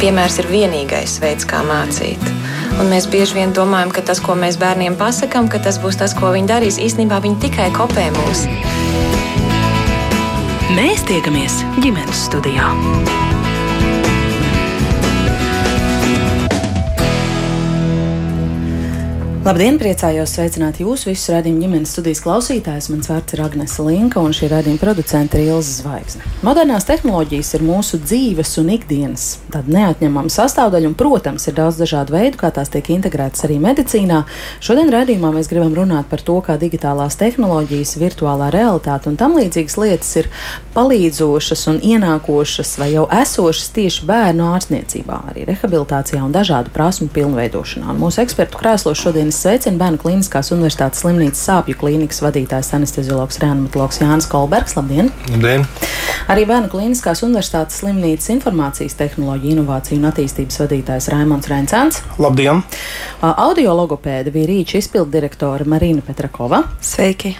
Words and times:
piemērs 0.00 0.38
ir 0.42 0.48
vienīgais 0.50 1.18
veids, 1.22 1.46
kā 1.48 1.62
mācīt. 1.66 2.22
Un 2.80 2.90
mēs 2.90 3.06
bieži 3.10 3.38
vien 3.38 3.54
domājam, 3.54 3.92
ka 3.94 4.02
tas, 4.08 4.22
ko 4.22 4.36
mēs 4.38 4.58
bērniem 4.60 4.96
pasakām, 5.00 5.50
ka 5.50 5.60
tas 5.62 5.78
būs 5.82 6.00
tas, 6.00 6.16
ko 6.18 6.32
viņi 6.34 6.50
darīs. 6.50 6.80
Īsnībā 6.82 7.20
viņi 7.24 7.40
tikai 7.46 7.70
kopē 7.76 8.08
mūs. 8.16 8.46
Mēs 10.74 11.06
tiekamies 11.06 11.62
ģimenes 11.84 12.26
studijā. 12.26 12.72
Labdien, 19.44 19.76
priecājos 19.76 20.30
sveicināt 20.38 20.78
jūs 20.80 21.02
visus 21.04 21.28
redzējumu 21.28 21.60
ģimenes 21.60 21.90
studijas 21.92 22.22
klausītājus. 22.24 22.86
Mans 22.88 23.10
vārds 23.10 23.34
ir 23.36 23.42
Agnese 23.44 23.84
Linka, 23.84 24.22
un 24.24 24.32
šī 24.32 24.46
redzējuma 24.48 24.80
producente 24.80 25.36
ir 25.36 25.50
Ilza 25.50 25.82
Zvaigzne. 25.82 26.30
Modernās 26.40 26.86
tehnoloģijas 26.88 27.50
ir 27.58 27.64
mūsu 27.68 28.00
dzīves 28.00 28.54
un 28.62 28.70
ikdienas 28.72 29.26
tāda 29.52 29.68
neatņemama 29.74 30.32
sastāvdaļa, 30.32 30.88
un, 30.88 30.94
protams, 30.96 31.44
ir 31.44 31.58
daudz 31.58 31.76
dažādu 31.82 32.14
veidu, 32.16 32.38
kā 32.40 32.48
tās 32.56 32.72
tiek 32.72 32.88
integrētas 32.94 33.44
arī 33.44 33.58
medicīnā. 33.60 34.22
Šodien 34.64 34.88
redzējumā 34.94 35.34
mēs 35.36 35.52
gribam 35.52 35.76
runāt 35.76 36.08
par 36.08 36.24
to, 36.24 36.38
kā 36.40 36.56
digitālās 36.56 37.20
tehnoloģijas, 37.20 37.98
virtuālā 38.00 38.48
realitāte 38.56 39.12
un 39.12 39.20
tam 39.20 39.36
līdzīgas 39.36 39.76
lietas 39.76 40.14
ir 40.22 40.30
palīdzošas 40.72 41.66
un 41.74 41.82
ienākošas 41.84 42.78
vai 42.80 42.94
jau 42.94 43.04
esošas 43.20 43.68
tieši 43.76 44.08
bērnu 44.08 44.48
ārstniecībā, 44.54 45.20
arī 45.34 45.44
rehabilitācijā 45.52 46.24
un 46.24 46.32
dažādu 46.32 46.72
prasmu 46.72 47.12
pilnveidošanā. 47.12 47.92
Un 47.92 48.02
mūsu 48.06 48.24
ekspertu 48.24 48.64
krēslos 48.64 49.04
šodien 49.04 49.33
es 49.34 49.40
sveicinu 49.42 49.80
Bērnu 49.80 49.98
Kliniskās 49.98 50.52
Universitātes 50.54 51.00
slimnīcas 51.02 51.40
sāpju 51.48 51.74
klīnikas 51.80 52.20
vadītājs 52.22 52.70
anesteziologs 52.76 53.40
reanimatologs 53.42 53.98
Jānis 53.98 54.28
Kolbergs. 54.30 54.76
Labdien! 54.78 55.10
Labdien! 55.32 55.64
Arī 56.30 56.44
Bērnu 56.46 56.70
Kliniskās 56.70 57.24
Universitātes 57.26 57.80
slimnīcas 57.82 58.30
informācijas 58.36 58.94
tehnoloģiju 59.00 59.56
inovāciju 59.56 59.98
un 59.98 60.08
attīstības 60.12 60.60
vadītājs 60.62 61.10
Raimons 61.12 61.50
Reincāns. 61.50 61.98
Labdien! 62.22 62.62
Audiologopēda 63.24 64.30
bija 64.34 64.50
rīča 64.52 64.78
izpildirektore 64.82 65.66
Marina 65.68 66.04
Petrakova. 66.04 66.62
Sveiki! 66.84 67.34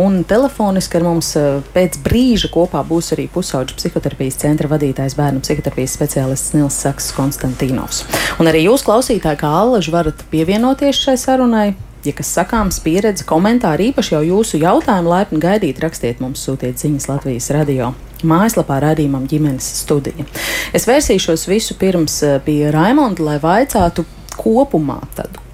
Un 0.00 0.20
telefoniski 0.28 1.00
ar 1.00 1.06
mums 1.08 1.32
pēc 1.74 1.98
brīža 2.04 2.52
kopā 2.52 2.84
būs 2.86 3.12
arī 3.16 3.26
pusauģa 3.32 3.78
psihoterapijas 3.80 4.38
centra 4.44 4.68
vadītājs 4.70 5.16
bērnu 5.18 5.42
psihoterapijas 5.44 5.96
speciālists 5.96 6.54
Nils 6.56 6.78
Saks 6.84 7.10
Konstantīnovs. 7.16 8.04
Un 8.40 8.50
arī 8.50 8.66
jūs, 8.66 8.84
klausītāji, 8.86 9.40
kā 9.40 9.50
allaži, 9.62 9.92
varat 9.94 10.24
pievienoties 10.30 11.00
šai 11.00 11.16
sarunai. 11.16 11.29
Ja 12.04 12.14
kas 12.16 12.30
sakāms, 12.32 12.78
pieredze, 12.80 13.26
komentāri, 13.28 13.90
īpaši 13.90 14.14
jau 14.14 14.22
jūsu 14.24 14.60
jautājumu 14.62 15.12
laipni 15.12 15.40
gaidīt, 15.42 15.82
rakstiet 15.84 16.22
mums, 16.24 16.40
sūtiet 16.46 16.80
ziņas 16.80 17.10
Latvijas 17.10 17.50
radio. 17.52 17.90
Mājaslapā 18.24 18.78
radījumam 18.86 19.26
ģimenes 19.28 19.68
studija. 19.82 20.24
Es 20.76 20.88
vērsīšos 20.88 21.44
visu 21.50 21.76
pirms 21.80 22.16
pie 22.46 22.62
Raimonda, 22.72 23.26
lai 23.28 23.36
vaicātu 23.42 24.06
kopumā 24.40 25.02
tādu 25.16 25.49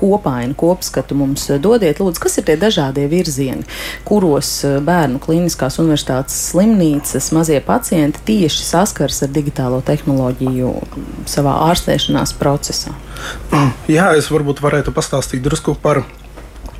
kopainu, 0.00 0.56
kopskatu 0.58 1.16
mums 1.18 1.46
dodiet. 1.62 2.00
Lūdzu, 2.00 2.22
kas 2.24 2.38
ir 2.40 2.46
tie 2.48 2.56
dažādie 2.60 3.06
virzieni, 3.10 3.66
kuros 4.08 4.52
bērnu 4.86 5.20
klīniskās 5.22 5.78
universitātes 5.82 6.36
slimnīcas 6.50 7.30
mazie 7.36 7.60
pacienti 7.64 8.24
tieši 8.32 8.66
saskars 8.66 9.22
ar 9.26 9.32
digitālo 9.34 9.82
tehnoloģiju 9.86 10.72
savā 11.30 11.56
ārstēšanās 11.70 12.34
procesā? 12.40 12.94
Jā, 13.96 14.12
es 14.18 14.30
varbūt 14.32 14.62
varētu 14.64 14.94
pastāstīt 14.96 15.44
drusku 15.44 15.76
par 15.80 16.02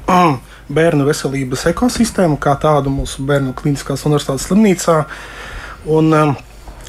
bērnu 0.80 1.06
veselības 1.08 1.66
ekosistēmu, 1.74 2.38
kā 2.40 2.56
tādu 2.60 2.92
mūsu 2.94 3.24
bērnu 3.26 3.54
klīniskās 3.58 4.06
universitātes 4.08 4.48
slimnīcā. 4.48 5.00
Un, 5.90 6.12
um, 6.14 6.36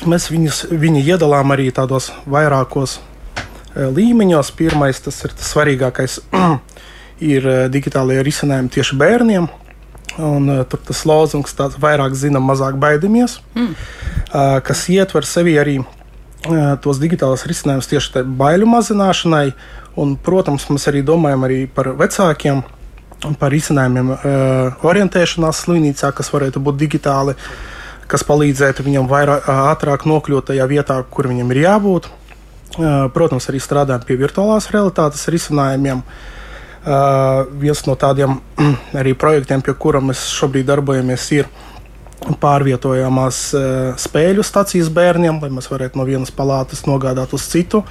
mēs 0.10 0.30
viņus, 0.32 0.66
viņu 0.72 1.04
iedalām 1.06 1.54
arī 1.56 1.70
tādos 1.76 2.12
vairākos 2.30 3.00
līmeņos. 3.76 4.52
Pirmais, 4.58 5.00
tas 5.04 5.18
ir 5.26 5.34
tas 5.38 5.52
svarīgākais, 5.54 6.20
ir 7.34 7.48
uh, 7.48 7.64
digitālajie 7.72 8.26
risinājumi 8.28 8.74
tieši 8.76 8.98
bērniem. 9.00 9.48
Un, 10.20 10.50
uh, 10.52 10.64
tur 10.68 10.82
tas 10.84 11.06
lozungs 11.08 11.56
tāds- 11.56 11.80
vairāk 11.86 12.16
zinām, 12.18 12.44
mazāk 12.50 12.80
baidamies, 12.80 13.40
mm. 13.56 13.72
uh, 13.72 14.60
kas 14.66 14.84
ietver 14.92 15.28
sevi 15.28 15.56
arī 15.60 15.80
uh, 15.80 16.76
tos 16.84 17.00
digitālos 17.00 17.48
risinājumus 17.48 17.90
tieši 17.92 18.26
baiļu 18.28 18.68
mazināšanai. 18.68 19.48
Un, 20.00 20.16
protams, 20.16 20.70
mēs 20.72 20.88
arī 20.88 21.02
domājam 21.04 21.44
arī 21.44 21.66
par 21.68 21.90
vecākiem, 22.00 22.62
par 23.40 23.54
izcinājumiem, 23.56 24.14
uh, 24.16 24.88
orientēšanās 24.88 25.66
slimnīcā, 25.66 26.14
kas 26.16 26.32
varētu 26.32 26.64
būt 26.64 26.80
digitāli, 26.80 27.36
kas 28.12 28.24
palīdzētu 28.28 28.84
viņam 28.84 29.08
vairāk, 29.12 29.48
ātrāk 29.48 30.08
nokļūt 30.08 30.52
tajā 30.52 30.68
vietā, 30.68 31.04
kur 31.12 31.28
viņam 31.32 31.52
ir 31.52 31.64
jābūt. 31.66 32.08
Uh, 32.08 32.21
protams, 33.14 33.48
arī 33.52 33.60
strādājam 33.64 34.06
pie 34.08 34.20
virtuālās 34.20 34.70
realitātes 34.74 35.28
risinājumiem. 35.32 36.04
Uh, 36.82 37.44
viens 37.62 37.84
no 37.86 37.94
tādiem 38.00 38.40
arī 39.00 39.14
projektiem, 39.14 39.62
pie 39.62 39.76
kura 39.78 40.00
mēs 40.02 40.24
šobrīd 40.34 40.66
darbojamies, 40.66 41.28
ir 41.38 41.50
pārvietojamās 42.42 43.42
uh, 43.58 43.66
spēļu 44.02 44.46
stācijas 44.46 44.90
bērniem, 44.94 45.38
lai 45.44 45.52
mēs 45.54 45.70
varētu 45.70 46.02
no 46.02 46.06
vienas 46.10 46.34
palātas 46.34 46.88
nogādāt 46.90 47.36
uz 47.38 47.46
citu, 47.52 47.84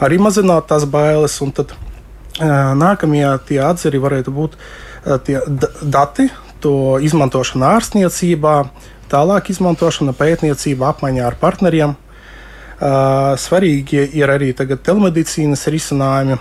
arī 0.00 0.20
mazināt 0.22 0.70
tās 0.72 0.88
bailes. 0.88 1.36
Tad, 1.56 1.76
Nākamie 2.34 3.28
tie 3.46 3.60
atzari 3.62 4.00
varētu 4.02 4.32
būt 4.34 4.56
tie 5.22 5.36
dati, 5.78 6.26
to 6.58 6.96
izmantošana 6.98 7.74
ārstniecībā, 7.76 8.54
tālāk 9.12 9.52
izmantošana 9.52 10.14
pētniecībā, 10.18 10.88
apmaiņā 10.94 11.28
ar 11.28 11.36
partneriem. 11.38 11.94
Svarīgi 12.84 14.02
ir 14.12 14.28
arī 14.28 14.50
telemedicīnas 14.56 15.64
risinājumi. 15.72 16.36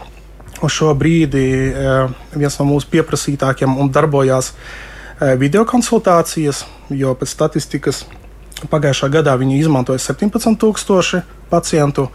Uz 0.63 0.71
šo 0.71 0.91
brīdi 0.95 1.43
viens 2.35 2.57
no 2.59 2.65
mūsu 2.67 2.89
pieprasītākiem 2.91 3.77
un 3.79 3.91
darbojās 3.91 4.53
videokonsultācijas, 5.39 6.63
jo 6.91 7.13
pēc 7.19 7.31
statistikas 7.31 8.03
pagājušā 8.71 9.09
gadā 9.11 9.35
viņi 9.39 9.59
izmantoja 9.61 10.03
17,000 10.03 11.23
pacientu. 11.51 12.09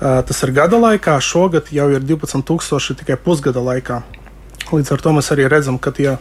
Tas 0.00 0.42
ir 0.44 0.52
gada 0.56 0.80
laikā, 0.82 1.16
šogad 1.20 1.72
jau 1.72 1.88
ir 1.94 2.04
12,000 2.04 2.98
tikai 3.00 3.16
pusgada 3.16 3.62
laikā. 3.62 4.02
Līdz 4.72 4.94
ar 4.94 5.04
to 5.04 5.12
mēs 5.16 5.32
arī 5.32 5.46
redzam, 5.48 5.78
ka 5.78 5.92
tie, 5.94 6.16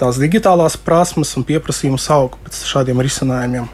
tās 0.00 0.18
digitālās 0.20 0.76
prasmes 0.80 1.32
un 1.38 1.46
pieprasījums 1.48 2.08
aug 2.12 2.36
pēc 2.44 2.64
šādiem 2.68 3.00
risinājumiem. 3.04 3.68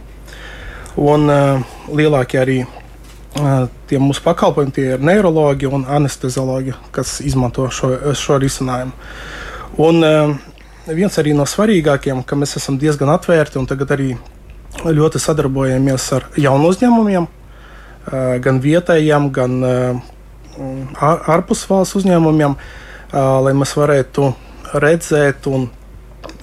Un 1.00 1.30
uh, 1.30 1.62
lielākie 1.94 2.40
arī 2.42 2.58
tie 3.90 4.00
mūsu 4.02 4.24
pakalpojumi 4.24 4.74
tie 4.74 4.86
ir 4.94 5.04
neiroloģi 5.06 5.70
un 5.70 5.86
anesteziologi, 5.88 6.74
kas 6.94 7.20
izmanto 7.24 7.68
šo, 7.72 7.92
šo 8.18 8.38
risinājumu. 8.42 8.92
Un 9.80 10.04
uh, 10.04 10.32
viens 10.90 11.18
arī 11.20 11.34
no 11.36 11.46
svarīgākajiem, 11.48 12.24
ka 12.26 12.38
mēs 12.38 12.56
esam 12.58 12.78
diezgan 12.80 13.12
atvērti 13.14 13.60
un 13.60 13.68
tagad 13.70 13.94
arī 13.94 14.14
ļoti 14.84 15.20
sadarbojamies 15.20 16.06
ar 16.16 16.26
jaunu 16.38 16.70
uzņēmumiem 16.70 17.26
gan 18.42 18.60
vietējiem, 18.62 19.28
gan 19.34 19.58
ārpus 21.00 21.66
valsts 21.68 21.98
uzņēmumiem, 22.00 22.56
lai 23.12 23.52
mēs 23.56 23.74
varētu 23.76 24.30
redzēt 24.82 25.46
un 25.50 25.68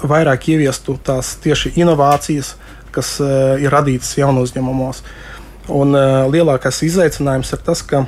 vairāk 0.04 0.50
ieviestu 0.54 0.98
tās 1.04 1.36
tieši 1.44 1.74
inovācijas, 1.82 2.56
kas 2.94 3.18
ir 3.22 3.74
radītas 3.74 4.14
jaunu 4.20 4.46
uzņēmumos. 4.46 5.02
Un 5.74 5.96
lielākais 6.32 6.84
izaicinājums 6.88 7.52
ir 7.54 7.64
tas, 7.66 7.82
ka, 7.84 8.06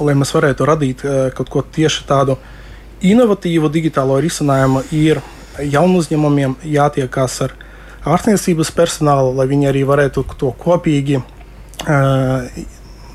lai 0.00 0.14
mēs 0.16 0.32
varētu 0.32 0.68
radīt 0.68 1.02
kaut 1.36 1.50
ko 1.52 1.62
tieši 1.62 2.06
tādu 2.08 2.38
inovatīvu 3.04 3.68
digitālo 3.72 4.16
risinājumu, 4.24 4.82
ir 4.96 5.20
jaunu 5.62 6.00
uzņēmumiem 6.02 6.56
jātiekās 6.64 7.40
ar 7.46 7.54
ārstniecības 8.08 8.70
personālu, 8.76 9.34
lai 9.36 9.46
viņi 9.50 9.68
arī 9.70 9.84
varētu 9.88 10.24
to 10.38 10.52
kopīgi 10.62 11.20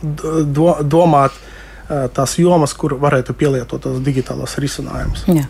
do, 0.04 0.70
domāt 0.84 1.36
tās 1.88 2.38
jomas, 2.40 2.74
kur 2.78 2.96
varētu 3.02 3.36
pielietot 3.38 3.82
tos 3.84 4.00
digitālos 4.04 4.56
risinājumus. 4.62 5.26
Jā. 5.28 5.46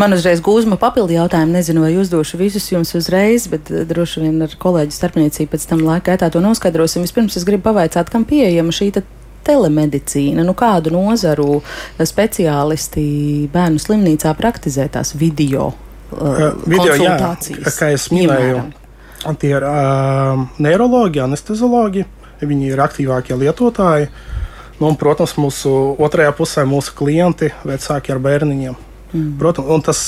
Man 0.00 0.14
uzreiz 0.16 0.42
gūzma 0.44 0.78
papildu 0.80 1.16
jautājumu, 1.16 1.56
nezinu, 1.56 1.84
vai 1.84 1.94
uzdošu 1.98 2.38
visus 2.40 2.68
jums 2.72 2.94
uzreiz, 2.98 3.48
bet 3.52 3.72
droši 3.90 4.24
vien 4.26 4.38
ar 4.46 4.54
kolēģi 4.60 4.96
starpniecību 4.96 5.54
pēc 5.54 5.68
tam 5.70 5.84
laika 5.86 6.12
gaitā 6.12 6.30
to 6.34 6.42
noskaidrosim. 6.44 7.04
Vispirms 7.06 7.38
es 7.40 7.46
gribu 7.48 7.66
pavaicāt, 7.70 8.12
kam 8.12 8.26
pieejama 8.28 8.74
šī 8.74 8.92
telemedicīna, 9.44 10.44
nu 10.46 10.54
kādu 10.56 10.94
nozaru 10.94 11.58
speciālisti 12.00 13.04
bērnu 13.52 13.82
slimnīcā 13.82 14.32
praktizē 14.38 14.86
tās 14.94 15.12
video, 15.20 15.72
uh, 16.14 16.46
video 16.64 16.94
konsultācijas. 16.94 17.66
Jā, 17.66 17.76
kā 17.76 17.92
es 17.92 18.08
minēju, 18.14 18.62
piemēram. 18.62 19.40
tie 19.42 19.52
ir 19.52 19.66
uh, 19.68 20.46
neiroloģi, 20.64 21.26
anesteziologi. 21.26 22.06
Uh, 22.06 22.20
Viņi 22.42 22.72
ir 22.72 22.82
aktīvākie 22.82 23.36
lietotāji. 23.38 24.08
Nu, 24.80 24.88
un, 24.90 24.96
protams, 24.98 25.36
mūsu 25.38 25.70
otrajā 26.02 26.32
pusē 26.34 26.64
mūsu 26.66 26.94
klienti, 26.98 27.52
vecāki 27.66 28.14
ar 28.14 28.20
bērniņiem. 28.22 28.76
Mm. 29.12 29.28
Protams, 29.38 29.70
un 29.70 29.84
tas, 29.86 30.00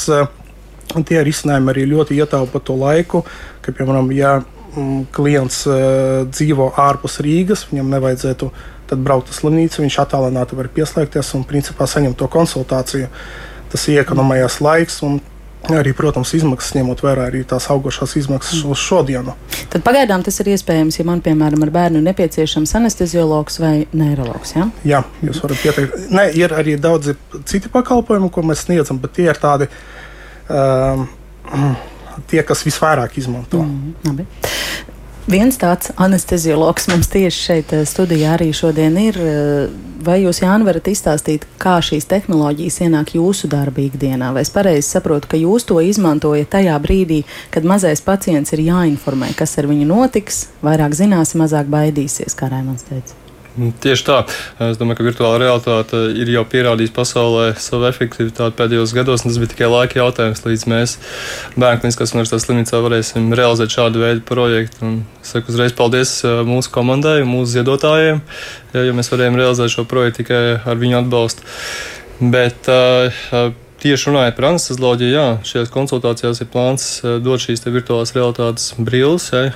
tie 1.06 1.22
risinājumi 1.22 1.72
arī 1.72 1.86
ļoti 1.92 2.18
ietaupa 2.18 2.62
to 2.64 2.74
laiku, 2.78 3.22
ka, 3.62 3.74
piemēram, 3.74 4.10
ja 4.16 4.40
mm, 4.40 5.06
klients 5.14 5.62
uh, 5.70 6.24
dzīvo 6.30 6.72
ārpus 6.82 7.20
Rīgas, 7.22 7.68
viņam 7.70 7.94
nevajadzētu 7.94 8.50
tad 8.86 9.02
braukt 9.02 9.30
uz 9.30 9.40
slimnīcu, 9.40 9.82
viņš 9.82 9.98
attālināti 10.02 10.58
var 10.58 10.70
pieslēgties 10.74 11.32
un 11.38 11.46
principā 11.46 11.88
saņemt 11.90 12.18
to 12.20 12.28
konsultāciju. 12.30 13.08
Tas 13.72 13.86
iekonomējās 13.90 14.60
laiks 14.62 15.00
un 15.06 15.18
arī, 15.74 15.92
protams, 15.96 16.32
izmaksas, 16.38 16.74
ņemot 16.76 17.02
vērā 17.02 17.26
arī 17.30 17.42
tās 17.48 17.66
augošās 17.72 18.16
izmaksas 18.20 18.62
uz 18.66 18.82
šodienu. 18.82 19.34
Tad 19.72 19.82
pagaidām 19.86 20.22
tas 20.26 20.38
ir 20.42 20.52
iespējams, 20.54 21.00
ja 21.00 21.06
man, 21.08 21.22
piemēram, 21.24 21.64
ar 21.66 21.72
bērnu 21.74 22.02
nepieciešams 22.06 22.76
anesteziologs 22.78 23.60
vai 23.62 23.74
neiroloģis. 23.96 24.54
Ja? 24.56 24.68
Jā, 24.92 25.02
jūs 25.26 25.42
varat 25.42 25.62
pieteikt. 25.64 25.98
Nē, 26.14 26.28
ir 26.38 26.54
arī 26.56 26.78
daudzi 26.80 27.16
citi 27.48 27.72
pakalpojumi, 27.72 28.30
ko 28.32 28.46
mēs 28.46 28.66
sniedzam, 28.68 29.02
bet 29.02 29.16
tie 29.18 29.28
ir 29.30 29.42
tādi. 29.42 29.70
Um, 30.46 31.06
Tie, 32.30 32.38
kas 32.48 32.62
visvairāk 32.64 33.18
izmanto. 33.20 33.60
Mm, 33.60 33.90
labi. 34.06 34.24
Viens 35.26 35.56
tāds 35.58 35.90
anesteziologs 35.98 36.84
mums 36.86 37.08
tieši 37.10 37.40
šeit 37.48 37.72
eh, 37.74 37.82
studijā 37.82 38.36
arī 38.36 38.52
šodien 38.54 38.94
ir. 39.02 39.18
Eh, 39.18 39.72
vai 40.06 40.20
jūs, 40.22 40.38
Jāni, 40.44 40.62
varat 40.68 40.86
izstāstīt, 40.86 41.48
kā 41.58 41.80
šīs 41.82 42.06
tehnoloģijas 42.06 42.78
ienāk 42.86 43.16
jūsu 43.18 43.50
darba 43.50 43.82
ikdienā? 43.82 44.30
Vai 44.36 44.46
es 44.46 44.54
pareizi 44.54 44.86
saprotu, 44.86 45.26
ka 45.32 45.40
jūs 45.40 45.66
to 45.66 45.82
izmantojat 45.82 46.52
tajā 46.54 46.78
brīdī, 46.78 47.24
kad 47.50 47.66
mazais 47.66 48.04
pacients 48.06 48.54
ir 48.54 48.68
jāinformē, 48.68 49.34
kas 49.34 49.58
ar 49.58 49.66
viņu 49.66 49.90
notiks, 49.90 50.44
vairāk 50.62 50.94
zinās, 50.94 51.34
mazāk 51.34 51.74
baidīsies, 51.74 52.38
kā 52.38 52.52
Raimons 52.54 52.86
teica? 52.86 53.25
Nu, 53.56 53.70
tieši 53.72 54.04
tā. 54.04 54.16
Es 54.66 54.76
domāju, 54.76 54.98
ka 54.98 55.06
virtuāla 55.06 55.38
realitāte 55.40 56.00
ir 56.20 56.28
jau 56.28 56.42
pierādījusi 56.44 56.92
pasaulē 56.92 57.46
savu 57.60 57.86
efektivitāti 57.88 58.56
pēdējos 58.58 58.92
gados, 58.96 59.24
tas 59.24 59.38
bija 59.40 59.52
tikai 59.54 59.70
laika 59.72 60.00
jautājums, 60.02 60.42
līdz 60.44 60.64
mēs 60.68 60.96
Bērnu 61.56 61.80
kliniskās 61.80 62.12
universitātes 62.12 62.44
slimnīcā 62.44 62.82
varēsim 62.84 63.32
realizēt 63.38 63.72
šādu 63.72 64.02
veidu 64.04 64.24
projektu. 64.28 64.82
Un 64.84 64.98
es 65.22 65.32
saku 65.32 65.54
uzreiz 65.54 65.72
paldies 65.76 66.18
mūsu 66.48 66.72
komandai, 66.74 67.22
mūsu 67.28 67.54
ziedotājiem, 67.54 68.20
jo 68.76 68.96
mēs 68.98 69.12
varējām 69.14 69.40
realizēt 69.40 69.72
šo 69.72 69.86
projektu 69.88 70.20
tikai 70.20 70.42
ar 70.60 70.82
viņu 70.82 71.00
atbalstu. 71.00 71.54
Bet, 72.20 72.68
uh, 72.68 73.54
Tieši 73.76 74.08
runājot 74.08 74.38
par 74.38 74.46
anestezioloģiju, 74.48 75.12
jā, 75.12 75.24
šajās 75.46 75.68
konsultācijās 75.70 76.40
ir 76.40 76.48
plāns 76.50 76.86
dot 77.22 77.42
šīs 77.44 77.60
virtuālās 77.68 78.14
realitātes 78.16 78.70
brilles, 78.80 79.28
ja, 79.36 79.50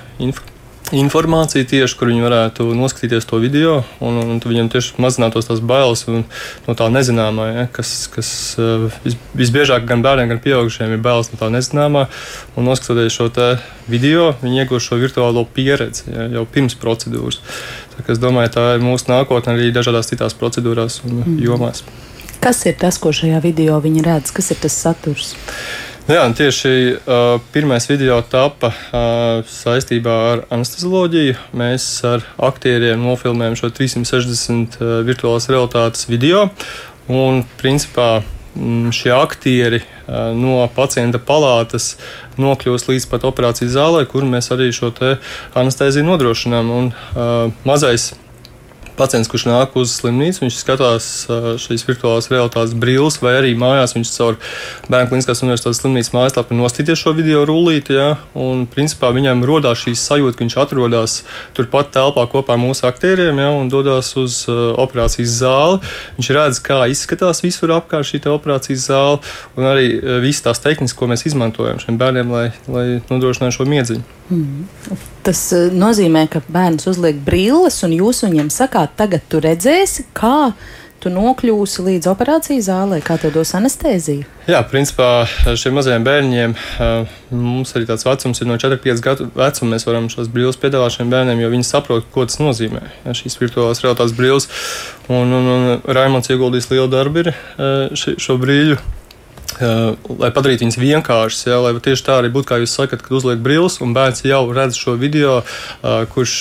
informāciju 0.97 1.67
tieši, 1.71 1.97
kur 1.99 2.11
viņi 2.11 2.25
varētu 2.25 2.67
noskatīties 2.77 3.27
to 3.29 3.39
video, 3.43 3.81
un, 4.03 4.19
un 4.23 4.41
viņiem 4.43 4.71
tieši 4.73 4.99
mazinātos 5.03 5.49
tās 5.49 5.63
bailes 5.63 6.05
no 6.09 6.77
tā 6.79 6.89
nezināmā, 6.93 7.47
ja, 7.55 7.65
kas, 7.73 8.09
kas 8.13 8.31
eh, 8.59 8.87
vis, 9.05 9.17
visbiežāk 9.39 9.87
gan 9.89 10.05
bērniem, 10.05 10.33
gan 10.33 10.43
pieaugušiem 10.43 10.97
ir 10.97 11.03
bailes 11.05 11.31
no 11.33 11.41
tā 11.41 11.51
nezināmā. 11.53 12.07
Un 12.59 12.69
noskatoties 12.69 13.17
šo 13.17 13.31
video, 13.91 14.33
viņi 14.43 14.65
iegūst 14.65 14.91
šo 14.91 15.01
virtuālo 15.01 15.47
pieredzi 15.55 16.11
ja, 16.11 16.29
jau 16.39 16.47
pirms 16.51 16.77
procedūras. 16.81 17.41
Tā, 17.95 18.05
es 18.13 18.23
domāju, 18.23 18.55
tā 18.57 18.67
ir 18.77 18.85
mūsu 18.85 19.11
nākotne 19.13 19.57
arī 19.57 19.71
dažādās 19.75 20.11
citās 20.11 20.37
procedūrās 20.39 21.03
un 21.07 21.23
mm. 21.23 21.39
jomās. 21.47 21.85
Kas 22.41 22.65
ir 22.65 22.79
tas, 22.81 22.97
ko 22.97 23.13
šajā 23.13 23.43
video 23.45 23.77
viņi 23.85 24.05
redz? 24.07 24.33
Kas 24.33 24.51
ir 24.55 24.61
tas 24.63 24.77
saturs? 24.87 25.35
Nu 25.37 25.90
jā, 26.09 26.23
tieši 26.37 26.71
uh, 26.97 27.41
pirmais 27.53 27.85
video 27.91 28.21
tapa 28.25 28.71
uh, 28.71 29.43
saistībā 29.45 30.15
ar 30.31 30.43
anestezioloģiju. 30.55 31.35
Mēs 31.61 31.87
ar 32.09 32.25
aktieriem 32.41 33.03
nofilmējam 33.05 33.59
šo 33.59 33.73
360 33.77 34.79
uh, 34.81 34.93
virtuālās 35.07 35.51
realitātes 35.53 36.09
video. 36.09 36.47
Un, 37.11 37.43
principā, 37.61 38.23
mm, 38.55 38.95
šie 38.97 39.13
aktieri 39.17 39.83
uh, 39.83 40.31
no 40.37 40.63
pacienta 40.73 41.21
palātas 41.21 41.97
nokļūst 42.41 42.93
līdz 42.93 43.11
pat 43.11 43.29
operācijas 43.29 43.77
zālē, 43.77 44.07
kur 44.09 44.25
mēs 44.25 44.53
arī 44.55 44.71
šo 44.73 44.95
anesteziju 45.59 46.07
nodrošinām. 46.09 46.75
Un, 46.79 46.93
uh, 46.95 47.51
mazais 47.69 48.13
pacients, 49.01 49.31
kurš 49.31 49.47
nāk 49.49 49.77
uz 49.81 49.95
slimnīcu, 49.97 50.45
viņš 50.45 50.59
skatās 50.61 51.09
šīs 51.65 51.87
virtuālās 51.89 52.29
realitātes 52.33 52.77
brilles, 52.77 53.19
vai 53.25 53.39
arī 53.39 53.55
mājās 53.59 53.97
viņš 53.97 54.13
caur 54.15 54.39
Bērnu 54.91 55.11
kliniskās 55.11 55.43
universitātes 55.45 55.81
slimnīcas 55.81 56.13
mājaslapu 56.15 56.57
nostīties 56.59 57.01
šo 57.01 57.15
video 57.17 57.47
rullīti. 57.49 57.97
Ja, 57.97 58.11
un, 58.39 58.67
principā, 58.71 59.11
viņam 59.17 59.43
radās 59.49 59.85
šī 59.85 59.97
sajūta, 59.99 60.37
ka 60.37 60.45
viņš 60.45 60.59
atrodas 60.63 61.17
turpat 61.57 61.93
telpā 61.97 62.27
kopā 62.31 62.57
ar 62.57 62.63
mūsu 62.63 62.87
aktieriem 62.89 63.41
ja, 63.41 63.51
un 63.57 63.71
dodas 63.73 64.13
uz 64.21 64.43
operācijas 64.51 65.39
zāli. 65.41 65.81
Viņš 66.19 66.33
redz, 66.37 66.63
kā 66.65 66.83
izskatās 66.93 67.43
visur 67.45 67.75
apkārt 67.77 68.11
šī 68.11 68.23
operācijas 68.31 68.89
zāle 68.91 69.21
un 69.57 69.69
arī 69.71 69.93
visas 70.23 70.45
tās 70.47 70.63
tehnikas, 70.63 70.97
ko 70.97 71.09
mēs 71.11 71.27
izmantojam 71.29 71.81
šiem 71.83 71.99
bērniem, 72.01 72.33
lai, 72.33 72.47
lai 72.71 72.87
nodrošinātu 73.11 73.61
šo 73.61 73.69
miedziņu. 73.71 74.07
Mm. 74.31 74.67
Tas 75.27 75.41
nozīmē, 75.75 76.25
ka 76.31 76.41
bērns 76.49 76.87
uzliek 76.89 77.19
brilles 77.27 77.81
un 77.85 77.97
jūs 77.97 78.23
viņam 78.25 78.49
sakāt, 78.55 78.90
tagad 78.99 79.25
tu 79.31 79.41
redzēsi, 79.43 80.09
kā 80.17 80.53
tu 81.01 81.09
nokļūsi 81.13 81.85
līdz 81.87 82.09
operācijas 82.11 82.67
zālē, 82.69 82.99
kā 83.05 83.17
tev 83.21 83.33
dos 83.39 83.55
anestēziju? 83.57 84.27
Jā, 84.51 84.61
principā 84.69 85.25
šiem 85.57 85.79
mazajiem 85.79 86.05
bērniem 86.05 86.55
mums 87.33 87.73
arī 87.77 87.89
tāds 87.89 88.05
vecums 88.05 88.43
ir 88.43 88.51
no 88.51 88.59
4-5 88.61 89.05
gadu 89.05 89.31
vecuma. 89.33 89.73
Mēs 89.75 89.89
varam 89.89 90.11
šos 90.13 90.29
brīvus 90.33 90.61
piedāvāt 90.61 90.99
šiem 90.99 91.13
bērniem, 91.13 91.41
jo 91.41 91.51
viņi 91.55 91.69
saprot, 91.71 92.09
ko 92.13 92.27
tas 92.29 92.41
nozīmē. 92.43 92.85
Ja, 93.07 93.17
šīs 93.17 93.41
virtuālās 93.41 93.81
realitātes 93.85 94.17
brīvs. 94.19 94.51
Un, 95.09 95.33
un, 95.41 95.53
un 95.57 95.69
Raimons 95.89 96.29
ieguldījis 96.31 96.73
lielu 96.75 96.91
darbu 96.93 97.25
ir 97.25 97.35
šo 97.97 98.37
brīļu 98.43 98.81
lai 99.61 100.31
padarītu 100.35 100.65
viņas 100.65 100.79
vienkāršas, 100.81 101.47
ja, 101.49 101.59
lai 101.65 101.75
tieši 101.83 102.07
tā 102.07 102.19
arī 102.21 102.31
būtu, 102.33 102.49
kā 102.49 102.61
jūs 102.63 102.75
sakat, 102.79 103.05
kad 103.05 103.19
uzliek 103.21 103.43
brilles 103.45 103.81
un 103.85 103.95
bērns 103.97 104.25
jau 104.27 104.43
redz 104.57 104.79
šo 104.81 104.97
video, 105.01 105.41
kurš 106.15 106.35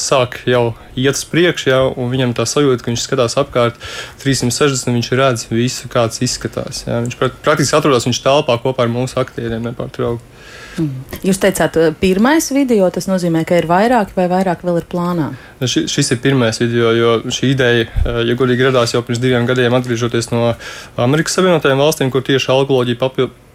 sāk 0.00 0.40
jau 0.50 0.74
iet 0.98 1.18
uz 1.18 1.24
priekšu, 1.30 1.70
ja, 1.70 1.80
un 1.88 2.12
viņam 2.12 2.34
tā 2.36 2.46
sajūta, 2.48 2.82
ka 2.82 2.92
viņš 2.92 3.06
skatās 3.06 3.38
apkārt 3.40 3.80
360, 4.24 4.94
viņš 4.98 5.10
redz 5.18 5.48
visu, 5.52 5.90
kāds 5.92 6.22
izskatās. 6.24 6.84
Ja. 6.88 7.00
Viņš 7.04 7.18
praktiski 7.44 7.78
atrodas 7.78 8.06
viņš 8.08 8.22
telpā 8.24 8.58
kopā 8.62 8.86
ar 8.86 8.94
mūsu 8.94 9.20
aktieriem 9.22 9.66
nepārtraukti. 9.70 10.33
Mm. 10.74 11.04
Jūs 11.24 11.38
teicāt, 11.42 11.76
pirmais 12.00 12.48
video, 12.54 12.88
tas 12.94 13.06
nozīmē, 13.06 13.44
ka 13.46 13.58
ir 13.60 13.68
vairāk 13.70 14.14
vai 14.16 14.26
vairāk 14.30 14.64
vēl 14.66 14.80
ir 14.80 14.88
plānā? 14.90 15.30
Ši, 15.62 15.84
šis 15.90 16.14
ir 16.16 16.20
pirmais 16.24 16.58
video, 16.60 16.90
jo 16.96 17.14
šī 17.32 17.52
ideja, 17.54 17.86
ja 18.26 18.36
godīgi 18.38 18.68
radās 18.68 18.96
jau 18.96 19.04
pirms 19.06 19.22
diviem 19.22 19.46
gadiem, 19.48 19.74
atgriežoties 19.78 20.32
no 20.34 20.52
Amerikas 21.00 21.38
Savienotajām 21.38 21.80
valstīm, 21.80 22.12
kur 22.14 22.26
tieši 22.26 22.50
alkoholoģija 22.56 23.00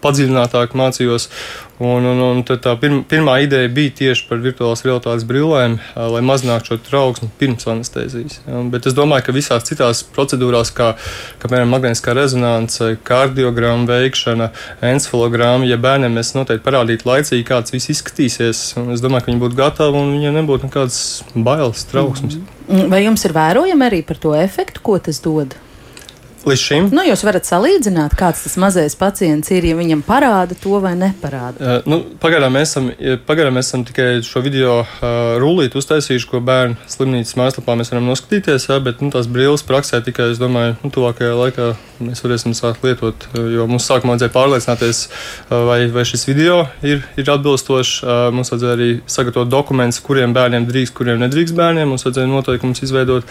padziļinātāk 0.04 0.76
mācījos. 0.78 1.28
Un, 1.80 2.04
un, 2.04 2.18
un 2.20 2.40
tā 2.44 2.74
pirma, 2.76 3.00
pirmā 3.08 3.38
ideja 3.40 3.68
bija 3.72 3.92
tieši 4.02 4.26
par 4.28 4.42
virtuālās 4.44 4.82
realitātes 4.84 5.24
brillēm, 5.24 5.78
lai 6.12 6.20
mazinātu 6.20 6.74
šo 6.74 6.76
trauksmi 6.84 7.30
pirms 7.40 7.64
anestezijas. 7.72 8.42
Ja, 8.44 8.60
bet 8.68 8.84
es 8.90 8.96
domāju, 8.96 9.24
ka 9.24 9.32
visās 9.32 9.64
citās 9.64 10.02
procedūrās, 10.12 10.74
kā, 10.76 10.90
piemēram 11.40 11.72
magnētiskā 11.72 12.12
rezonance, 12.18 12.90
kardiogramma 13.08 13.88
veikšana, 13.88 14.50
encefalogramma, 14.90 15.70
ja 15.70 15.80
bērniem 15.80 16.20
mēs 16.20 16.34
noteikti 16.36 16.66
parādītu 16.68 17.08
laicīgi, 17.08 17.48
kāds 17.48 17.72
viss 17.72 17.94
izskatīsies, 17.96 18.62
es 18.92 19.00
domāju, 19.00 19.24
ka 19.24 19.32
viņi 19.32 19.42
būtu 19.46 19.60
gatavi 19.62 20.04
un 20.04 20.12
viņiem 20.18 20.36
nebūtu 20.42 20.68
nekādas 20.68 21.00
bailes, 21.32 21.88
trauksmes. 21.88 22.42
Vai 22.92 23.06
jums 23.06 23.24
ir 23.24 23.32
vērojami 23.40 23.88
arī 23.88 24.04
par 24.04 24.20
to 24.20 24.36
efektu, 24.36 24.84
ko 24.84 25.00
tas 25.00 25.24
dod? 25.24 25.56
Līdz 26.48 26.62
šim. 26.62 26.88
Nu, 26.94 27.04
jūs 27.06 27.24
varat 27.26 27.48
salīdzināt, 27.48 28.16
kāds 28.18 28.44
tas 28.46 28.56
mazais 28.60 28.96
pacients 28.98 29.50
ir, 29.52 29.66
ja 29.68 29.76
viņam 29.78 30.02
parāda 30.06 30.56
to 30.58 30.80
vai 30.82 30.94
neparāda. 30.98 31.60
Uh, 31.60 31.90
nu, 31.90 32.00
pagaidām, 32.22 32.54
mēs 32.56 32.72
esam, 32.72 32.90
pagaidām 33.28 33.58
mēs 33.58 33.70
esam 33.70 33.84
tikai 33.88 34.08
šo 34.26 34.42
video 34.44 34.80
uh, 34.82 35.36
rullīti 35.42 35.78
uztaisījuši, 35.80 36.28
ko 36.30 36.42
bērnu 36.44 36.78
slimnīcas 36.90 37.36
mājaslapā 37.40 37.76
mēs 37.80 37.92
varam 37.92 38.08
noskatīties, 38.10 38.68
ja, 38.70 38.80
bet 38.84 39.04
nu, 39.04 39.12
tās 39.14 39.28
brīvas 39.30 39.66
praksē 39.66 40.02
tikai, 40.06 40.30
es 40.34 40.40
domāju, 40.42 40.76
nu, 40.84 40.92
tuvākajā 40.94 41.36
laikā 41.38 41.70
mēs 42.04 42.24
varēsim 42.24 42.54
sākt 42.56 42.84
lietot, 42.86 43.26
jo 43.36 43.66
mums 43.70 43.88
sākumā 43.88 44.14
vajadzēja 44.14 44.34
pārliecināties, 44.34 45.02
uh, 45.08 45.64
vai, 45.68 45.80
vai 45.92 46.06
šis 46.08 46.26
video 46.28 46.62
ir, 46.86 47.04
ir 47.20 47.34
atbilstošs. 47.34 47.98
Uh, 48.04 48.22
mums 48.34 48.52
vajadzēja 48.52 48.76
arī 48.78 48.90
sagatavot 49.10 49.50
dokumentus, 49.50 50.00
kuriem 50.04 50.34
bērniem 50.36 50.68
drīkst, 50.68 50.94
kuriem 50.96 51.20
nedrīkst 51.24 51.56
bērniem. 51.58 51.90
Mums 51.90 52.06
vajadzēja 52.06 52.30
noteikumus 52.30 52.84
izveidot. 52.86 53.28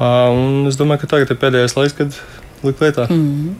Un 0.00 0.66
es 0.70 0.78
domāju, 0.80 1.02
ka 1.02 1.06
tagad 1.16 1.30
ir 1.30 1.38
pēdējais 1.42 1.76
laiks, 1.76 1.96
kad 1.98 2.16
likt 2.62 2.80
lietā. 2.80 3.06
Mm 3.10 3.28
-hmm. 3.28 3.54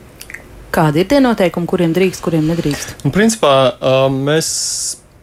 Kādi 0.73 1.03
ir 1.03 1.07
tie 1.07 1.21
noteikumi, 1.21 1.67
kuriem 1.67 1.93
drīkst, 1.93 2.23
kuriem 2.25 2.47
nedrīkst? 2.49 2.95
Un, 3.05 3.13
principā, 3.13 3.73
mēs 4.09 4.49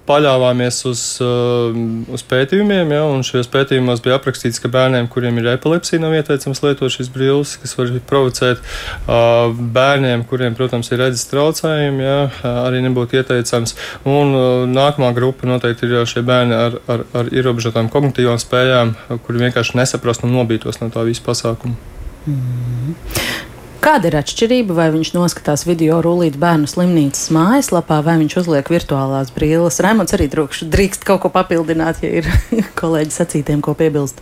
paļāvāmies 0.09 0.81
uz, 0.89 1.01
uh, 1.23 1.75
uz 2.09 2.23
pētījumiem, 2.29 2.93
ja, 2.95 3.03
un 3.09 3.21
šajos 3.25 3.49
pētījumos 3.53 4.01
bija 4.05 4.17
aprakstīts, 4.17 4.61
ka 4.61 4.71
bērniem, 4.73 5.09
kuriem 5.11 5.37
ir 5.41 5.51
epilepsija, 5.53 6.01
nav 6.01 6.15
ieteicams 6.17 6.63
lietot 6.65 6.93
šīs 6.95 7.11
brilles, 7.13 7.55
kas 7.61 7.75
var 7.77 7.93
provocēt. 8.09 8.63
Uh, 9.05 9.53
bērniem, 9.77 10.25
kuriem, 10.29 10.57
protams, 10.57 10.89
ir 10.93 11.03
redzes 11.03 11.29
traucējumi, 11.31 12.05
ja, 12.05 12.17
arī 12.65 12.81
nebūtu 12.87 13.21
ieteicams. 13.21 13.75
Un 14.09 14.33
uh, 14.33 14.65
nākamā 14.69 15.13
grupa 15.17 15.49
noteikti 15.49 15.89
ir 15.89 16.09
šie 16.09 16.25
bērni 16.25 16.57
ar, 16.57 16.79
ar, 16.89 17.05
ar 17.21 17.31
ierobežotām 17.33 17.91
kognitīvām 17.93 18.41
spējām, 18.41 18.95
kuri 19.25 19.45
vienkārši 19.45 19.77
nesaprast 19.79 20.25
un 20.25 20.35
nobītos 20.37 20.81
no 20.81 20.89
tā 20.93 21.05
visa 21.07 21.25
pasākuma. 21.25 21.77
Mm. 22.27 22.95
Kāda 23.79 24.09
ir 24.09 24.17
atšķirība, 24.19 24.75
vai 24.75 24.89
viņš 24.91 25.13
noskatās 25.15 25.61
video 25.63 26.01
rullīt 26.03 26.35
bērnu 26.39 26.67
slimnīcas 26.67 27.29
mājaslapā, 27.31 28.01
vai 28.03 28.17
viņš 28.19 28.33
uzliek 28.41 28.71
virtuālās 28.73 29.29
brīles? 29.31 29.79
Raimonds 29.79 30.15
arī 30.17 30.27
drūkš, 30.33 30.65
drīkst 30.73 31.05
kaut 31.07 31.21
ko 31.23 31.31
papildināt, 31.31 32.01
ja 32.03 32.19
ir 32.19 32.27
kolēģi 32.81 33.15
sacītiem, 33.15 33.61
ko 33.63 33.77
piebilst. 33.79 34.19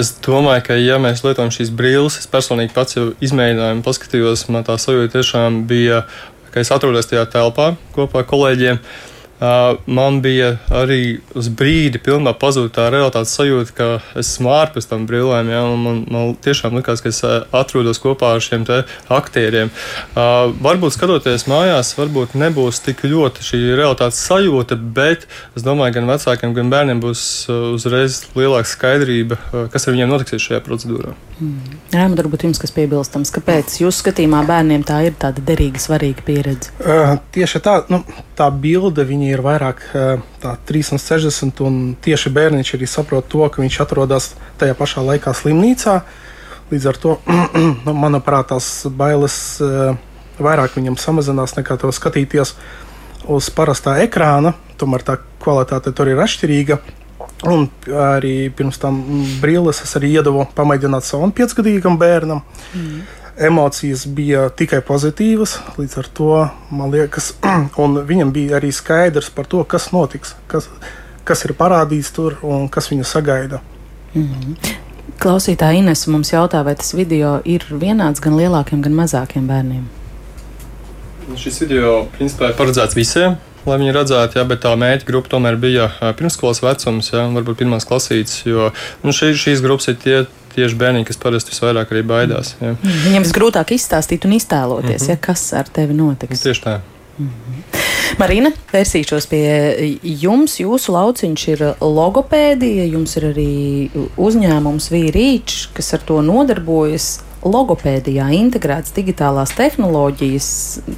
Es 0.00 0.14
domāju, 0.24 0.64
ka, 0.70 0.78
ja 0.80 0.96
mēs 1.02 1.20
lietojam 1.26 1.52
šīs 1.52 1.74
brilles, 1.76 2.16
es 2.22 2.30
personīgi 2.30 2.72
pats 2.72 2.96
jau 2.96 3.10
izmēģināju, 3.20 3.82
paskatījos, 3.84 4.46
man 4.54 4.64
tā 4.64 4.78
sajūta 4.80 5.18
tiešām 5.18 5.66
bija, 5.68 6.06
ka 6.54 6.64
es 6.64 6.72
atrodos 6.72 7.10
tajā 7.10 7.26
telpā 7.36 7.74
kopā 7.96 8.24
ar 8.24 8.30
kolēģiem. 8.32 8.80
Uh, 8.80 9.15
man 9.86 10.20
bija 10.24 10.56
arī 10.72 11.18
uz 11.36 11.48
brīdi 11.52 12.00
pilnībā 12.02 12.32
pazuda 12.40 12.72
tā 12.72 12.86
realitātes 12.92 13.34
sajūta, 13.36 13.74
ka 13.76 13.88
es 14.14 14.30
esmu 14.32 14.52
ārpus 14.56 14.88
tam 14.88 15.06
brillēm. 15.08 15.50
Ja, 15.52 15.62
man, 15.76 16.02
man 16.12 16.34
tiešām 16.44 16.76
likās, 16.78 17.02
ka 17.04 17.12
es 17.12 17.20
atrodos 17.24 18.00
kopā 18.02 18.34
ar 18.36 18.44
šiem 18.44 18.64
aktieriem. 19.12 19.70
Uh, 20.16 20.52
varbūt 20.64 20.96
skatoties 20.96 21.46
mājās, 21.50 21.92
varbūt 21.98 22.34
nebūs 22.38 22.80
tik 22.84 23.04
ļoti 23.06 23.44
šī 23.46 23.60
realitātes 23.78 24.22
sajūta, 24.26 24.76
bet 24.76 25.26
es 25.56 25.64
domāju, 25.66 25.98
gan 25.98 26.10
vecākiem, 26.10 26.54
gan 26.56 26.72
bērniem 26.72 27.02
būs 27.04 27.22
uzreiz 27.76 28.22
lielāka 28.36 28.70
skaidrība, 28.70 29.38
kas 29.72 29.86
ar 29.86 29.96
viņiem 29.96 30.12
notiks 30.12 30.48
šajā 30.48 30.62
procedūrā. 30.66 31.14
Mm. 31.36 31.76
Jā, 31.92 32.06
man 32.08 32.16
varbūt 32.16 32.46
jums 32.46 32.60
kas 32.60 32.72
piebilstams, 32.72 33.30
kāpēc 33.34 33.74
jūsu 33.82 34.00
skatījumā 34.00 34.40
bērniem 34.48 34.84
tā 34.88 35.02
ir 35.08 35.16
tāda 35.20 35.42
derīga, 35.44 35.80
svarīga 35.82 36.24
pieredze? 36.24 36.72
Uh, 36.80 37.18
tieši 37.34 37.60
tā, 37.64 37.76
nu, 37.92 38.00
tā 38.38 38.48
bilde, 38.50 39.04
viņa 39.06 39.25
viņi 39.26 39.34
ir 39.34 39.42
vairāk 39.42 39.82
tā, 40.40 40.54
360, 40.68 41.60
un 41.66 41.96
tieši 42.02 42.30
bērniņš 42.30 42.74
arī 42.76 42.86
saprot 42.86 43.26
to, 43.26 43.42
ka 43.50 43.62
viņš 43.62 43.80
atrodas 43.82 44.34
tajā 44.60 44.76
pašā 44.78 45.02
laikā 45.02 45.34
slimnīcā. 45.34 46.02
Līdz 46.70 46.86
ar 46.86 46.96
to, 47.02 47.16
nu, 47.86 47.94
manuprāt, 47.94 48.52
tās 48.52 48.86
bailes 48.86 49.58
vairāk 50.38 50.76
viņam 50.78 50.98
samazinās 51.00 51.56
nekā 51.58 51.78
to 51.80 51.90
skatīties 51.90 52.54
uz 53.26 53.50
parastā 53.50 53.98
ekrāna. 54.04 54.54
Tomēr 54.78 55.02
tā 55.02 55.18
kvalitāte 55.42 55.90
tur 55.96 56.12
ir 56.12 56.22
atšķirīga. 56.22 56.78
Un 57.50 57.66
arī 57.90 58.48
pirms 58.54 58.78
tam 58.80 59.02
brīvības 59.42 59.82
es 59.84 59.96
arī 59.98 60.14
iedevu 60.16 60.46
pamēģināt 60.56 61.04
savam 61.04 61.34
piecgadīgam 61.34 61.98
bērnam. 62.00 62.44
Mm 62.72 63.24
emocijas 63.38 64.06
bija 64.06 64.48
tikai 64.48 64.80
pozitīvas. 64.84 65.58
Līdz 65.76 65.98
ar 66.00 66.08
to 66.16 66.30
man 66.70 66.90
liekas, 66.94 67.34
un 67.82 68.00
viņam 68.08 68.32
bija 68.32 68.58
arī 68.60 68.72
skaidrs 68.72 69.30
par 69.30 69.48
to, 69.50 69.62
kas 69.64 69.90
notiks, 69.92 70.34
kas, 70.50 70.68
kas 71.24 71.44
ir 71.48 71.56
parādīts 71.58 72.12
tur 72.16 72.38
un 72.46 72.68
kas 72.72 72.90
viņu 72.92 73.04
sagaida. 73.04 73.60
Mm 74.14 74.28
-hmm. 74.28 74.74
Klausītāja 75.16 75.78
Ines 75.78 76.06
mums 76.06 76.32
jautā, 76.32 76.64
vai 76.64 76.74
tas 76.74 76.94
video 76.94 77.40
ir 77.44 77.64
vienāds 77.70 78.20
gan 78.20 78.36
lielākiem, 78.36 78.80
gan 78.80 78.92
mazākiem 78.92 79.46
bērniem. 79.48 79.84
Nu, 81.28 81.36
šis 81.36 81.60
video 81.60 82.06
principā 82.18 82.50
ir 82.50 82.56
paredzēts 82.58 82.94
visiem, 82.94 83.36
lai 83.66 83.78
viņi 83.78 83.94
redzētu, 83.96 84.38
ja, 84.38 84.44
bet 84.44 84.60
tā 84.60 84.74
mērķa 84.76 85.08
grupa 85.08 85.28
tomēr 85.28 85.56
bija 85.56 85.88
pirmskolas 86.18 86.62
vecums, 86.62 87.10
ja, 87.12 87.24
varbūt 87.34 87.56
pirmās 87.56 87.88
klasītes, 87.88 88.44
jo 88.44 88.70
nu, 89.02 89.10
šī, 89.10 89.32
šīs 89.34 89.62
grupas 89.64 89.88
ir 89.88 89.96
tie 90.04 90.26
tieši 90.56 90.78
bērni, 90.80 91.04
kas 91.08 91.20
parasti 91.20 91.54
visvairāk 91.54 91.92
arī 91.92 92.02
baidās. 92.06 92.54
Ja. 92.60 92.74
Mm. 92.74 93.00
Viņiem 93.06 93.26
visgrūtāk 93.28 93.74
izstāstīt 93.76 94.26
un 94.28 94.36
iztēloties, 94.38 95.02
mm 95.02 95.06
-hmm. 95.06 95.10
ja, 95.14 95.24
kas 95.28 95.52
ar 95.56 95.68
tevi 95.72 95.96
notiks. 95.96 96.44
Tieši 96.44 96.62
tā. 96.64 96.78
Mm 97.18 97.28
-hmm. 97.28 97.82
Marina, 98.18 98.50
vērsīšos 98.72 99.26
pie 99.28 99.44
jums. 100.02 100.60
Jūsu 100.60 100.92
lauciņš 100.92 101.48
ir 101.48 101.62
logopēdija, 101.80 102.84
jums 102.92 103.16
ir 103.16 103.24
arī 103.32 103.88
uzņēmums 104.16 104.90
Vīrīčs, 104.92 105.68
kas 105.74 105.94
ar 105.94 106.04
to 106.06 106.20
nodarbojas 106.22 107.20
logopēdijā 107.50 108.26
integrētas 108.36 108.94
digitālās 108.96 109.52
tehnoloģijas. 109.56 110.48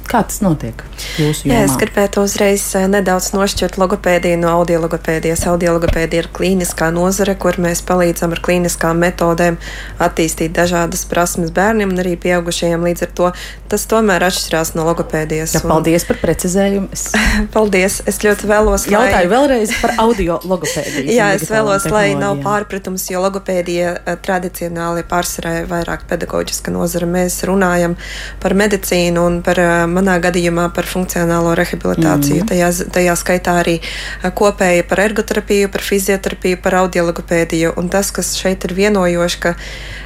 Kā 0.09 0.23
tas 0.27 0.41
notiek? 0.43 0.81
Jā, 1.19 1.61
es 1.65 1.75
gribētu 1.79 2.23
uzreiz 2.25 2.63
eh, 2.77 2.87
nedaudz 2.91 3.31
nošķirt 3.35 3.77
logopēdiju 3.81 4.39
no 4.41 4.51
audiologopēdijas. 4.59 5.45
Audiologopēdija 5.51 6.25
ir 6.25 6.29
klīniskā 6.35 6.89
nozare, 6.95 7.35
kur 7.39 7.59
mēs 7.61 7.83
palīdzam 7.87 8.35
ar 8.35 8.41
klīniskām 8.45 8.99
metodēm 9.03 9.59
attīstīt 10.01 10.55
dažādas 10.57 11.05
prasmes 11.09 11.53
bērniem 11.55 11.93
un 11.93 12.03
arī 12.03 12.15
pieaugušajiem. 12.19 12.87
Līdz 12.89 13.05
ar 13.07 13.13
to 13.19 13.31
tas 13.71 13.85
tomēr 13.89 14.25
atšķirās 14.27 14.73
no 14.75 14.87
logopēdijas. 14.89 15.55
Ja, 15.59 15.63
paldies 15.69 16.05
un... 16.05 16.11
par 16.11 16.21
precizējumu. 16.25 16.91
Es... 16.95 17.07
paldies! 17.55 18.01
Es 18.09 18.21
ļoti 18.25 18.49
vēlos. 18.49 18.87
Jautāju 18.89 19.29
lai... 19.29 19.33
vēlreiz 19.35 19.75
par 19.83 19.95
audio 20.05 20.39
logopēdiju. 20.43 21.07
jā, 21.19 21.31
es 21.37 21.47
vēlos, 21.51 21.87
lai 21.93 22.07
nav 22.19 22.41
pārpratums, 22.45 23.07
jo 23.13 23.23
logopēdija 23.27 23.95
eh, 23.99 24.19
tradicionāli 24.25 25.05
pārsvarā 25.09 25.55
vairāk 25.69 26.07
pedagoģi 26.09 26.38
pedagoģiska 26.39 26.71
nozara. 26.71 27.07
Mēs 27.07 27.43
runājam 27.47 27.95
par 28.39 28.55
medicīnu 28.55 29.19
un 29.19 29.41
par 29.43 29.59
manā 29.87 30.19
gadījumā 30.21 30.69
par 30.73 30.85
funkcionālo 30.85 31.55
rehabilitāciju. 31.55 32.43
Mm. 32.43 32.47
Tajā, 32.47 32.69
tajā 32.91 33.15
skaitā 33.19 33.59
arī 33.59 33.79
kopēji 34.23 34.87
par 34.87 35.03
ergoterapiju, 35.03 35.69
par 35.69 35.81
fizioterapiju, 35.81 36.61
par 36.63 36.79
audiologopēdiju. 36.83 37.75
Un 37.77 37.89
tas, 37.89 38.11
kas 38.11 38.35
šeit 38.39 38.63
ir 38.65 38.73
vienojoši, 38.73 39.39
ka 39.39 39.55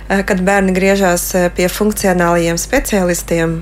kad 0.08 0.42
bērni 0.44 0.74
griežas 0.76 1.30
pie 1.56 1.68
funkcionālajiem 1.72 2.60
specialistiem, 2.60 3.58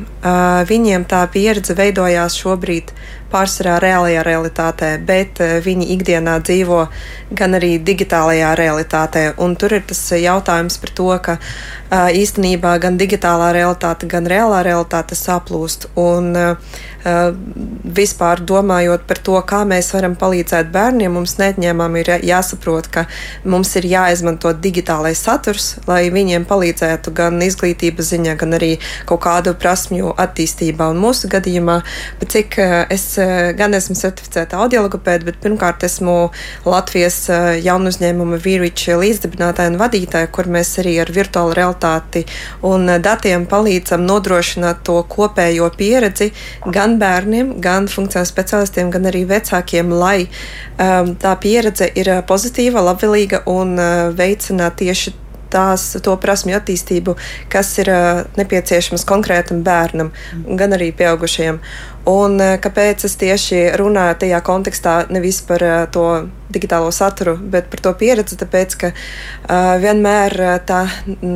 viņiem 0.68 1.06
tā 1.10 1.24
pieredze 1.34 1.76
veidojās 1.78 2.38
šobrīd 2.42 2.94
pārsvarā 3.32 3.78
reālajā 3.80 4.24
realitātē, 4.28 4.90
bet 5.08 5.40
viņi 5.40 5.88
ikdienā 5.96 6.36
dzīvo 6.44 6.82
gan 7.38 7.56
arī 7.56 7.78
digitālajā 7.80 8.52
realitātē. 8.60 9.24
Un 9.40 9.56
tur 9.56 9.78
ir 9.78 9.86
tas 9.88 10.02
jautājums 10.18 10.78
par 10.82 10.92
to, 10.98 11.10
ka 11.24 11.38
īstenībā 11.92 12.76
gan 12.84 13.00
digitālā 13.00 13.54
realitāte, 13.56 14.10
gan 14.12 14.28
reālā 14.28 14.66
realitāte 14.68 15.16
saplūst. 15.16 15.94
Un, 15.96 16.36
vispār 17.02 18.44
domājot 18.46 19.08
par 19.10 19.20
to, 19.26 19.38
kā 19.48 19.64
mēs 19.66 19.90
varam 19.96 20.14
palīdzēt 20.20 20.70
bērniem, 20.74 21.16
mums 21.18 21.38
neatņēmami 21.40 22.04
ir 22.04 22.12
jāsaprot, 22.30 22.90
ka 22.94 23.06
mums 23.44 23.74
ir 23.80 23.88
jāizmanto 23.90 24.52
digitālais 24.54 25.22
saturs, 25.26 25.76
lai 25.88 26.12
viņiem 26.32 26.48
palīdzētu 26.48 27.12
gan 27.16 27.42
izglītības 27.44 28.12
ziņā, 28.14 28.36
gan 28.40 28.56
arī 28.56 28.78
kaut 29.10 29.22
kādu 29.26 29.54
prasmju 29.60 30.14
attīstībā. 30.20 30.88
Un 30.92 31.02
mūsu 31.04 31.28
gadījumā, 31.32 31.82
cik 32.24 32.56
es 32.92 33.06
gan 33.60 33.76
esmu 33.76 33.98
certificēta 34.00 34.60
audiologopēda, 34.64 35.28
bet 35.28 35.42
pirmkārt 35.44 35.84
esmu 35.84 36.32
Latvijas 36.66 37.26
jaunu 37.62 37.92
uzņēmuma 37.92 38.40
Vīriča 38.42 38.96
līdzdibinātāja 39.02 39.74
un 39.74 39.80
vadītāja, 39.82 40.32
kur 40.32 40.48
mēs 40.52 40.78
arī 40.82 40.96
ar 41.04 41.12
virtuālu 41.12 41.56
realitāti 41.58 42.24
un 42.68 42.88
datiem 43.04 43.48
palīdzam 43.52 44.06
nodrošināt 44.08 44.86
to 44.88 45.02
kopējo 45.12 45.68
pieredzi 45.76 46.32
gan 46.72 46.98
bērniem, 47.02 47.58
gan 47.64 47.90
funkcionāliem 47.92 48.32
specialistiem, 48.32 48.94
gan 48.94 49.10
arī 49.12 49.26
vecākiem, 49.28 49.92
lai 49.92 50.28
um, 50.28 51.16
tā 51.20 51.36
pieredze 51.42 51.90
ir 52.00 52.14
pozitīva, 52.30 52.84
labvēlīga 52.92 53.44
un 53.52 53.76
uh, 53.80 54.08
veicina 54.16 54.72
tieši 54.72 55.21
tās, 55.52 55.88
to 56.04 56.16
prasmju 56.22 56.58
attīstību, 56.58 57.16
kas 57.52 57.74
ir 57.84 57.92
uh, 57.94 58.24
nepieciešamas 58.40 59.08
konkrētam 59.08 59.64
bērnam, 59.68 60.12
gan 60.60 60.78
arī 60.78 60.92
pieaugušajiem. 60.98 61.62
Un 62.10 62.40
uh, 62.42 62.56
kāpēc 62.62 63.06
es 63.06 63.18
tieši 63.22 63.64
runāju 63.78 64.22
tajā 64.24 64.42
kontekstā 64.46 64.96
nevis 65.14 65.42
par 65.46 65.66
uh, 65.66 65.82
to 65.94 66.06
digitālo 66.52 66.92
saturu, 66.92 67.38
bet 67.38 67.70
par 67.72 67.82
to 67.84 67.94
pieredzi, 67.98 68.38
tāpēc 68.40 68.76
ka 68.80 68.90
uh, 68.92 69.78
vienmēr 69.82 70.36
tā, 70.68 70.82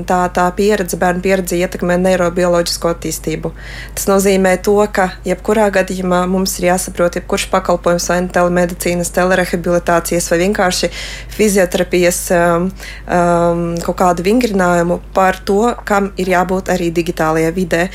tā, 0.08 0.20
tā 0.36 0.46
pieredze, 0.58 1.00
bērnu 1.00 1.24
pieredze 1.24 1.60
ietekmē 1.60 1.98
neirobioloģisko 2.04 2.92
attīstību. 2.96 3.52
Tas 3.96 4.10
nozīmē 4.10 4.56
to, 4.66 4.76
ka 4.92 5.10
jebkurā 5.28 5.70
gadījumā 5.76 6.26
mums 6.32 6.58
ir 6.60 6.70
jāsaprot, 6.72 7.20
jebkurš 7.20 7.48
pakalpojums 7.54 8.10
vai 8.12 8.20
nu 8.26 8.34
telemedicīnas, 8.36 9.14
telerehabilitācijas 9.16 10.30
vai 10.32 10.42
vienkārši 10.44 10.92
fizioterapijas 11.36 12.22
um, 12.36 12.68
um, 13.08 13.64
kaut 13.86 14.00
kādu 14.02 14.26
vingrinājumu 14.28 15.00
par 15.16 15.40
to, 15.48 15.62
kam 15.88 16.12
ir 16.22 16.34
jābūt 16.36 16.74
arī 16.76 16.92
digitālajā 16.96 17.56
vidē. 17.56 17.86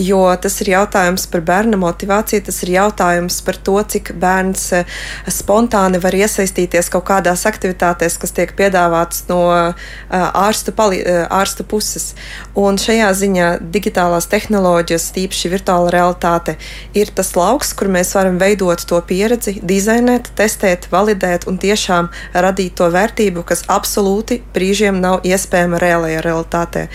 Jo 0.00 0.24
tas 0.40 0.56
ir 0.64 0.74
jautājums 0.74 1.28
par 1.30 1.44
bērna 1.44 1.80
motivāciju, 1.80 2.19
tas 2.48 2.62
ir 2.64 2.74
jautājums 2.78 3.40
par 3.44 3.60
to, 3.60 3.76
cik 3.82 4.14
bērns 4.20 4.70
spontāni 5.28 6.00
var 6.02 6.16
iesaistīt 6.16 6.70
piedalīties 6.70 6.90
kaut 6.90 7.04
kādās 7.08 7.46
aktivitātēs, 7.46 8.18
kas 8.18 8.32
tiek 8.32 8.52
piedāvātas 8.56 9.26
no 9.28 9.74
ārstu, 10.10 10.72
pali, 10.72 11.02
ārstu 11.30 11.64
puses. 11.64 12.14
Un 12.54 12.78
šajā 12.78 13.10
ziņā 13.14 13.48
digitālās 13.72 14.28
tehnoloģijas, 14.30 15.12
tīpaši 15.14 15.50
virtuāla 15.50 15.90
realitāte, 15.90 16.56
ir 16.94 17.10
tas 17.14 17.34
lauks, 17.36 17.72
kur 17.74 17.88
mēs 17.88 18.14
varam 18.14 18.38
veidot 18.38 18.80
to 18.86 19.00
pieredzi, 19.00 19.60
dizainēt, 19.62 20.30
testēt, 20.36 20.88
validēt 20.90 21.46
un 21.48 21.58
tiešām 21.58 22.10
radīt 22.34 22.76
to 22.76 22.90
vērtību, 22.90 23.44
kas 23.44 23.64
absolūti 23.68 24.42
brīžiem 24.54 25.00
nav 25.00 25.24
iespējama 25.24 25.80
reālajā 25.80 26.22
realitātē. 26.24 26.86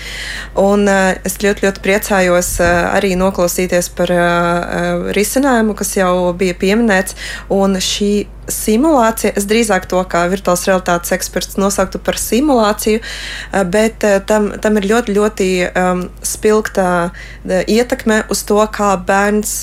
Un 0.56 0.88
es 0.88 1.40
ļoti, 1.42 1.66
ļoti 1.68 1.84
priecājos 1.84 2.56
arī 2.62 3.16
noklausīties 3.20 3.92
par 3.96 4.12
risinājumu, 5.18 5.76
kas 5.78 5.96
jau 5.98 6.34
bija 6.38 6.56
pieminēts, 6.60 7.18
un 7.54 7.80
šī 7.82 8.28
simulācija. 8.52 9.34
Es 9.40 9.48
drīzāk 9.50 9.88
to 9.90 10.02
kā 10.10 10.26
virtuālās 10.30 10.66
realitātes 10.70 11.14
eksperts 11.16 11.58
nosauktu 11.58 12.02
par 12.06 12.20
simulāciju, 12.22 13.02
bet 13.74 14.06
tam, 14.30 14.52
tam 14.62 14.78
ir 14.78 14.90
ļoti, 14.92 15.16
ļoti 15.18 15.50
um, 15.72 16.04
spilgta 16.26 16.90
ietekme 17.46 18.22
uz 18.30 18.44
to, 18.46 18.60
kā 18.76 18.94
bērns, 19.08 19.58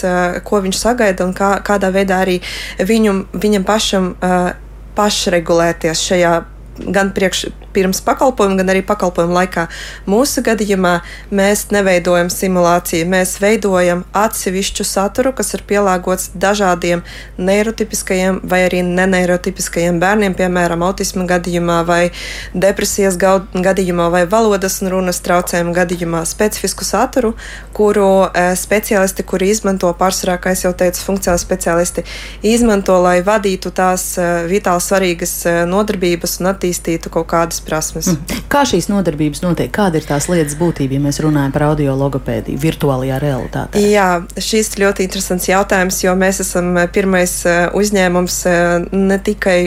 ko 0.48 0.62
viņš 0.64 0.82
sagaida 0.82 1.28
un 1.28 1.36
kā, 1.36 1.54
kādā 1.64 1.92
veidā 1.94 2.24
arī 2.24 2.40
viņu, 2.82 3.16
viņam 3.38 3.68
pašam 3.68 4.12
uh, 4.18 4.52
pašregulēties 4.96 6.02
šajā 6.10 6.34
gan 6.86 7.12
priekš, 7.14 7.46
pirms 7.72 8.02
pakalpojuma, 8.04 8.58
gan 8.60 8.72
arī 8.72 8.82
pakalpojuma 8.86 9.40
laikā. 9.40 9.66
Mūsu 10.10 10.44
gadījumā 10.44 10.98
mēs 11.32 11.66
neveidojam 11.72 12.30
simulāciju, 12.32 13.08
mēs 13.08 13.38
veidojam 13.42 14.04
atsevišķu 14.16 14.86
saturu, 14.86 15.32
kas 15.36 15.54
ir 15.56 15.64
pielāgots 15.68 16.30
dažādiem 16.36 17.02
neirotipiskajiem 17.40 18.42
vai 18.48 18.64
arī 18.66 18.82
neneirotipiskajiem 18.86 20.00
bērniem, 20.02 20.36
piemēram, 20.38 20.84
autisma 20.86 21.26
gadījumā 21.30 21.80
vai 21.88 22.02
depresijas 22.54 23.16
gadījumā 23.18 24.10
vai 24.12 24.24
valodas 24.28 24.80
un 24.82 24.92
runas 24.92 25.22
traucējumu 25.24 25.74
gadījumā 25.76 26.24
specifisku 26.28 26.84
saturu, 26.86 27.32
kuru 27.76 28.08
e, 28.28 28.52
speciālisti, 28.58 29.24
kuri 29.28 29.50
izmanto 29.52 29.90
pārsvarā, 29.98 30.38
kā 30.42 30.54
jau 30.58 30.74
teicu, 30.76 31.02
funkcionāli 31.06 31.40
speciālisti, 31.40 32.04
izmanto, 32.46 32.98
lai 33.02 33.20
vadītu 33.24 33.72
tās 33.74 34.04
e, 34.18 34.28
vitāli 34.50 34.84
svarīgas 34.84 35.34
e, 35.46 35.54
nodarbības 35.70 36.38
un 36.42 36.52
attīstītu 36.72 37.12
kaut 37.12 37.28
kādas 37.30 37.60
prasmes. 37.64 38.08
Mm. 38.12 38.42
Kā 38.52 38.64
šīs 38.68 38.88
nodarbības 38.90 39.42
notiek? 39.44 39.70
Kāda 39.72 40.00
ir 40.00 40.06
tās 40.08 40.28
lietas 40.30 40.56
būtība, 40.58 40.96
ja 40.96 41.04
mēs 41.04 41.20
runājam 41.22 41.52
par 41.52 41.68
audio 41.70 41.94
logopēdiju 41.96 42.60
virtuālajā 42.62 43.20
realitātē? 43.22 43.82
Jā, 43.82 44.24
šis 44.36 44.74
ir 44.74 44.86
ļoti 44.86 45.06
interesants 45.06 45.48
jautājums, 45.48 46.02
jo 46.04 46.14
mēs 46.18 46.42
esam 46.44 46.74
pirmais 46.92 47.38
eh, 47.46 47.68
uzņēmums 47.76 48.38
eh, 48.50 48.90
ne 48.92 49.18
tikai 49.22 49.58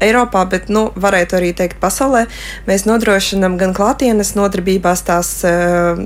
Eiropā, 0.00 0.46
bet 0.48 0.70
nu, 0.72 0.86
varētu 0.96 1.36
arī 1.36 1.50
teikt 1.56 1.76
pasaulē. 1.82 2.24
Mēs 2.64 2.86
nodrošinām 2.88 3.58
gan 3.60 3.74
klātienes 3.76 4.32
nodarbībās, 4.32 5.02
tās 5.04 5.32
uh, 5.44 6.00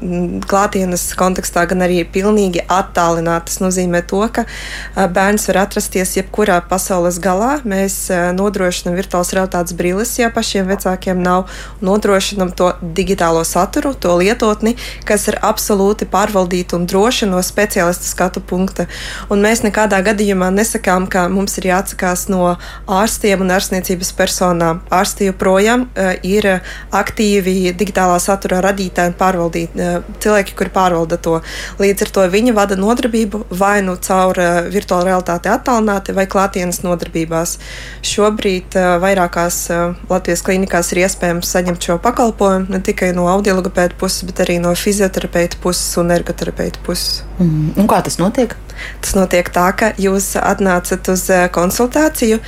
klātienes 0.50 1.04
kontekstā, 1.18 1.62
gan 1.70 1.84
arī 1.86 2.00
pilnīgi 2.02 2.64
attālināti. 2.66 3.52
Tas 3.52 3.60
nozīmē 3.62 4.00
to, 4.10 4.22
ka 4.34 4.44
uh, 4.48 5.04
bērns 5.06 5.46
var 5.50 5.60
atrasties 5.62 6.16
jebkurā 6.18 6.58
pasaules 6.66 7.20
galā. 7.22 7.60
Mēs 7.62 7.98
uh, 8.10 8.32
nodrošinām 8.34 8.98
virtuālas 8.98 9.30
realitātes 9.36 9.76
brilles, 9.78 10.16
ja 10.18 10.32
pašiem 10.34 10.66
vecākiem 10.72 11.22
nav, 11.22 11.46
nodrošinām 11.84 12.50
to 12.58 12.72
digitālo 12.82 13.44
saturu, 13.46 13.94
to 13.94 14.16
lietotni, 14.18 14.74
kas 15.06 15.28
ir 15.30 15.38
absolūti 15.38 16.10
pārvaldīta 16.10 16.80
un 16.80 16.88
droša 16.90 17.30
no 17.30 17.44
speciālista 17.46 18.10
skatu 18.10 18.42
punkta. 18.42 18.88
Un 19.30 19.44
mēs 19.44 19.62
nekādā 19.62 20.02
gadījumā 20.02 20.50
nesakām, 20.50 21.06
ka 21.06 21.28
mums 21.30 21.54
ir 21.62 21.70
jāatsakās 21.70 22.26
no 22.32 22.56
ārstiem 22.90 23.46
un 23.46 23.54
ārstniecības 23.54 23.83
ārstniecības 23.84 24.12
personām. 24.16 24.80
Ārsti 24.90 25.28
joprojām 25.28 25.86
uh, 25.86 26.14
ir 26.24 26.60
aktīvi 26.92 27.74
digitālā 27.76 28.18
satura 28.20 28.62
radītāji 28.64 29.12
un 29.12 29.16
pārvaldītāji, 29.18 29.98
uh, 29.98 30.16
cilvēki, 30.20 30.54
kuri 30.56 30.70
pārvalda 30.72 31.18
to. 31.18 31.40
Līdz 31.78 32.06
ar 32.06 32.12
to 32.16 32.26
viņi 32.32 32.54
vada 32.54 32.76
nodarbību 32.76 33.44
vai 33.50 33.82
nu 33.82 33.96
caur 34.00 34.38
virtuālu 34.72 35.10
realitāti 35.10 35.50
attālināti 35.52 36.14
vai 36.14 36.26
klātienes 36.26 36.82
nodarbībās. 36.84 37.58
Šobrīd 38.04 38.74
vairākās 39.02 39.68
Latvijas 40.08 40.44
klinikās 40.44 40.92
ir 40.92 41.04
iespējams 41.04 41.50
saņemt 41.54 41.84
šo 41.84 41.98
pakalpojumu 42.02 42.72
ne 42.72 42.80
tikai 42.84 43.12
no 43.16 43.28
audiologopēta 43.32 43.98
puses, 44.00 44.24
bet 44.28 44.44
arī 44.44 44.60
no 44.62 44.74
fizioterapeita 44.78 45.60
puses 45.62 45.96
un 46.00 46.14
ergoterapeita 46.14 46.82
puses. 46.86 47.22
Mm. 47.38 47.74
Un 47.80 47.90
kā 47.90 48.00
tas 48.04 48.18
notiek? 48.22 48.56
Tas 49.04 49.14
notiek 49.19 49.49
tā, 49.54 49.66
ka 49.76 49.93
jūs 50.00 50.35
atnācat 50.40 51.12
uz 51.12 51.26
konsultāciju. 51.54 52.40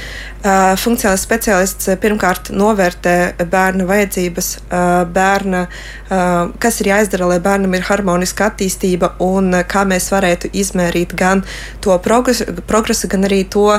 Funkcionāls 0.78 1.24
speciālists 1.26 1.88
pirmkārt 1.98 2.52
novērtē 2.54 3.46
bērna 3.50 3.86
vajadzības, 3.88 4.50
bērna, 5.10 5.64
kas 6.62 6.78
ir 6.82 6.90
jāizdara, 6.92 7.26
lai 7.32 7.40
bērnam 7.42 7.74
ir 7.74 7.86
harmoniska 7.88 8.52
attīstība 8.52 9.16
un 9.26 9.50
kā 9.66 9.82
mēs 9.88 10.06
varētu 10.14 10.52
izmērīt 10.54 11.16
gan 11.18 11.42
to 11.82 11.96
progresu, 12.04 12.46
progresu 12.68 13.10
gan 13.10 13.26
arī 13.26 13.40
to, 13.50 13.72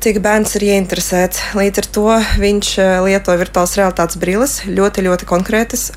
cik 0.00 0.22
bērns 0.24 0.56
ir 0.56 0.64
ieinteresēts. 0.70 1.42
Līdz 1.58 1.82
ar 1.82 1.90
to 1.98 2.06
viņš 2.40 2.72
lieto 3.04 3.36
virtuālās 3.36 3.76
realitātes 3.76 4.20
brilles, 4.22 4.56
ļoti, 4.64 5.04
ļoti 5.10 5.28
konkrētas, 5.28 5.90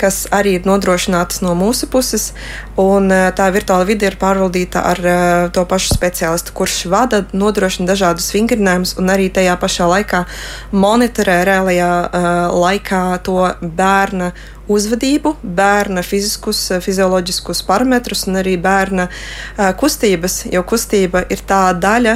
kas 0.00 0.24
arī 0.34 0.56
ir 0.58 0.66
nodrošinātas 0.66 1.44
no 1.44 1.54
mūsu 1.58 1.86
puses. 1.92 2.32
Un 2.80 3.12
tā 3.36 3.46
virtuāla 3.54 3.86
vide 3.86 4.10
ir 4.10 4.18
pārvaldīta 4.18 4.82
ar 4.84 5.00
to 5.54 5.64
pašu 5.68 5.94
speciālistu, 5.96 6.54
kurš 6.56 6.84
vada, 6.92 7.22
nodrošina 7.32 7.88
dažādus 7.88 8.30
vingrinājumus 8.34 8.96
un 9.00 9.12
arī 9.14 9.30
tajā 9.32 9.56
pašā 9.60 9.88
laikā 9.90 10.24
monitorē 10.72 11.38
reālajā 11.48 11.92
uh, 12.04 12.28
laikā 12.64 13.04
to 13.24 13.38
bērna 13.60 14.32
uzvedību, 14.70 15.34
bērna 15.42 16.02
fiziskus, 16.06 16.60
fizioloģiskus 16.84 17.62
parametrus 17.68 18.24
un 18.30 18.38
arī 18.40 18.54
bērna 18.60 19.06
uh, 19.08 19.70
kustības, 19.78 20.44
jo 20.52 20.62
kustība 20.68 21.24
ir 21.32 21.42
tā 21.48 21.60
daļa, 21.76 22.14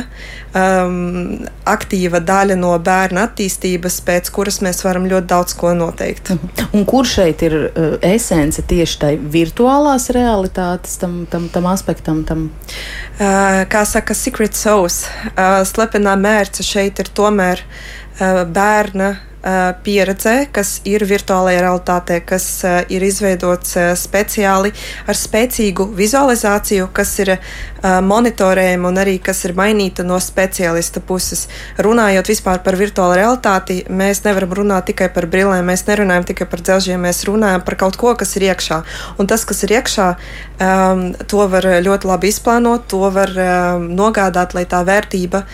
um, 0.57 1.45
aktīva 1.69 2.23
daļa 2.25 2.57
no 2.61 2.73
bērna 2.81 3.27
attīstības, 3.29 4.01
pēc 4.07 4.33
kuras 4.33 4.61
mēs 4.65 4.81
varam 4.87 5.09
ļoti 5.11 5.29
daudz 5.29 5.57
ko 5.59 5.75
noteikt. 5.77 6.33
Mhm. 6.35 6.71
Un 6.79 6.89
kur 6.89 7.09
šeit 7.09 7.45
ir 7.47 7.59
uh, 7.69 7.95
esence 8.05 8.65
tieši 8.69 8.99
tai 9.03 9.13
virtuālās 9.19 10.09
realitātes, 10.17 10.97
tam, 11.03 11.21
tam, 11.31 11.49
tam 11.53 11.69
aspektam? 11.71 12.25
Tam? 12.29 12.49
Uh, 13.19 13.65
kā 13.69 13.85
saka 13.89 14.17
Secret 14.17 14.57
Sauce, 14.57 15.09
uh, 15.35 15.61
slepenā 15.69 16.17
mērce 16.19 16.65
šeit 16.65 17.01
ir 17.03 17.13
tomēr 17.13 17.65
uh, 17.65 18.45
bērna 18.49 19.17
pieredzē, 19.85 20.35
kas 20.53 20.79
ir 20.89 21.05
virtuālajā 21.09 21.63
realitātē, 21.65 22.21
kas 22.27 22.47
ir 22.93 23.05
izveidots 23.07 23.77
speciāli 24.01 24.73
ar 25.09 25.19
spēcīgu 25.19 25.89
vizualizāciju, 25.99 26.89
kas 26.93 27.15
ir 27.23 27.35
monitorējama 27.83 28.91
un 28.91 29.01
arī 29.01 29.17
kas 29.23 29.45
ir 29.47 29.55
mainīta 29.59 30.05
no 30.07 30.19
speciālista 30.23 31.01
puses. 31.05 31.47
Runājot 31.79 32.31
vispār 32.33 32.63
par 32.67 32.79
virtuālo 32.81 33.17
realitāti, 33.19 33.81
mēs 33.89 34.25
nevaram 34.27 34.57
runāt 34.59 34.89
tikai 34.91 35.11
par 35.15 35.29
brillēm, 35.31 35.67
mēs 35.71 35.87
nerunājam 35.87 36.27
tikai 36.33 36.49
par 36.51 36.65
dzelžiem, 36.67 37.07
mēs 37.07 37.23
runājam 37.29 37.65
par 37.67 37.79
kaut 37.81 37.99
ko, 38.01 38.15
kas 38.19 38.35
ir 38.37 38.49
iekšā. 38.51 38.83
Un 39.19 39.31
tas, 39.31 39.47
kas 39.49 39.63
ir 39.67 39.77
iekšā, 39.79 40.09
to 41.31 41.49
var 41.55 41.71
ļoti 41.87 42.11
labi 42.11 42.33
izplānot, 42.33 42.89
to 42.91 43.07
var 43.15 43.33
nogādāt, 43.79 44.57
lai 44.59 44.67
tā 44.69 44.83
vērtība 44.87 45.45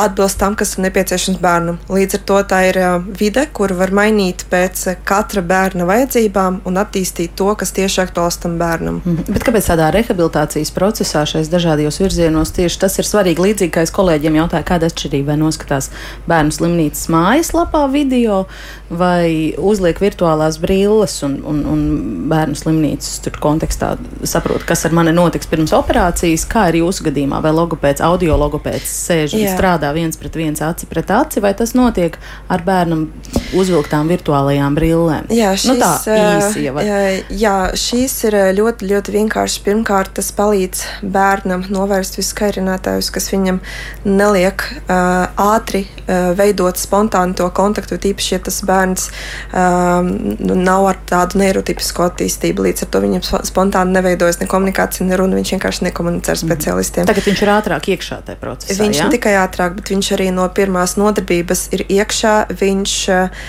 atbilst 0.00 0.38
tam, 0.40 0.54
kas 0.58 0.76
ir 0.76 0.84
nepieciešams 0.86 1.40
bērnam. 1.42 1.80
Līdz 1.90 2.20
ar 2.20 2.26
to 2.28 2.36
tā 2.52 2.60
ir 2.68 2.78
uh, 2.78 3.00
vide, 3.40 3.52
kuru 3.52 3.76
var 3.78 3.90
mainīt 3.92 4.44
pēc 4.50 4.96
katra 5.04 5.42
bērna 5.42 5.86
vajadzībām 5.88 6.60
un 6.66 6.76
attīstīt 6.76 7.34
to, 7.36 7.48
kas 7.56 7.72
tieši 7.72 8.02
aktuāls 8.04 8.38
tam 8.40 8.58
bērnam. 8.58 9.00
Mm. 9.04 9.24
Bet 9.28 9.44
kāpēc 9.44 9.70
tādā 9.70 9.90
rehabilitācijas 9.94 10.72
procesā 10.74 11.24
šais 11.26 11.48
dažādajos 11.48 12.00
virzienos 12.00 12.52
tieši 12.52 12.80
tas 12.80 12.98
ir 12.98 13.08
svarīgi? 13.08 13.40
Līdzīgi 13.40 13.72
kā 13.72 13.84
es 13.86 13.94
kolēģiem 13.94 14.36
jautāju, 14.40 14.66
kāda 14.68 14.90
atšķirība 14.90 15.38
noskatās 15.40 15.90
bērnu 16.28 16.52
slimnīcas 16.52 17.08
mājaslapā 17.12 17.86
video 17.92 18.46
vai 18.90 19.54
uzliek 19.54 20.00
virtuālās 20.02 20.58
brilles 20.58 21.14
un, 21.22 21.36
un, 21.46 21.60
un 21.70 21.82
bērnu 22.30 22.58
slimnīcas 22.58 23.20
tur 23.22 23.36
kontekstā 23.42 23.92
saprot, 24.26 24.64
kas 24.66 24.82
ar 24.88 24.94
mani 24.96 25.12
notiks 25.14 25.46
pirms 25.50 25.70
operācijas, 25.76 26.42
kā 26.50 26.66
ir 26.72 26.80
jūsu 26.80 27.06
gadījumā, 27.06 27.38
vai 27.44 27.52
logopēds, 27.54 28.02
audio 28.02 28.34
logopēds 28.40 28.90
sēž 29.06 29.36
un 29.38 29.46
strādā 29.52 29.92
viens 29.94 30.18
pret 30.18 30.38
viens 30.38 30.62
aci 30.66 30.88
pret 30.90 31.12
aci, 31.14 31.42
vai 31.44 31.52
tas 31.54 31.74
notiek 31.78 32.18
ar 32.50 32.64
bērnam 32.66 33.06
uzvilktām 33.54 34.10
virtuālajām 34.10 34.74
brillēm? 34.78 35.30
Jā, 35.38 35.52
šis, 35.54 35.70
nu 35.70 35.78
tā 35.78 35.92
īsi 36.16 36.66
jau. 36.66 36.74
Jā, 36.82 36.98
jā, 37.30 37.54
šīs 37.78 38.16
ir 38.26 38.38
ļoti, 38.58 38.90
ļoti 38.90 39.16
vienkārši. 39.20 39.62
Pirmkārt, 39.70 40.16
tas 40.18 40.32
palīdz 40.34 40.82
bērnam 41.14 41.62
novērst 41.70 42.18
visus 42.18 42.34
kairinātājus, 42.38 43.12
kas 43.14 43.30
viņam 43.30 43.62
neliek 44.08 44.66
uh, 44.82 45.30
ātri 45.38 45.84
uh, 45.86 46.32
veidot 46.38 46.78
spontāni 46.80 47.38
to 47.38 47.46
kontaktu, 47.54 48.00
tīpaši, 48.02 48.34
ja 48.34 48.42
tas 48.50 48.62
bērns 48.66 48.79
bērns 48.80 49.08
um, 49.52 50.10
nu, 50.40 50.56
nav 50.56 50.88
ar 50.90 51.00
tādu 51.08 51.40
neirotipisku 51.40 52.04
attīstību. 52.06 52.64
Līdz 52.68 52.86
ar 52.86 52.92
to 52.92 53.02
viņam 53.04 53.24
spontāni 53.48 53.94
neveidojas 53.96 54.40
ne 54.40 54.48
komunikācija, 54.50 55.06
ne 55.08 55.18
runa. 55.20 55.38
Viņš 55.40 55.54
vienkārši 55.56 55.86
nekomunicē 55.88 56.34
ar 56.34 56.38
mhm. 56.40 56.48
specialistiem. 56.48 57.08
Tagad 57.10 57.28
viņš 57.28 57.42
ir 57.44 57.52
ātrāk 57.54 57.90
iekšā 57.94 58.20
tajā 58.26 58.40
procesā. 58.40 58.78
Viņš 58.80 59.00
ja? 59.00 59.06
ne 59.06 59.16
tikai 59.16 59.34
ātrāk, 59.40 59.76
bet 59.80 59.92
viņš 59.92 60.12
arī 60.16 60.30
no 60.34 60.46
pirmās 60.54 60.96
nodarbības 61.00 61.66
ir 61.76 61.84
iekšā. 61.88 62.34
Viņš 62.60 62.96
uh, 63.14 63.44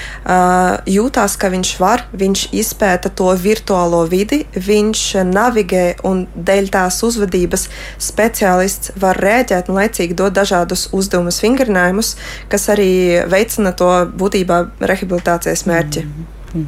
jūtās, 0.90 1.38
ka 1.42 1.52
viņš 1.54 1.74
var, 1.82 2.06
viņš 2.16 2.46
izpēta 2.62 3.12
to 3.16 3.32
virtuālo 3.42 4.04
vidi, 4.12 4.44
viņš 4.56 5.06
navigē 5.32 5.86
un 6.08 6.26
dēļ 6.36 6.72
tās 6.74 7.02
uzvedības 7.06 7.68
speciālists 8.02 8.96
var 9.02 9.20
rēģēt 9.22 9.72
un 9.72 9.80
laicīgi 9.82 10.18
dot 10.18 10.36
dažādus 10.38 10.88
uzdevumus, 10.96 11.42
vingrinājumus, 11.44 12.16
kas 12.52 12.68
arī 12.74 12.92
veicina 13.32 13.74
to 13.78 13.90
būtībā 14.18 14.62
rehabilitāciju 14.80 15.21
rehabilitācijas 15.22 15.66
mērķi. 15.66 16.06
Mm 16.54 16.68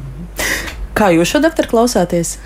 Kā 0.94 1.10
jūs 1.10 1.34
šo 1.34 1.40
doktoru 1.40 1.68
klausāties? 1.68 2.38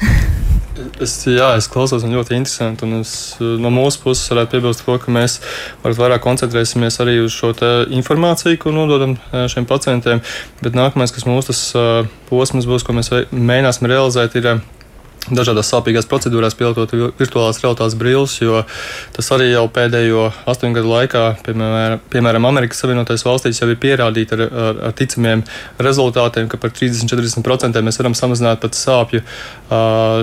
Es, 1.01 1.27
jā, 1.27 1.57
es 1.57 1.67
klausos, 1.67 2.05
un 2.05 2.15
ļoti 2.15 2.37
interesanti. 2.37 2.85
Un 2.85 3.01
es 3.01 3.37
no 3.41 3.71
mūsu 3.71 3.99
puses 4.03 4.31
varētu 4.31 4.51
piebilst 4.51 4.85
to, 4.87 4.99
ka 4.99 5.11
mēs 5.11 5.41
vairāk 5.83 6.23
koncentrēsimies 6.23 7.01
arī 7.01 7.25
uz 7.25 7.33
šo 7.33 7.51
informāciju, 7.91 8.59
ko 8.59 8.71
nododam 8.71 9.17
šiem 9.33 9.67
pacientiem. 9.67 10.21
Bet 10.63 10.75
nākamais, 10.75 11.11
kas 11.11 11.27
mūsu 11.27 11.53
posms 12.29 12.67
būs, 12.67 12.87
ko 12.87 12.93
mēs 12.93 13.11
mēģināsim 13.11 13.87
realizēt, 13.91 14.37
ir 14.37 14.61
dažādās 15.31 15.71
sāpīgās 15.73 16.09
procedūrās 16.11 16.57
pielietot 16.59 16.93
virtuālās 17.19 17.61
realitātes 17.63 17.97
brilles, 17.99 18.37
jo 18.41 18.63
tas 19.17 19.31
arī 19.35 19.51
jau 19.51 19.67
pēdējo 19.73 20.29
astoņu 20.49 20.79
gadu 20.79 20.93
laikā, 20.93 21.25
piemēram, 21.47 22.03
piemēram 22.13 22.49
Amerikas 22.49 22.83
Savienotajās 22.83 23.27
valstīs, 23.27 23.61
jau 23.63 23.69
ir 23.73 23.81
pierādīts 23.83 24.37
ar, 24.37 24.45
ar, 24.47 24.83
ar 24.89 24.97
ticamiem 24.99 25.45
rezultātiem, 25.83 26.49
ka 26.51 26.61
par 26.61 26.73
30-40% 26.77 27.83
mēs 27.85 28.01
varam 28.01 28.17
samazināt 28.19 28.63
pat 28.63 28.79
sāpju 28.79 29.23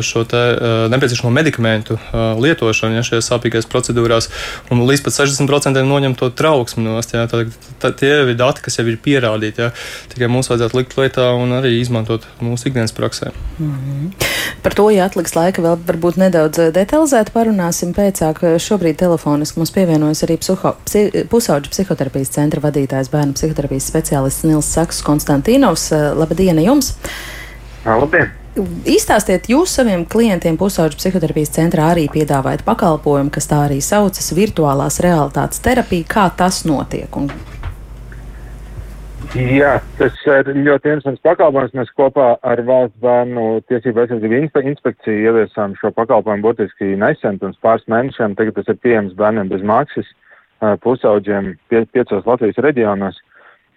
šo 0.06 0.24
te, 0.30 0.44
nepieciešamo 0.94 1.34
medikamentu 1.34 2.00
lietošanu 2.42 3.00
ja, 3.00 3.06
šajās 3.06 3.30
sāpīgās 3.32 3.70
procedūrās, 3.72 4.30
un 4.74 4.86
līdz 4.90 5.06
pat 5.06 5.20
60% 5.20 5.86
noņemt 5.86 6.20
to 6.22 6.32
trauksmi 6.34 6.86
nost. 6.86 7.14
Ja, 7.16 7.26
tā, 7.32 7.46
tā, 7.82 7.92
tie 7.98 8.12
ir 8.24 8.34
dati, 8.40 8.64
kas 8.66 8.80
jau 8.80 8.88
ir 8.90 9.00
pierādīti. 9.02 9.66
Ja, 9.66 9.72
tikai 10.14 10.30
mums 10.32 10.50
vajadzētu 10.52 10.80
likt 10.80 10.98
lietā 11.00 11.30
un 11.38 11.56
arī 11.60 11.78
izmantot 11.80 12.26
mūsu 12.44 12.72
ikdienas 12.72 12.96
praksē. 12.96 13.32
Mm 13.60 13.76
-hmm. 13.76 14.35
Par 14.66 14.76
to 14.78 14.88
ja 14.94 15.08
atliks 15.10 15.36
laika, 15.38 15.64
vēl 15.66 15.78
varbūt 15.88 16.20
nedaudz 16.22 16.62
eh, 16.62 16.72
detalizēt 16.76 17.32
parunāsim 17.36 17.94
pēcāk. 17.96 18.42
Šobrīd 18.62 19.00
telefoniski 19.02 19.62
mums 19.62 19.74
pievienojas 19.76 20.26
arī 20.28 20.40
psiho, 20.42 20.76
psi, 20.88 21.26
pusauģu 21.32 21.74
psihoterapijas 21.74 22.34
centra 22.38 22.64
vadītājs 22.64 23.12
bērnu 23.14 23.38
psihoterapijas 23.38 23.90
speciālists 23.92 24.48
Nils 24.48 24.72
Saks 24.78 25.04
Konstantīnovs. 25.06 25.92
Eh, 25.96 26.10
labdien 26.18 26.62
jums! 26.64 26.96
Labdien! 27.86 28.34
Izstāstiet, 28.88 29.50
jūs 29.52 29.74
saviem 29.76 30.06
klientiem 30.08 30.56
pusauģu 30.56 30.96
psihoterapijas 31.02 31.52
centrā 31.58 31.90
arī 31.92 32.06
piedāvājat 32.14 32.64
pakalpojumu, 32.64 33.34
kas 33.36 33.50
tā 33.52 33.66
arī 33.66 33.82
saucas 33.84 34.32
virtuālās 34.38 35.02
realitātes 35.04 35.60
terapija. 35.60 36.08
Kā 36.08 36.30
tas 36.40 36.62
notiek 36.64 37.20
un 37.20 37.28
Jā, 39.34 39.80
tas 39.98 40.18
ir 40.30 40.52
ļoti 40.54 40.92
interesants 40.94 41.24
pakalpojums. 41.26 41.74
Mēs 41.76 41.90
kopā 41.98 42.36
ar 42.46 42.62
Valsts 42.68 43.00
bērnu 43.04 43.46
tiesību 43.72 44.04
aizsardzību 44.04 44.62
inspekciju 44.70 45.26
ieviesām 45.30 45.74
šo 45.80 45.90
pakalpojumu 45.96 46.46
būtiski 46.46 46.94
nesen, 47.00 47.40
pirms 47.42 47.58
pāris 47.64 47.88
mēnešiem. 47.92 48.36
Tagad 48.38 48.60
tas 48.60 48.70
ir 48.72 48.80
pieejams 48.84 49.16
bērniem 49.18 49.50
bez 49.52 49.66
maksas 49.66 50.12
pusauģiem 50.84 51.56
pie, 51.72 51.84
piecos 51.92 52.28
Latvijas 52.30 52.62
reģionos. 52.64 53.18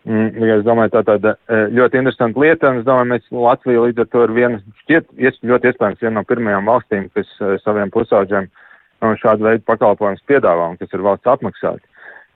Mm, 0.08 0.46
es 0.58 0.64
domāju, 0.64 0.94
tā 0.94 1.02
tāda 1.08 1.34
ļoti 1.74 2.00
interesanta 2.00 2.40
lieta, 2.40 2.70
un 2.70 2.80
es 2.80 2.86
domāju, 2.86 3.10
mēs 3.12 3.26
Latvija 3.34 3.84
līdz 3.88 4.04
ar 4.04 4.10
to 4.12 4.24
ir 4.24 4.34
viena, 4.36 4.60
šķiet, 4.84 5.10
ļoti 5.50 5.72
iespējams 5.72 6.04
viena 6.04 6.16
no 6.20 6.24
pirmajām 6.28 6.70
valstīm, 6.70 7.08
kas 7.16 7.34
saviem 7.64 7.90
pusauģiem 7.94 8.48
šādu 9.20 9.46
veidu 9.46 9.66
pakalpojumus 9.68 10.24
piedāvā 10.30 10.70
un 10.72 10.78
kas 10.80 10.94
ir 10.94 11.04
valsts 11.04 11.34
apmaksāti. 11.34 11.84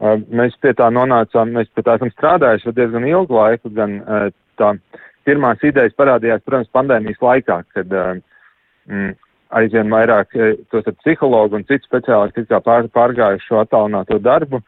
Mēs 0.03 0.57
pie 0.59 0.73
tā 0.75 0.88
nonācām, 0.91 1.53
mēs 1.55 1.69
pie 1.75 1.85
tā 1.87 1.95
esam 1.99 2.11
strādājuši 2.11 2.75
diezgan 2.75 3.05
ilgu 3.07 3.37
laiku, 3.38 3.71
gan 3.71 4.01
tā 4.59 4.73
pirmās 5.29 5.62
idejas 5.62 5.95
parādījās, 5.95 6.43
protams, 6.43 6.71
pandēmijas 6.75 7.21
laikā, 7.23 7.61
kad 7.77 7.95
mm, 7.95 9.12
aizvien 9.61 9.93
vairāk 9.93 10.35
tos 10.75 10.91
psihologu 11.05 11.61
un 11.61 11.67
citu 11.69 11.87
speciālistu 11.87 12.62
pār, 12.67 12.88
pārgājuši 12.91 13.47
šo 13.47 13.62
attālināto 13.62 14.19
darbu, 14.19 14.62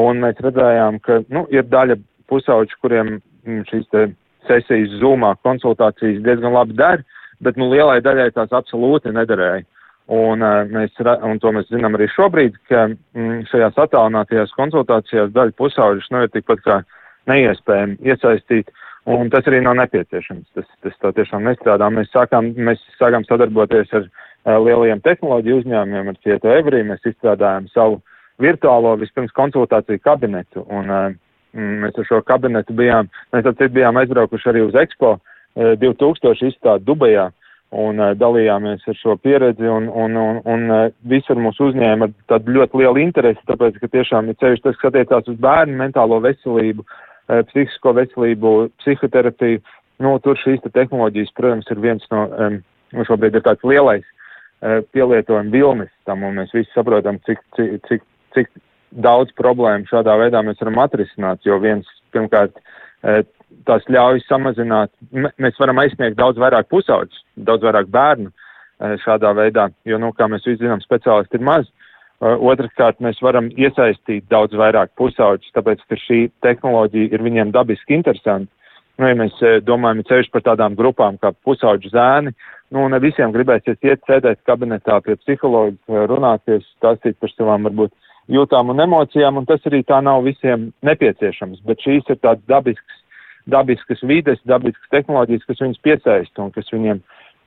un 0.00 0.24
mēs 0.24 0.42
redzējām, 0.42 0.98
ka, 1.06 1.20
nu, 1.30 1.46
ir 1.54 1.70
daļa 1.70 2.00
pusauģu, 2.30 2.80
kuriem 2.82 3.18
mm, 3.46 3.62
šīs 3.70 3.86
te 3.94 4.08
sesijas 4.48 4.98
zūmā 5.02 5.36
konsultācijas 5.46 6.22
diezgan 6.24 6.56
labi 6.56 6.74
der, 6.78 7.04
bet, 7.44 7.58
nu, 7.60 7.70
lielai 7.72 8.00
daļai 8.04 8.30
tās 8.34 8.50
absolūti 8.56 9.14
nederēja. 9.14 9.62
Un, 10.10 10.42
uh, 10.42 10.64
mēs, 10.66 10.96
un 11.22 11.38
to 11.38 11.52
mēs 11.54 11.68
zinām 11.70 11.94
arī 11.94 12.08
šobrīd, 12.10 12.56
ka 12.66 12.88
mm, 12.90 13.44
šajās 13.46 13.76
attālinātajās 13.78 14.50
konsultācijās 14.58 15.30
daļa 15.36 15.54
pusauģis 15.60 16.08
nu, 16.10 16.24
ir 16.24 16.32
tikpat 16.34 16.64
kā 16.64 16.78
neiespējami 17.30 17.94
iesaistīt, 18.10 18.72
un 19.06 19.30
tas 19.30 19.46
arī 19.46 19.60
nav 19.62 19.76
nepieciešams. 19.78 20.48
Tas, 20.56 20.66
tas 20.82 20.98
tā 21.04 21.12
tiešām 21.20 21.46
nestrādā. 21.46 21.86
Mēs 21.94 22.10
sākām, 22.10 22.50
mēs 22.58 22.82
sākām 22.98 23.22
sadarboties 23.28 23.94
ar 23.94 24.08
uh, 24.08 24.58
lielajiem 24.58 25.02
tehnoloģiju 25.06 25.62
uzņēmumiem, 25.62 26.10
ar 26.10 26.20
Cietu 26.26 26.50
Everī, 26.56 26.82
mēs 26.90 27.06
izstrādājām 27.06 27.70
savu 27.70 28.00
virtuālo 28.42 28.96
vispirms 28.98 29.34
konsultāciju 29.38 30.02
kabinetu, 30.02 30.66
un 30.74 30.90
uh, 30.90 31.10
mēs 31.54 32.02
ar 32.02 32.10
šo 32.10 32.24
kabinetu 32.26 32.74
bijām, 32.74 33.14
mēs 33.30 33.46
tad 33.46 33.62
bijām 33.78 34.02
aizbraukuši 34.02 34.50
arī 34.50 34.66
uz 34.66 34.74
Expo 34.82 35.20
uh, 35.20 35.74
2000 35.78 36.50
izstādi 36.50 36.90
Dubajā 36.90 37.30
un 37.70 38.00
uh, 38.02 38.12
dalījāmies 38.18 38.82
ar 38.90 38.96
šo 38.98 39.14
pieredzi, 39.22 39.66
un, 39.70 39.86
un, 39.88 40.16
un, 40.18 40.40
un 40.50 40.64
uh, 40.74 40.86
visur 41.06 41.38
mūs 41.38 41.60
uzņēma 41.62 42.08
ar 42.08 42.14
tādu 42.32 42.56
ļoti 42.56 42.80
lielu 42.82 43.02
interesi, 43.04 43.46
tāpēc, 43.46 43.78
ka 43.78 43.90
tiešām 43.92 44.30
ir 44.30 44.38
ceļš 44.42 44.64
tas, 44.64 44.78
kas 44.80 44.90
attiecās 44.90 45.30
uz 45.30 45.38
bērnu 45.42 45.78
mentālo 45.78 46.18
veselību, 46.24 46.84
uh, 46.84 47.42
psihisko 47.50 47.94
veselību, 48.00 48.54
psihoterapiju. 48.82 49.62
Nu, 50.00 50.16
tur 50.24 50.38
šīs 50.40 50.62
te 50.64 50.72
tehnoloģijas, 50.72 51.34
protams, 51.36 51.68
ir 51.70 51.82
viens 51.82 52.06
no, 52.10 52.24
nu 52.96 53.04
šobrīd 53.04 53.34
ir 53.36 53.42
tāds 53.44 53.66
lielais 53.68 54.06
pielietojuma 54.94 55.52
vilnis 55.52 55.90
tam, 56.08 56.24
un 56.24 56.38
mēs 56.40 56.54
visi 56.56 56.72
saprotam, 56.72 57.18
cik, 57.28 57.42
cik, 57.56 57.74
cik, 57.84 58.06
cik 58.32 58.48
daudz 59.04 59.34
problēmu 59.36 59.88
šādā 59.92 60.16
veidā 60.20 60.40
mēs 60.44 60.60
varam 60.64 60.80
atrisināt, 60.80 61.44
jo 61.44 61.58
viens, 61.60 61.88
pirmkārt, 62.16 62.56
tās 63.68 63.84
ļauj 63.90 64.22
samazināt, 64.26 64.92
mēs 65.12 65.58
varam 65.60 65.80
aizsniegt 65.82 66.18
daudz 66.18 66.40
vairāk 66.40 66.70
pusauģus, 66.72 67.22
daudz 67.48 67.66
vairāk 67.66 67.90
bērnu 67.92 68.30
e, 68.30 68.94
šādā 69.04 69.32
veidā, 69.36 69.68
jo, 69.88 69.98
nu, 70.02 70.12
kā 70.16 70.28
mēs 70.30 70.46
visi 70.48 70.62
zinām, 70.64 70.82
speciālisti 70.84 71.38
ir 71.38 71.46
maz. 71.46 71.68
E, 71.68 72.32
otrkārt, 72.52 73.00
mēs 73.04 73.20
varam 73.24 73.50
iesaistīt 73.56 74.28
daudz 74.32 74.56
vairāk 74.58 74.94
pusauģus, 75.00 75.52
tāpēc, 75.56 75.84
ka 75.88 75.98
šī 76.04 76.22
tehnoloģija 76.46 77.14
ir 77.14 77.26
viņiem 77.26 77.52
dabiski 77.56 77.98
interesanta. 77.98 78.52
Nu, 79.00 79.08
ja 79.08 79.16
mēs 79.16 79.36
e, 79.40 79.58
domājam 79.64 80.04
ceļš 80.08 80.30
par 80.34 80.44
tādām 80.50 80.76
grupām 80.76 81.16
kā 81.22 81.32
pusauģu 81.46 81.92
zēni, 81.94 82.34
nu, 82.76 82.84
ne 82.92 83.00
visiem 83.02 83.32
gribēsies 83.34 83.80
iet 83.86 84.04
sēdēt 84.08 84.42
kabinetā 84.48 85.00
pie 85.04 85.16
psiholoģa, 85.22 86.06
runāties, 86.10 86.66
stāstīt 86.76 87.16
par 87.20 87.32
savām 87.32 87.68
varbūt 87.70 87.94
jūtām 88.30 88.70
un 88.72 88.82
emocijām, 88.84 89.40
un 89.40 89.48
tas 89.48 89.64
arī 89.66 89.82
tā 89.86 89.98
nav 90.04 90.22
visiem 90.26 90.70
nepieciešams, 90.86 91.62
bet 91.66 91.82
šīs 91.82 92.12
ir 92.12 92.20
tāds 92.22 92.44
dabisks 92.50 92.99
dabiskas 93.46 94.02
vides, 94.02 94.40
dabiskas 94.48 94.92
tehnoloģijas, 94.94 95.46
kas 95.48 95.62
viņus 95.64 95.84
piesaista 95.84 96.44
un 96.44 96.50
kas 96.54 96.68
viņiem 96.72 97.00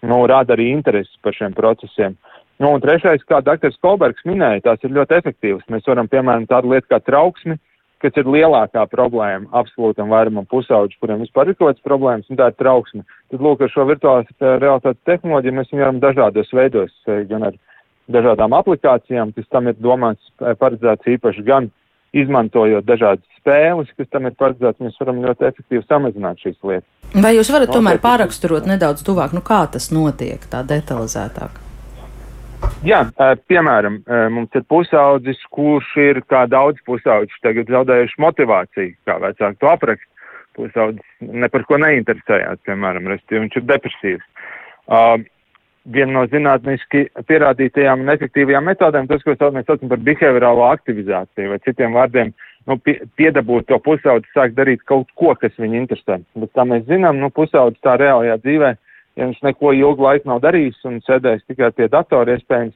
nu, 0.09 0.21
rada 0.27 0.55
arī 0.55 0.69
interesi 0.73 1.19
par 1.21 1.35
šiem 1.37 1.53
procesiem. 1.57 2.17
Nu, 2.61 2.69
un 2.75 2.81
trešais, 2.83 3.23
kā 3.27 3.41
dr. 3.43 3.73
Kolbergs 3.81 4.25
minēja, 4.29 4.61
tās 4.67 4.83
ir 4.85 4.93
ļoti 4.93 5.17
efektīvas. 5.19 5.69
Mēs 5.73 5.87
varam, 5.89 6.09
piemēram, 6.11 6.45
tādu 6.47 6.73
lietu 6.73 6.91
kā 6.91 6.99
trauksmi, 7.01 7.57
kas 8.03 8.17
ir 8.19 8.29
lielākā 8.29 8.83
problēma 8.91 9.47
absolūtam 9.55 10.11
vairumam 10.11 10.45
pusauģu, 10.51 10.99
kuriem 10.99 11.23
vispār 11.23 11.49
ir 11.49 11.57
kaut 11.57 11.71
kādas 11.71 11.85
problēmas, 11.87 12.27
un 12.29 12.39
tā 12.39 12.49
ir 12.51 12.57
trauksme. 12.59 13.05
Tad, 13.31 13.43
lūk, 13.43 13.63
ar 13.63 13.71
šo 13.71 13.87
virtuālās 13.89 14.27
eh, 14.33 14.57
realitātes 14.59 15.05
tehnoloģiju 15.09 15.57
mēs 15.59 15.71
viņu 15.71 15.85
varam 15.85 16.01
dažādos 16.03 16.51
veidos, 16.55 16.93
eh, 17.07 17.23
gan 17.29 17.47
ar 17.49 17.57
dažādām 18.11 18.55
aplikācijām, 18.59 19.31
kas 19.37 19.47
tam 19.55 19.71
ir 19.71 19.79
domāts, 19.79 20.33
eh, 20.41 20.51
paredzēts 20.59 21.15
īpaši 21.15 21.45
gan 21.47 21.71
izmantojot 22.13 22.85
dažādas 22.85 23.25
spēles, 23.41 23.89
kas 23.97 24.07
tam 24.13 24.29
ir 24.29 24.37
paredzēts, 24.39 24.79
mēs 24.83 24.99
varam 25.01 25.19
ļoti 25.25 25.47
efektīvi 25.49 25.83
samazināt 25.87 26.39
šīs 26.43 26.59
lietas. 26.63 26.87
Vai 27.13 27.33
jūs 27.35 27.51
varat 27.53 27.73
tomēr 27.73 27.99
pāraksturot 28.01 28.69
nedaudz 28.69 29.03
tuvāk, 29.05 29.35
nu 29.35 29.41
kā 29.45 29.63
tas 29.73 29.89
notiek 29.93 30.45
tā 30.49 30.63
detalizētāk? 30.69 31.59
Jā, 32.87 33.01
piemēram, 33.51 33.99
mums 34.31 34.55
ir 34.55 34.63
pusaudzis, 34.71 35.41
kurš 35.51 35.89
ir 35.99 36.21
kā 36.31 36.45
daudz 36.47 36.79
pusaudzis, 36.87 37.35
tagad 37.43 37.67
zaudējuši 37.73 38.21
motivāciju, 38.23 38.95
kā 39.03 39.17
vecāki 39.19 39.59
to 39.59 39.71
aprakst. 39.73 40.07
Pusaudzis 40.55 41.03
ne 41.19 41.49
par 41.51 41.65
ko 41.67 41.81
neinteresējās, 41.81 42.61
piemēram, 42.67 43.09
restīvi, 43.11 43.41
viņš 43.47 43.59
ir 43.59 43.67
depresīvs. 43.73 44.25
Viena 45.91 46.13
no 46.15 46.21
zinātniski 46.31 47.09
pierādītajām 47.27 48.05
un 48.05 48.11
efektīvajām 48.13 48.69
metodēm, 48.69 49.07
tas, 49.09 49.23
ko 49.25 49.35
mēs 49.51 49.65
saucam 49.67 49.89
par 49.91 49.99
behaviorālo 49.99 50.69
aktivizāciju, 50.69 51.49
vai 51.51 51.59
citiem 51.65 51.97
vārdiem, 51.97 52.31
nu, 52.71 52.77
pie, 52.79 53.01
piedabūt 53.19 53.67
to 53.67 53.79
pusaudzi 53.83 54.31
sākt 54.31 54.55
darīt 54.55 54.85
kaut 54.87 55.11
ko, 55.19 55.33
kas 55.35 55.51
viņu 55.59 55.81
interesē. 55.81 56.21
Bet 56.39 56.53
tā 56.55 56.63
mēs 56.69 56.85
zinām, 56.87 57.19
nu, 57.19 57.27
pusaudzi 57.35 57.81
tā 57.83 57.97
reālajā 57.99 58.39
dzīvē, 58.45 58.71
ja 59.19 59.27
viņš 59.27 59.43
neko 59.43 59.75
ilgu 59.75 60.07
laiku 60.07 60.31
nav 60.31 60.39
darījis 60.45 60.79
un 60.87 61.01
sēdējis 61.03 61.49
tikai 61.51 61.73
pie 61.75 61.91
datora, 61.91 62.37
iespējams, 62.37 62.73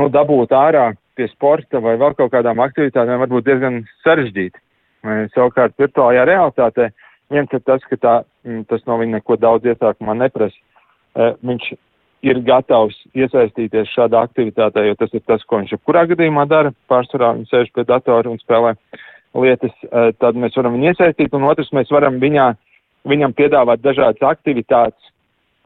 nu, 0.00 0.08
dabūt 0.08 0.56
ārā 0.56 0.88
pie 1.18 1.28
sporta 1.34 1.84
vai 1.84 1.98
vēl 2.00 2.16
kaut 2.16 2.32
kādām 2.32 2.64
aktivitātēm 2.64 3.20
var 3.20 3.32
būt 3.32 3.48
diezgan 3.50 3.82
sarežģīti. 4.06 4.56
Savukārt 5.34 5.76
virtuālajā 5.80 6.26
realitātē 6.30 6.88
viens 7.32 7.52
ir 7.52 7.62
tas, 7.66 7.82
ka 7.90 7.98
tā, 7.98 8.18
mm, 8.46 8.66
tas 8.70 8.84
no 8.88 8.98
viņa 9.00 9.18
neko 9.18 9.36
daudz 9.40 9.66
iesākumā 9.68 10.14
neprasa. 10.18 10.56
Eh, 11.16 11.34
viņš 11.44 11.72
ir 12.22 12.38
gatavs 12.46 12.96
iesaistīties 13.18 13.90
šādā 13.92 14.22
aktivitātē, 14.28 14.84
jo 14.86 14.98
tas 14.98 15.12
ir 15.14 15.22
tas, 15.26 15.42
ko 15.46 15.58
viņš 15.60 15.74
jebkurā 15.74 16.04
gadījumā 16.12 16.46
dara. 16.50 16.72
Pārsvarā 16.90 17.32
viņš 17.38 17.50
sēž 17.50 17.72
pie 17.74 17.84
datora 17.88 18.30
un 18.30 18.38
spēlē 18.42 18.76
lietas, 19.34 19.74
eh, 19.88 20.12
tad 20.20 20.38
mēs 20.38 20.56
varam 20.56 20.76
viņu 20.76 20.92
iesaistīt, 20.92 21.34
un 21.34 21.48
otrs, 21.50 21.72
mēs 21.72 21.90
varam 21.90 22.20
viņā, 22.20 22.52
viņam 23.08 23.34
piedāvāt 23.34 23.82
dažādas 23.82 24.22
aktivitātes, 24.22 25.10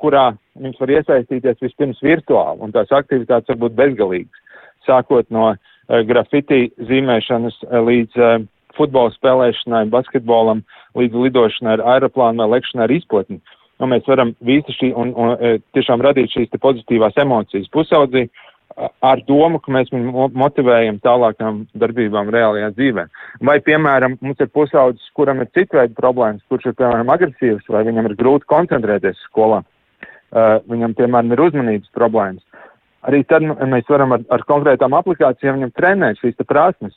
kurā 0.00 0.36
viņš 0.56 0.80
var 0.80 0.92
iesaistīties 0.96 1.60
vispirms 1.60 2.00
virtuāli, 2.02 2.60
un 2.60 2.72
tās 2.72 2.92
aktivitātes 2.92 3.48
var 3.48 3.56
būt 3.64 3.76
bezgalīgas, 3.76 4.44
sākot 4.86 5.28
no 5.30 5.48
uh, 5.52 6.02
grafiti 6.08 6.70
zīmēšanas 6.78 7.56
uh, 7.64 7.80
līdz 7.84 8.16
uh, 8.20 8.44
futbola 8.76 9.12
spēlēšanai, 9.14 9.88
basketbolam, 9.92 10.62
līdz 10.96 11.16
lidošanai 11.26 11.78
ar 11.78 11.84
aeroplānu 11.96 12.44
vai 12.44 12.56
lekšanai 12.56 12.84
ar 12.84 12.94
izplatni. 12.96 13.40
Un 13.76 13.92
mēs 13.92 14.06
varam 14.08 14.32
visu 14.40 14.72
šī 14.72 14.92
un, 14.96 15.12
un, 15.12 15.34
un 15.36 15.64
tiešām 15.76 16.00
radīt 16.04 16.32
šīs 16.32 16.54
pozitīvās 16.62 17.18
emocijas 17.20 17.68
pusaudzī 17.74 18.26
ar 18.76 19.22
domu, 19.28 19.60
ka 19.62 19.72
mēs 19.72 19.90
viņu 19.92 20.28
motivējam 20.36 20.98
tālākām 21.04 21.62
darbībām 21.80 22.28
reālajā 22.32 22.72
dzīvē. 22.76 23.06
Vai, 23.48 23.56
piemēram, 23.64 24.18
mums 24.20 24.42
ir 24.42 24.50
pusaudzis, 24.52 25.06
kuram 25.16 25.40
ir 25.40 25.50
citveida 25.56 25.96
problēmas, 25.96 26.44
kurš 26.50 26.70
ir, 26.70 26.76
piemēram, 26.80 27.12
agresīvs, 27.14 27.70
vai 27.72 27.86
viņam 27.88 28.10
ir 28.10 28.16
grūti 28.20 28.48
koncentrēties 28.52 29.22
skolā, 29.30 29.62
uh, 29.62 30.58
viņam, 30.68 30.96
piemēram, 30.98 31.32
ir 31.32 31.44
uzmanības 31.46 31.94
problēmas. 31.96 32.44
Arī 33.06 33.22
tad 33.30 33.44
mēs 33.46 33.88
varam 33.88 34.16
ar, 34.16 34.24
ar 34.34 34.44
konkrētām 34.48 34.96
aplikācijām 34.98 35.60
viņam 35.60 35.74
trenēt 35.76 36.20
šīs 36.20 36.40
prasmes. 36.44 36.96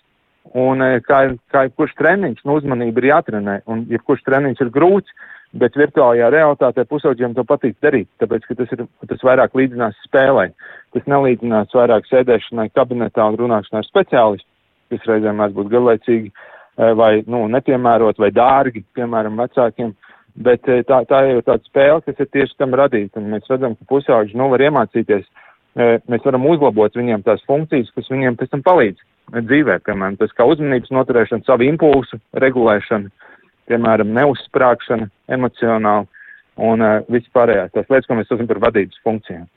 Un 0.58 0.82
kā, 1.06 1.20
kā 1.54 1.68
jebkurš 1.68 1.92
treniņš, 2.00 2.40
nu 2.48 2.56
uzmanība 2.58 3.04
ir 3.04 3.10
jātrenē, 3.12 3.60
un 3.70 3.84
jebkurš 3.92 4.24
treniņš 4.26 4.64
ir 4.66 4.72
grūts, 4.74 5.14
bet 5.58 5.78
virtuālajā 5.78 6.30
realitātē 6.34 6.86
pusauģiem 6.90 7.34
to 7.38 7.46
patīk 7.48 7.78
darīt, 7.82 8.10
tāpēc, 8.22 8.46
ka 8.46 8.58
tas, 8.60 8.76
ir, 8.76 8.86
tas 9.10 9.26
vairāk 9.26 9.56
līdzinās 9.58 9.98
spēlē. 10.06 10.50
Tas 10.94 11.10
nelīdzinās 11.10 11.74
vairāk 11.76 12.06
sēdēšanai 12.10 12.70
kabinetā 12.76 13.26
un 13.30 13.40
runāšanai 13.40 13.82
ar 13.82 13.90
speciālistu, 13.90 14.48
kas 14.94 15.10
reizēm 15.10 15.42
mēdz 15.42 15.58
būt 15.58 15.74
garlaicīgi 15.74 16.32
vai 16.96 17.12
nu, 17.28 17.44
nepiemērot 17.52 18.22
vai 18.22 18.32
dārgi, 18.32 18.86
piemēram, 18.96 19.42
vecākiem. 19.42 19.94
Bet 20.40 20.64
tā, 20.64 21.02
tā 21.10 21.20
ir 21.28 21.42
tāda 21.44 21.66
spēle, 21.66 22.04
kas 22.06 22.22
ir 22.22 22.30
tieši 22.32 22.56
tam 22.62 22.76
radīta, 22.78 23.20
un 23.20 23.34
mēs 23.34 23.50
redzam, 23.50 23.74
ka 23.76 23.88
pusauģi 23.90 24.38
nu 24.40 24.48
var 24.54 24.62
iemācīties, 24.64 25.26
mēs 26.08 26.24
varam 26.24 26.46
uzlabot 26.48 26.96
viņiem 26.96 27.26
tās 27.26 27.42
funkcijas, 27.50 27.90
kas 27.96 28.08
viņiem 28.14 28.38
pēc 28.40 28.54
tam 28.54 28.64
palīdz 28.64 29.02
dzīvē, 29.34 29.80
piemēram, 29.86 30.16
tas 30.22 30.32
kā 30.38 30.46
uzmanības 30.48 30.94
noturēšana, 30.96 31.46
savu 31.46 31.68
impulsu 31.68 32.22
regulēšana, 32.46 33.12
piemēram, 33.70 34.12
neuzsprāgšana 34.18 35.10
emocionāli 35.38 36.10
un 36.60 36.84
uh, 36.84 37.00
viss 37.14 37.32
pārējās 37.36 37.72
tās 37.76 37.88
lietas, 37.88 38.10
ko 38.10 38.20
mēs 38.20 38.30
saucam 38.32 38.50
par 38.50 38.62
vadības 38.68 39.02
funkcijām. 39.06 39.48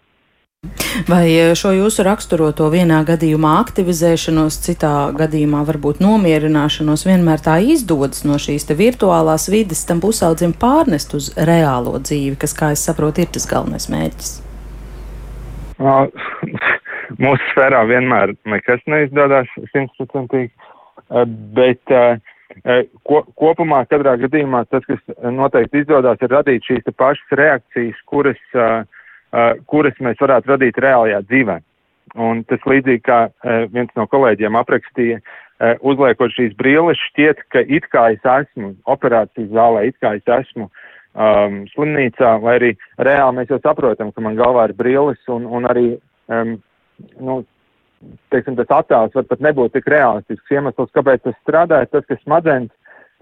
Vai 1.08 1.26
šo 1.58 1.72
jūsu 1.74 2.04
raksturoto 2.06 2.68
vienā 2.70 3.00
gadījumā 3.08 3.56
aktivizēšanos, 3.64 4.60
citā 4.62 4.92
gadījumā 5.18 5.64
varbūt 5.66 5.98
nomierināšanos 6.04 7.02
vienmēr 7.08 7.42
tā 7.42 7.56
izdodas 7.74 8.22
no 8.28 8.36
šīs 8.38 8.68
virtuālās 8.78 9.48
vides 9.50 9.82
tam 9.88 9.98
pusaudzim 10.04 10.52
pārnest 10.54 11.16
uz 11.18 11.32
reālo 11.50 11.96
dzīvi, 11.98 12.36
kas, 12.44 12.54
kā 12.54 12.70
es 12.76 12.84
saprotu, 12.86 13.24
ir 13.24 13.32
tas 13.34 13.48
galvenais 13.50 13.88
mērķis? 13.90 14.30
Mūsu 17.24 17.50
sfērā 17.50 17.82
vienmēr 17.90 18.36
nekas 18.54 18.86
neizdodas 18.86 19.50
simtprocentīgi, 19.72 20.52
eh, 20.52 21.26
bet 21.58 21.96
uh, 21.96 22.22
ko, 23.08 23.22
kopumā 23.38 23.82
katrā 23.90 24.16
gadījumā 24.20 24.64
tas, 24.70 24.84
kas 24.88 25.00
noteikti 25.22 25.82
izdodas, 25.82 26.20
ir 26.22 26.34
radīt 26.34 26.66
šīs 26.68 26.88
pašas 26.96 27.36
reakcijas, 27.38 28.00
kuras, 28.10 28.40
uh, 28.56 28.82
uh, 29.32 29.52
kuras 29.70 29.98
mēs 30.04 30.20
varētu 30.20 30.54
radīt 30.54 30.80
reālajā 30.82 31.22
dzīvē. 31.28 31.60
Un 32.20 32.42
tas 32.44 32.60
līdzīgi 32.68 33.00
kā 33.06 33.18
viens 33.72 33.88
no 33.96 34.04
kolēģiem 34.10 34.56
aprakstīja, 34.58 35.20
uzliekot 35.80 36.34
šīs 36.34 36.56
brilles, 36.58 37.00
šķiet, 37.08 37.44
ka 37.54 37.62
it 37.64 37.86
kā 37.92 38.08
es 38.12 38.24
esmu 38.26 38.74
operācijas 38.90 39.52
zālē, 39.54 39.86
it 39.88 39.96
kā 40.02 40.10
es 40.18 40.26
esmu 40.26 40.66
um, 40.66 41.62
slimnīcā, 41.72 42.34
vai 42.42 42.56
arī 42.58 42.72
reāli 42.98 43.38
mēs 43.38 43.52
jau 43.54 43.60
saprotam, 43.62 44.12
ka 44.12 44.24
man 44.24 44.36
galvā 44.36 44.68
ir 44.68 44.76
brilles 44.78 45.32
un, 45.32 45.46
un 45.46 45.68
arī 45.70 45.86
um, 46.32 46.56
nu, 47.20 47.38
teiksim, 48.32 48.56
tas 48.58 48.70
attēls 48.72 49.16
var 49.16 49.26
pat 49.28 49.42
nebūt 49.44 49.74
tik 49.76 49.88
realistisks. 49.90 50.50
Iemesls, 50.52 50.92
kāpēc 50.96 51.24
tas 51.26 51.36
strādā, 51.42 51.82
ir 51.82 51.90
tas, 51.92 52.06
ka 52.08 52.18
smadzenes 52.22 52.72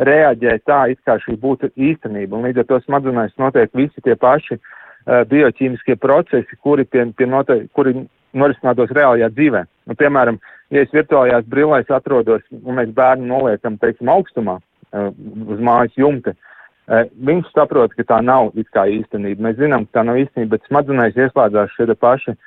reaģē 0.06 0.56
tā, 0.68 0.80
it 0.92 1.00
kā 1.06 1.18
šī 1.20 1.36
būtu 1.40 1.72
īstenība, 1.76 2.36
un 2.36 2.48
līdz 2.48 2.62
ar 2.62 2.68
to 2.70 2.80
smadzenēs 2.86 3.36
notiek 3.40 3.72
visi 3.76 4.00
tie 4.04 4.16
paši 4.16 4.56
uh, 4.56 5.22
bioķīmiskie 5.28 5.98
procesi, 6.00 6.58
kuri, 6.64 6.86
pie, 6.88 7.04
pie 7.16 7.28
note, 7.28 7.58
kuri 7.76 8.06
norisinātos 8.32 8.92
reālajā 8.96 9.28
dzīvē. 9.34 9.64
Nu, 9.90 9.96
piemēram, 9.98 10.38
ja 10.72 10.84
es 10.86 10.94
virtuālajās 10.94 11.48
brillēs 11.50 11.90
atrodos, 11.92 12.46
un 12.62 12.78
mēs 12.78 12.94
bērnu 12.96 13.28
noliekam, 13.28 13.76
teiksim, 13.82 14.08
augstumā 14.12 14.56
uh, 14.60 15.10
uz 15.50 15.60
mājas 15.66 15.98
jumta, 16.00 16.32
uh, 16.32 17.04
viņš 17.28 17.50
saprot, 17.52 17.92
ka 17.98 18.06
tā 18.14 18.22
nav 18.24 18.54
it 18.56 18.70
kā 18.72 18.86
īstenība. 18.88 19.50
Mēs 19.50 19.60
zinām, 19.60 19.84
ka 19.90 20.00
tā 20.00 20.06
nav 20.08 20.22
īstenība, 20.22 20.56
bet 20.56 20.70
smadzenēs 20.70 21.20
ieslēdzās 21.26 21.76
šie 21.76 21.92
paši 21.92 22.32
uh, 22.32 22.40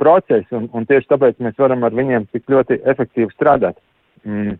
procesi, 0.00 0.48
un, 0.56 0.68
un 0.72 0.86
tieši 0.88 1.10
tāpēc 1.10 1.40
mēs 1.44 1.58
varam 1.60 1.82
ar 1.84 1.96
viņiem 1.96 2.28
tik 2.32 2.48
ļoti 2.48 2.80
efektīvi 2.88 3.34
strādāt. 3.34 3.76
Mm. 4.24 4.56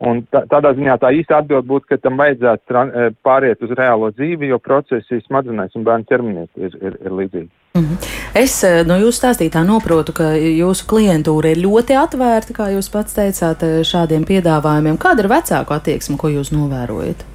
Un 0.00 0.22
tā, 0.32 0.40
tādā 0.48 0.72
ziņā 0.72 0.94
tā 0.96 1.10
īsta 1.12 1.42
atbild 1.42 1.66
būtu, 1.68 1.90
ka 1.90 1.98
tam 2.00 2.16
vajadzētu 2.16 2.76
uh, 2.76 3.10
pāriet 3.24 3.60
uz 3.60 3.72
reālo 3.76 4.08
dzīvi, 4.14 4.48
jo 4.48 4.56
procesi 4.64 5.18
smadzenēs 5.26 5.76
un 5.76 5.84
bērnu 5.84 6.08
ķermenī 6.08 6.44
ir, 6.56 6.76
ir, 6.80 6.96
ir 7.04 7.16
līdzīgi. 7.18 7.50
Mm 7.76 7.82
-hmm. 7.82 8.06
Es 8.40 8.54
uh, 8.64 8.80
no 8.88 8.96
jūsu 8.96 9.20
stāstītā 9.20 9.60
noprotu, 9.66 10.14
ka 10.16 10.32
jūsu 10.40 10.88
klientūra 10.88 11.52
ir 11.52 11.60
ļoti 11.66 11.98
atvērta, 12.00 12.56
kā 12.56 12.70
jūs 12.72 12.88
pats 12.92 13.14
teicāt, 13.18 13.60
šādiem 13.92 14.24
piedāvājumiem. 14.24 14.96
Kāda 14.96 15.20
ir 15.20 15.28
vecāku 15.28 15.76
attieksme, 15.76 16.16
ko 16.16 16.32
jūs 16.32 16.52
novērojat? 16.56 17.26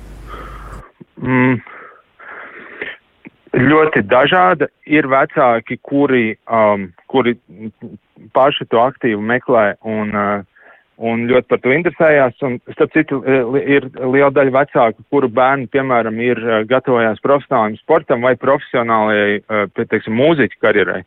Mm, 1.22 1.62
ļoti 3.56 4.04
dažāda. 4.10 4.68
Ir 4.86 5.08
vecāki, 5.12 5.80
kuri, 5.84 6.36
um, 6.52 6.90
kuri 7.12 7.36
paši 8.36 8.68
to 8.72 8.82
aktīvi 8.84 9.22
meklē 9.22 9.76
un, 9.88 10.12
uh, 10.16 10.72
un 10.98 11.26
ļoti 11.30 11.52
par 11.52 11.62
to 11.64 11.74
interesējās. 11.76 12.40
Un, 12.48 12.58
starp 12.76 12.96
citu, 12.96 13.22
uh, 13.22 13.60
ir 13.60 13.88
liela 14.00 14.32
daļa 14.36 14.56
vecāku, 14.60 15.06
kuru 15.14 15.30
bērni, 15.32 15.70
piemēram, 15.74 16.20
ir 16.24 16.42
uh, 16.44 16.64
gatavojās 16.70 17.24
profesionālajam 17.26 17.80
sportam 17.82 18.26
vai 18.28 18.36
profesionālajai, 18.40 19.40
uh, 19.46 19.70
teiksim, 19.86 20.18
mūziķu 20.20 20.62
karjerai 20.64 21.04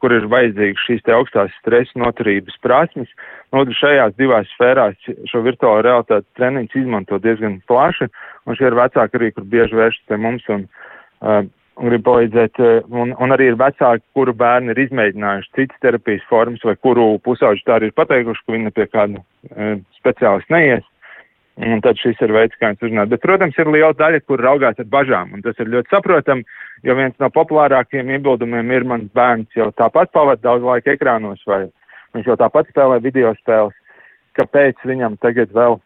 kur 0.00 0.08
ir 0.16 0.24
vajadzīgas 0.32 0.84
šīs 0.86 1.10
augstās 1.12 1.52
stresa 1.60 1.98
noturības 2.00 2.54
prasmes. 2.64 3.10
Nu, 3.52 3.60
šajās 3.76 4.14
divās 4.16 4.48
sfērās 4.54 4.96
šo 5.28 5.42
virtuālo 5.44 5.82
realitātes 5.84 6.28
treniņus 6.38 6.78
izmanto 6.80 7.18
diezgan 7.20 7.58
plaši, 7.68 8.08
un 8.48 8.56
šie 8.56 8.70
ir 8.70 8.78
vecāki 8.78 9.20
arī, 9.20 9.28
kur 9.36 9.44
bieži 9.44 9.76
vēršas 9.76 10.08
pie 10.08 10.18
mums 10.22 10.48
un 10.48 10.64
uh, 10.64 11.42
un 11.76 11.90
grib 11.90 12.04
palīdzēt, 12.06 12.60
eh, 12.62 12.82
un, 12.88 13.12
un 13.20 13.34
arī 13.34 13.50
ir 13.52 13.60
vecāki, 13.60 14.04
kuru 14.16 14.34
bērni 14.36 14.72
ir 14.72 14.82
izmēģinājuši 14.86 15.54
citas 15.58 15.80
terapijas 15.84 16.26
formas, 16.30 16.64
vai 16.64 16.76
kuru 16.80 17.16
pusauģi 17.24 17.64
tā 17.66 17.76
arī 17.76 17.90
ir 17.90 17.96
pateikuši, 17.96 18.44
ka 18.44 18.54
viņi 18.54 18.72
pie 18.76 18.86
kāda 18.92 19.20
e, 19.20 19.72
speciālista 19.98 20.56
neies. 20.56 20.84
Un 21.56 21.80
tad 21.80 21.96
šis 21.96 22.18
ir 22.20 22.34
veids, 22.36 22.56
kā 22.60 22.68
viņus 22.68 22.84
uzrunāt. 22.84 23.08
Bet, 23.08 23.22
protams, 23.22 23.56
ir 23.56 23.70
liela 23.72 23.94
daļa, 23.96 24.20
kur 24.28 24.42
raugās 24.44 24.76
ar 24.80 24.88
bažām, 24.92 25.30
un 25.32 25.44
tas 25.44 25.56
ir 25.62 25.70
ļoti 25.72 25.88
saprotam, 25.88 26.42
jo 26.84 26.96
viens 26.98 27.16
no 27.22 27.30
populārākajiem 27.32 28.12
iebildumiem 28.12 28.74
ir 28.76 28.84
mans 28.84 29.08
bērns 29.16 29.56
jau 29.56 29.70
tāpat 29.72 30.12
pavada 30.12 30.42
daudz 30.44 30.66
laika 30.68 30.92
ekrānos, 30.92 31.40
vai 31.48 31.62
viņš 32.16 32.28
jau 32.28 32.36
tāpat 32.42 32.68
spēlē 32.72 33.00
video 33.04 33.32
spēles, 33.40 33.76
kāpēc 34.36 34.84
viņam 34.84 35.16
tagad 35.24 35.52
vēl 35.56 35.78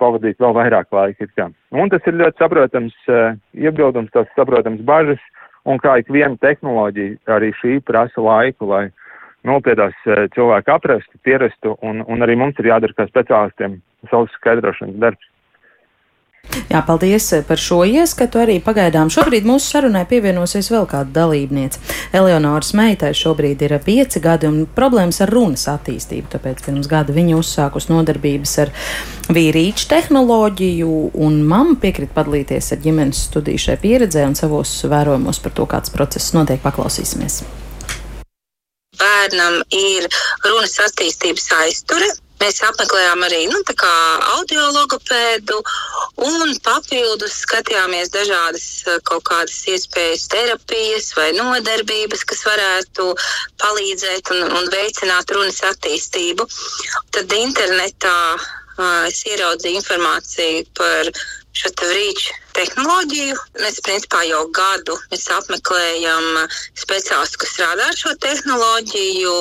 pavadīt 0.00 0.40
vēl 0.40 0.54
vairāk 0.56 0.92
laika. 0.94 1.50
Un 1.72 1.92
tas 1.92 2.06
ir 2.08 2.18
ļoti 2.18 2.40
saprotams 2.40 2.94
iebildums, 3.52 4.12
tas 4.14 4.30
saprotams 4.36 4.80
bažas, 4.88 5.20
un 5.68 5.78
kā 5.82 5.98
ik 6.00 6.10
viena 6.12 6.36
tehnoloģija, 6.42 7.18
arī 7.36 7.52
šī 7.60 7.78
prasa 7.86 8.22
laiku, 8.24 8.70
lai 8.70 8.86
pie 9.42 9.74
tās 9.74 9.94
uh, 10.06 10.24
cilvēku 10.34 10.70
aprastu, 10.70 11.18
pierastu, 11.26 11.76
un, 11.82 12.02
un 12.06 12.22
arī 12.22 12.36
mums 12.38 12.58
ir 12.58 12.70
jādara 12.70 12.94
kā 12.94 13.08
speciālistiem 13.08 13.80
savs 14.10 14.32
skaidrošanas 14.38 15.00
darbs. 15.02 15.31
Jā, 16.72 16.80
paldies 16.86 17.26
par 17.46 17.60
šo 17.60 17.82
ieskatu. 17.84 18.40
Arī 18.42 18.56
pagaidām 18.64 19.10
šobrīd 19.12 19.44
mūsu 19.46 19.74
sarunai 19.74 20.02
pievienosies 20.08 20.70
vēl 20.72 20.86
kāda 20.90 21.12
dalībniece. 21.20 21.80
Eleonoras 22.16 22.72
meitai 22.76 23.12
šobrīd 23.16 23.62
ir 23.66 23.76
pieci 23.84 24.20
gadi 24.24 24.48
un 24.48 24.62
problēmas 24.76 25.20
ar 25.24 25.32
runas 25.32 25.66
attīstību, 25.70 26.30
tāpēc 26.32 26.64
pirms 26.66 26.88
gada 26.90 27.14
viņa 27.14 27.38
uzsākus 27.38 27.88
nodarbības 27.92 28.54
ar 28.64 28.72
vīrīču 29.32 29.88
tehnoloģiju, 29.92 30.90
un 31.24 31.42
mamma 31.48 31.76
piekrita 31.82 32.16
padalīties 32.16 32.72
ar 32.74 32.82
ģimenes 32.84 33.26
studiju 33.28 33.66
šai 33.68 33.78
pieredzē 33.84 34.26
un 34.28 34.38
savos 34.38 34.74
vērojumos 34.88 35.42
par 35.44 35.56
to, 35.56 35.68
kāds 35.68 35.94
process 35.94 36.34
notiek. 36.36 36.60
Paklausīsimies! 36.64 37.42
Bērnam 38.98 39.62
ir 39.72 40.04
runas 40.44 40.76
attīstības 40.84 41.48
aizture, 41.62 42.10
Mēs 42.42 42.58
apmeklējām 42.66 43.20
arī 43.22 43.44
nu, 43.46 43.58
audio 44.34 44.62
logopēdu 44.74 45.58
un 46.26 46.54
papildus 46.66 47.36
skatījāmies 47.44 48.10
dažādas 48.10 48.64
eh, 48.90 48.96
kaut 49.06 49.22
kādas 49.28 49.60
iespējas, 49.70 50.24
terapijas 50.32 51.12
vai 51.18 51.28
nodarbības, 51.36 52.24
kas 52.26 52.42
varētu 52.48 53.12
palīdzēt 53.62 54.32
un, 54.34 54.42
un 54.58 54.66
veicināt 54.74 55.30
runas 55.36 55.62
attīstību. 55.70 56.48
Tad 57.14 57.36
internetā 57.38 58.16
es 59.06 59.22
ieraudzīju 59.28 59.78
informāciju 59.78 60.66
par 60.78 61.12
šo 61.52 61.70
rīču 61.92 62.34
tehnoloģiju. 62.56 63.36
Mēs 63.60 63.80
principā 63.86 64.24
jau 64.26 64.42
gadu 64.56 64.96
apmeklējam 65.36 66.26
speciālistus, 66.74 67.38
kas 67.44 67.54
strādā 67.54 67.86
ar 67.92 67.98
šo 68.02 68.16
tehnoloģiju 68.26 69.36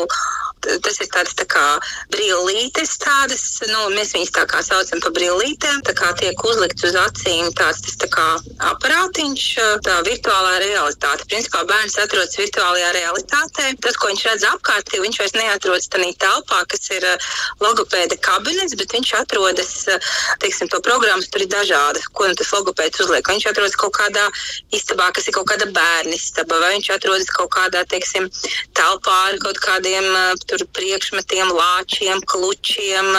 tas 0.62 1.02
ir 1.02 1.10
tāds 1.13 1.34
tā 1.38 1.45
kā 1.50 1.65
brīvlītes, 2.13 2.97
tādas, 3.02 3.43
nu, 3.69 3.88
mēs 3.95 4.13
viņus 4.15 4.34
tā 4.36 4.45
kā 4.50 4.62
saucam 4.65 5.02
par 5.04 5.13
brīvlītēm, 5.17 5.82
tā 5.88 5.95
kā 5.97 6.12
tiek 6.19 6.45
uzlikts 6.45 6.86
uz 6.88 6.97
acīm 7.00 7.52
tāds, 7.58 7.82
tas 7.86 7.97
tā 8.02 8.10
kā 8.12 8.28
aparātiņš, 8.71 9.45
tā 9.86 9.97
virtuālā 10.08 10.58
realitāte. 10.63 11.28
Principā 11.32 11.63
bērns 11.69 11.97
atrodas 12.02 12.38
virtuālajā 12.39 12.91
realitātē. 12.97 13.71
Tas, 13.82 13.97
ko 13.97 14.12
viņš 14.12 14.26
redz 14.30 14.45
apkārt, 14.52 14.93
viņš 14.93 15.21
vairs 15.21 15.36
neatrodas 15.38 15.89
tādā 15.91 16.12
telpā, 16.21 16.62
kas 16.69 16.89
ir 16.93 17.06
uh, 17.08 17.30
logopēda 17.63 18.17
kabinets, 18.24 18.76
bet 18.80 18.93
viņš 18.95 19.13
atrodas, 19.21 19.74
uh, 19.89 20.12
teiksim, 20.43 20.69
to 20.71 20.82
programmas 20.86 21.30
tur 21.32 21.45
ir 21.45 21.52
dažādas, 21.52 22.08
ko 22.13 22.30
nu 22.30 22.38
tas 22.38 22.52
logopēds 22.54 23.04
uzliek. 23.06 23.28
Viņš 23.28 23.47
atrodas 23.52 23.78
kaut 23.80 23.95
kādā 23.97 24.28
istabā, 24.76 25.10
kas 25.15 25.30
ir 25.30 25.38
kaut 25.38 25.50
kāda 25.52 25.69
bērnu 25.74 26.15
istaba, 26.17 26.60
vai 26.63 26.74
viņš 26.76 26.91
atrodas 26.97 27.32
kaut 27.34 27.52
kādā, 27.56 27.84
teiksim, 27.91 28.30
telpā 28.78 29.17
ar 29.32 29.39
kaut 29.43 29.62
kādiem 29.63 30.10
uh, 30.12 30.34
tur 30.51 30.65
priekšmetiem, 30.77 31.53
lāčiem, 31.55 32.21
klučiem. 32.27 33.11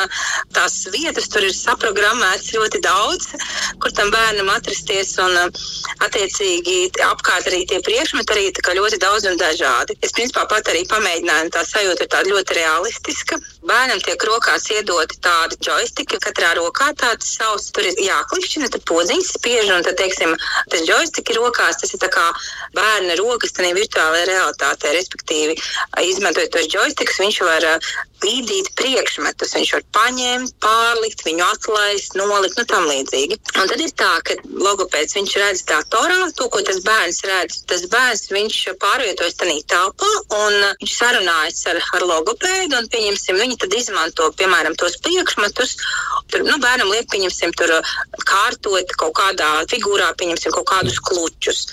Tās 0.54 0.82
vietas 0.94 1.30
tur 1.32 1.48
ir 1.48 1.56
saprogrammētas 1.56 2.52
ļoti 2.56 2.82
daudz, 2.84 3.32
kur 3.82 3.96
tam 3.96 4.12
bērnam 4.14 4.52
atrasties. 4.52 5.16
Un, 5.22 5.38
attiecīgi, 6.02 6.76
apkārt 7.06 7.48
arī 7.50 7.62
tie 7.68 7.80
priekšmeti 7.84 8.34
arī 8.34 8.76
ļoti 8.78 8.98
daudz 9.02 9.26
un 9.30 9.38
dažādi. 9.40 9.96
Es 10.02 10.14
principā 10.16 10.44
pat 10.50 10.68
arī 10.72 10.84
pamēģināju, 10.90 11.52
tā 11.54 11.64
sajūta 11.68 12.04
ir 12.04 12.10
tāda 12.12 12.32
ļoti 12.32 12.56
realistiska. 12.58 13.38
Bērnam 13.62 14.00
tiek 14.02 14.24
rokās 14.26 14.66
iedoti 14.74 15.20
tādi 15.22 15.58
joystiki, 15.62 16.18
katrā 16.22 16.52
rokā 16.58 16.90
tāds 16.98 17.28
savs, 17.36 17.70
tur 17.74 17.86
ir 17.86 18.00
jāklišķina, 18.02 18.70
tad 18.74 18.84
podziņas 18.90 19.34
spiež, 19.36 19.70
un 19.70 19.86
tad, 19.86 19.96
teiksim, 20.00 20.34
tas 20.72 20.82
joystiki 20.88 21.36
rokās, 21.38 21.78
tas 21.82 21.94
ir 21.94 22.02
tā 22.02 22.10
kā 22.12 22.26
bērna 22.74 23.16
rokas, 23.20 23.54
tā 23.54 23.70
virtuālajā 23.70 24.26
realitātē, 24.32 24.96
respektīvi, 24.98 25.56
izmantojot 26.10 26.56
tos 26.56 26.68
joystikus, 26.74 27.21
viņš 27.22 27.42
var 27.46 27.68
bīdīt 28.22 28.70
priekšmetus. 28.78 29.54
Viņš 29.56 29.72
var 29.76 29.84
paņemt, 29.96 30.54
pārlikt, 30.62 31.24
viņu 31.26 31.44
atlaist, 31.46 32.16
nolikt, 32.18 32.58
nu 32.58 32.64
tam 32.70 32.86
līdzīgi. 32.90 33.38
Un 33.58 33.70
tad 33.70 33.82
ir 33.82 33.92
tā, 33.98 34.10
ka 34.26 34.36
logopēds 34.46 35.16
viņš 35.18 35.36
redz 35.42 35.64
datorā 35.68 36.18
to, 36.38 36.48
ko 36.52 36.62
tas 36.66 36.80
bērns 36.86 37.22
redz. 37.28 37.62
Tas 37.70 37.84
bērns 37.92 38.28
viņš 38.32 38.58
pārvietojas 38.82 39.38
tajā 39.40 39.58
telpā 39.72 40.10
un 40.38 40.58
viņš 40.82 40.94
sarunājas 40.96 41.64
ar, 41.72 41.80
ar 41.98 42.06
logopēdu 42.08 42.78
un, 42.78 42.88
pieņemsim, 42.92 43.40
viņi 43.42 43.58
tad 43.64 43.76
izmanto, 43.78 44.30
piemēram, 44.38 44.76
tos 44.78 44.98
priekšmetus. 45.04 45.76
Tur, 46.32 46.46
nu, 46.46 46.56
bērnam 46.62 46.92
liek, 46.92 47.08
pieņemsim, 47.12 47.54
tur 47.58 47.74
kārtot 48.28 48.94
kaut 49.00 49.16
kādā 49.18 49.50
figūrā, 49.70 50.12
pieņemsim, 50.20 50.54
kaut 50.54 50.68
kādus 50.70 51.00
klučus. 51.02 51.66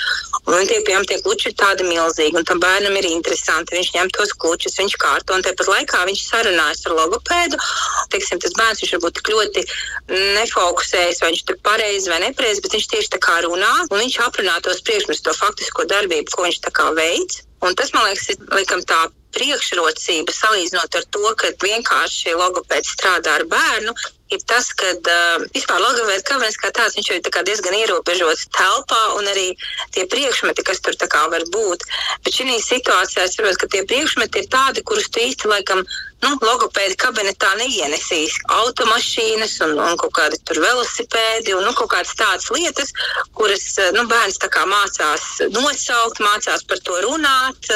Un 0.49 0.65
tie, 0.65 0.79
piemēram, 0.81 1.05
tie 1.07 1.19
kluči 1.23 1.51
ir 1.51 1.55
tādi 1.59 1.85
milzīgi, 1.88 2.35
un 2.39 2.47
tam 2.47 2.62
bērnam 2.63 2.97
ir 2.99 3.07
interesanti. 3.12 3.77
Viņš 3.77 3.93
ņem 3.95 4.12
tos 4.17 4.33
klučus, 4.39 4.77
viņš 4.81 4.97
kārto, 4.99 5.38
un 5.39 5.45
tāpat 5.47 5.71
laikā 5.71 6.04
viņš 6.10 6.23
sarunājas 6.28 6.86
ar 6.88 6.95
logopēdu. 6.99 7.60
Teiksim, 8.13 8.41
tas 8.43 8.56
bērns 8.60 8.84
viņš 8.84 8.95
varbūt 8.97 9.19
tik 9.19 9.32
ļoti 9.34 9.65
nefokusējas, 10.38 11.21
vai 11.23 11.32
viņš 11.34 11.45
tur 11.47 11.60
pareizi 11.65 12.12
vai 12.12 12.21
nepareizi, 12.25 12.63
bet 12.65 12.75
viņš 12.78 12.89
tieši 12.93 13.13
tā 13.15 13.21
kā 13.23 13.39
runā, 13.45 13.71
un 13.88 14.02
viņš 14.04 14.19
aprunā 14.28 14.58
tos 14.65 14.84
priekšmetus, 14.88 15.23
to 15.25 15.36
faktisko 15.38 15.88
darbību, 15.89 16.34
ko 16.34 16.47
viņš 16.47 16.60
tā 16.67 16.73
kā 16.75 16.89
veids. 16.97 17.45
Un 17.65 17.75
tas, 17.75 17.91
man 17.95 18.08
liekas, 18.08 18.30
ir 18.32 18.43
laikam 18.54 18.84
tā 18.88 19.08
priekšrocība 19.35 20.35
salīdzinot 20.35 20.95
ar 20.99 21.09
to, 21.15 21.25
ka 21.39 21.51
vienkārši 21.63 22.37
logopēds 22.39 22.95
strādā 22.95 23.39
ar 23.39 23.45
bērnu, 23.51 23.95
ir 24.29 24.41
tas, 24.45 24.69
ka 24.77 24.89
uh, 24.93 25.45
vispār 25.55 25.81
logopēds 25.81 26.25
kabinets 26.27 26.59
kā 26.61 26.69
tāds, 26.75 26.97
viņš 26.97 27.09
ir 27.15 27.23
tā 27.25 27.41
diezgan 27.47 27.77
ierobežots 27.79 28.49
telpā 28.53 28.99
un 29.17 29.29
arī 29.31 29.47
tie 29.95 30.05
priekšmeti, 30.09 30.65
kas 30.65 30.83
tur 30.85 30.97
var 31.33 31.45
būt. 31.53 31.85
Bet 32.25 32.35
šī 32.35 32.59
situācijā 32.61 33.25
es 33.25 33.35
saprotu, 33.35 33.63
ka 33.63 33.71
tie 33.73 33.83
priekšmeti 33.89 34.43
ir 34.43 34.51
tādi, 34.53 34.85
kurus 34.85 35.09
tu 35.09 35.19
īsti 35.23 35.49
laikam 35.49 35.83
nu, 36.23 36.31
logopēdi 36.43 36.97
kabinetā 36.99 37.51
neienesīs 37.59 38.35
automašīnas 38.51 39.55
un, 39.65 39.75
un 39.79 39.97
kaut 39.99 40.13
kādi 40.17 40.39
tur 40.45 40.59
velosipēdi 40.61 41.55
un 41.55 41.65
nu, 41.65 41.73
kaut 41.77 41.91
kādas 41.93 42.13
tādas 42.19 42.49
lietas, 42.53 42.93
kuras 43.37 43.65
nu, 43.95 44.05
bērns 44.09 44.39
mācās 44.69 45.25
nosaukt, 45.55 46.21
mācās 46.21 46.65
par 46.67 46.81
to 46.83 46.99
runāt. 47.05 47.71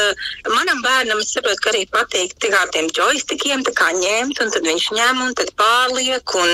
Manam 0.52 0.84
bērnam 0.84 1.24
es 1.24 1.34
saprotu, 1.44 1.62
ka 1.64 1.72
arī 1.74 1.84
patīk 1.92 2.36
kā 2.40 2.64
tiem 2.74 2.90
joystikiem 2.90 3.64
ņemt, 3.94 4.40
un 4.42 4.50
tad 4.50 4.64
viņš 4.66 4.90
ņem 4.98 5.22
un 5.28 5.34
pārliek. 5.60 6.24
Un, 6.34 6.50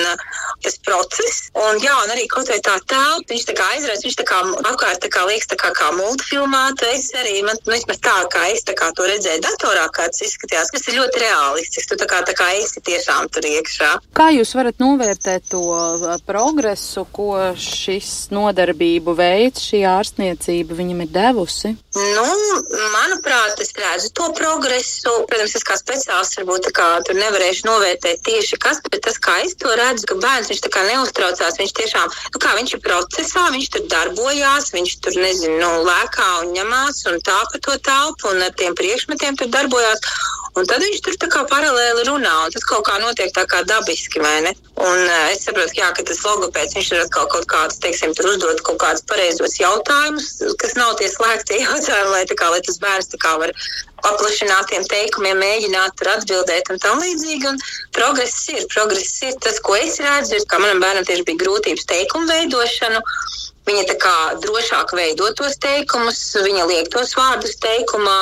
tas 0.60 0.75
process, 0.84 1.49
un, 1.56 1.78
jā, 1.80 1.93
un 2.04 2.12
arī 2.12 2.25
kaut 2.28 2.49
vai 2.52 2.60
tā 2.60 2.75
telpa, 2.84 3.30
viņš 3.32 3.45
tā 3.47 3.54
kā 3.56 3.67
aizraujas, 3.75 4.04
viņš 4.04 4.17
tā 4.19 4.25
kā 4.28 4.39
apkārt 4.67 4.99
tā 4.99 5.10
kā 5.13 5.23
liekas 5.30 5.47
tā 5.47 5.56
kā, 5.56 5.71
kā 5.78 5.91
multfilmāta. 5.95 6.89
Es 6.91 7.13
arī, 7.15 7.39
man, 7.47 7.56
nu, 7.63 7.71
vismaz 7.71 8.02
tā, 8.04 8.17
kā 8.34 8.49
es 8.52 8.65
tā 8.67 8.75
kā 8.75 8.89
to 8.97 9.08
redzēju 9.08 9.45
datorā, 9.45 9.88
kā 9.95 10.10
tas 10.12 10.25
izskatījās, 10.28 10.73
tas 10.75 10.89
ir 10.89 10.99
ļoti 10.99 11.23
reālistiski 11.23 11.69
noticis. 11.69 11.88
Tu 11.89 11.97
tā 11.97 12.08
kā, 12.10 12.21
tā 12.25 12.34
kā 12.38 12.49
esi 12.58 12.82
tiešām 12.82 13.30
tur 13.32 13.45
iekšā. 13.45 13.91
Kā 14.13 14.30
jūs 14.34 14.54
varat 14.56 14.80
novērtēt 14.80 15.49
to 15.52 15.62
uh, 15.73 16.17
progresu, 16.25 17.06
ko 17.12 17.54
šis 17.56 18.30
nodarbību 18.32 19.15
veids, 19.15 19.63
šī 19.69 19.84
ārstniecība 19.89 20.75
viņam 20.75 21.06
ir 21.06 21.13
devusi? 21.13 21.75
Nu, 21.95 22.25
manuprāt, 22.93 23.58
es 23.63 23.71
redzu 23.73 24.12
to 24.13 24.28
progresu. 24.38 25.10
Protams, 25.30 25.56
es 25.58 25.65
kā 25.65 25.73
speciālists 25.80 26.38
varbūt 26.38 26.69
kā, 26.78 26.86
tur 27.08 27.17
nevarēšu 27.17 27.65
novērtēt 27.65 28.21
tieši 28.28 28.60
kas, 28.62 28.78
bet 28.86 29.02
tas, 29.08 29.17
kā 29.17 29.39
es 29.41 29.58
to 29.58 29.73
redzu, 29.73 30.06
ka 30.12 30.19
bērns 30.21 30.52
viņš 30.52 30.62
tā 30.67 30.71
kā 30.75 30.84
neuztraucās, 30.86 31.58
viņš 31.58 31.73
tiešām, 31.82 32.13
nu 32.36 32.43
kā 32.43 32.54
viņš 32.60 32.75
ir 32.78 32.84
procesā, 32.86 33.47
viņš 33.56 33.69
tur 33.73 33.88
darbojās, 33.95 34.69
viņš 34.75 34.95
tur, 35.02 35.17
nezinu, 35.17 35.58
nu, 35.58 35.71
lēkā 35.89 36.30
un 36.43 36.54
ņemās 36.60 37.02
un 37.10 37.17
tā 37.25 37.39
pa 37.49 37.63
to 37.65 37.80
telpu 37.89 38.36
un 38.36 38.45
ar 38.45 38.54
tiem 38.62 38.78
priekšmetiem 38.78 39.41
tur 39.41 39.49
darbojās. 39.58 40.06
Un 40.57 40.65
tad 40.69 40.81
viņš 40.81 41.01
tur 41.05 41.17
tā 41.21 41.29
kā 41.31 41.43
paralēli 41.49 42.07
runā, 42.07 42.31
un 42.45 42.53
tas 42.53 42.65
kaut 42.69 42.85
kā 42.88 42.97
notiek 43.01 43.33
tā 43.35 43.45
kā 43.49 43.62
dabiski, 43.69 44.21
vai 44.23 44.39
ne? 44.47 44.53
Un 44.79 45.03
uh, 45.03 45.27
es 45.33 45.43
saprotu, 45.45 45.75
jā, 45.77 45.89
ka 45.95 46.05
tas 46.07 46.23
logopēds, 46.25 46.77
viņš 46.77 46.89
ir 46.95 47.03
atkal 47.03 47.27
kaut 47.33 47.45
kāds, 47.51 47.77
teiksim, 47.83 48.15
tur 48.17 48.31
uzdot 48.31 48.63
kaut 48.65 48.79
kādus 48.81 49.05
pareizos 49.09 49.59
jautājumus, 49.62 50.31
kas 50.62 50.73
nav 50.79 50.95
tie 50.99 51.12
slēgtie 51.12 51.62
jautājumi, 51.67 52.15
lai, 52.15 52.23
kā, 52.31 52.49
lai 52.53 52.63
tas 52.65 52.81
bērns 52.81 53.13
tā 53.13 53.21
kā 53.21 53.35
var 53.43 53.53
paplašinātiem 54.03 54.85
teikumiem 54.89 55.39
mēģināt 55.43 56.03
atbildēt 56.13 56.71
un 56.73 56.81
tam 56.81 57.01
līdzīgi. 57.03 57.51
Un 57.51 57.59
progress 57.95 58.47
ir, 58.53 58.65
progress 58.73 59.21
ir. 59.27 59.35
Tas, 59.43 59.59
ko 59.63 59.75
es 59.79 59.99
redzu, 60.03 60.38
ir, 60.39 60.45
ka 60.49 60.62
manam 60.62 60.81
bērnam 60.83 61.07
tieši 61.07 61.27
bija 61.27 61.43
grūtības 61.43 61.88
teikumu 61.89 62.29
veidošanu. 62.31 63.03
Viņa 63.67 63.84
tā 63.89 63.95
kā 64.02 64.15
drošāk 64.43 64.95
veido 64.98 65.28
tos 65.38 65.60
teikumus, 65.62 66.22
viņa 66.45 66.69
liek 66.69 66.88
tos 66.93 67.12
vārdus 67.17 67.60
teikumā, 67.62 68.17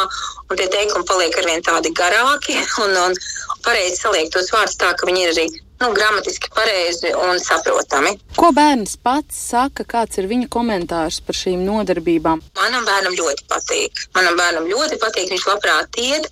un 0.49 0.59
tie 0.59 0.67
teikumi 0.73 1.07
paliek 1.07 1.37
arvien 1.39 1.63
tādi 1.63 1.93
garāki 1.95 2.57
un, 2.83 2.97
un 3.05 3.15
pareizi 3.63 4.01
saliek 4.01 4.33
tos 4.33 4.51
vārdus 4.55 4.79
tā, 4.81 4.91
ka 4.97 5.07
viņi 5.07 5.23
ir 5.23 5.33
arī 5.35 5.47
nu, 5.79 5.93
gramatiski 5.93 6.49
pareizi 6.55 7.11
un 7.29 7.39
saprotami. 7.39 8.15
Ko 8.37 8.49
bērns 8.55 8.97
pats 9.03 9.37
saka, 9.51 9.85
kāds 9.85 10.17
ir 10.17 10.29
viņa 10.29 10.49
komentārs 10.53 11.19
par 11.25 11.37
šīm 11.37 11.63
nodarbībām? 11.67 12.41
Manam 12.57 12.87
bērnam 12.87 13.17
ļoti 13.17 13.45
patīk. 13.51 14.07
Manam 14.17 14.39
bērnam 14.39 14.69
ļoti 14.71 14.99
patīk. 15.01 15.29
Viņš 15.33 15.45
labprāt 15.51 15.99
iet 16.01 16.29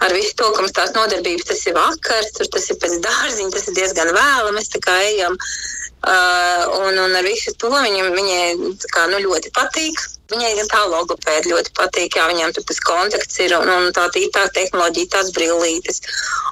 ar 0.00 0.14
visu 0.16 0.36
to, 0.40 0.48
ka 0.54 0.64
mums 0.64 0.76
tās 0.76 0.94
nodarbības 0.96 1.50
tas 1.52 1.66
ir 1.68 1.76
vakars, 1.76 2.32
tur 2.38 2.48
tas 2.54 2.70
ir 2.72 2.80
pēc 2.80 2.96
dārziņa, 3.04 3.52
tas 3.56 3.68
ir 3.68 3.76
diezgan 3.82 4.14
vēlu. 4.16 4.56
Mēs 4.56 4.72
tā 4.72 4.80
kā 4.84 4.96
ejam 5.10 5.36
Uh, 6.00 6.64
un, 6.86 6.96
un 6.96 7.14
ar 7.14 7.26
visu 7.28 7.52
to 7.60 7.68
viņam, 7.68 8.14
viņai 8.16 8.72
kā, 8.88 9.04
nu, 9.12 9.18
ļoti 9.20 9.52
patīk. 9.52 10.00
Viņai 10.30 10.52
gan 10.56 10.68
tā 10.70 10.80
logopēda 10.86 11.50
ļoti 11.50 11.72
patīk, 11.76 12.14
jā, 12.16 12.24
viņam 12.30 12.54
tur 12.54 12.64
tas 12.68 12.78
kontakts 12.86 13.40
ir 13.42 13.52
un, 13.56 13.68
un 13.68 13.88
tā 13.92 14.06
tā 14.08 14.44
tehnoloģija, 14.54 15.10
tās 15.12 15.32
brillītes. 15.34 16.00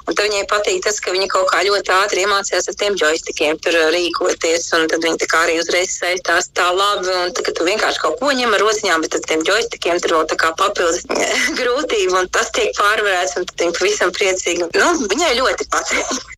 Un 0.05 0.13
tad 0.13 0.27
viņai 0.27 0.43
patīk 0.51 0.83
tas, 0.85 0.99
ka 1.01 1.15
viņa 1.15 1.29
kaut 1.31 1.49
kā 1.49 1.63
ļoti 1.65 1.93
ātri 1.95 2.25
iemācījās 2.27 2.69
ar 2.69 2.77
tiem 2.77 2.97
joystikiem 2.99 3.57
tur 3.63 3.77
rīkoties. 3.95 4.69
Un 4.77 4.85
tad 4.91 5.05
viņa 5.07 5.21
tā 5.23 5.29
kā 5.31 5.43
arī 5.47 5.59
uzreiz 5.63 5.95
sēž 5.95 6.21
tās 6.27 6.51
tā 6.53 6.69
labi. 6.75 7.09
Un 7.09 7.33
tad, 7.33 7.45
kad 7.47 7.57
tu 7.57 7.65
vienkārši 7.65 8.03
kaut 8.03 8.19
ko 8.21 8.33
ņem 8.35 8.53
ar 8.53 8.65
rociņām, 8.67 9.05
bet 9.05 9.17
ar 9.17 9.27
tiem 9.31 9.45
joystikiem 9.47 10.01
tur 10.03 10.17
vēl 10.17 10.27
tā 10.29 10.37
kā 10.43 10.51
papildus 10.59 11.07
grūtība 11.59 12.21
un 12.21 12.29
tas 12.35 12.51
tiek 12.53 12.75
pārvarēts 12.77 13.39
un 13.39 13.49
tad 13.49 13.63
viņa 13.65 13.79
pavisam 13.79 14.13
priecīgi. 14.13 14.69
Nu, 14.75 14.91
viņai 15.07 15.37
ļoti 15.39 15.69
patīk. 15.73 16.37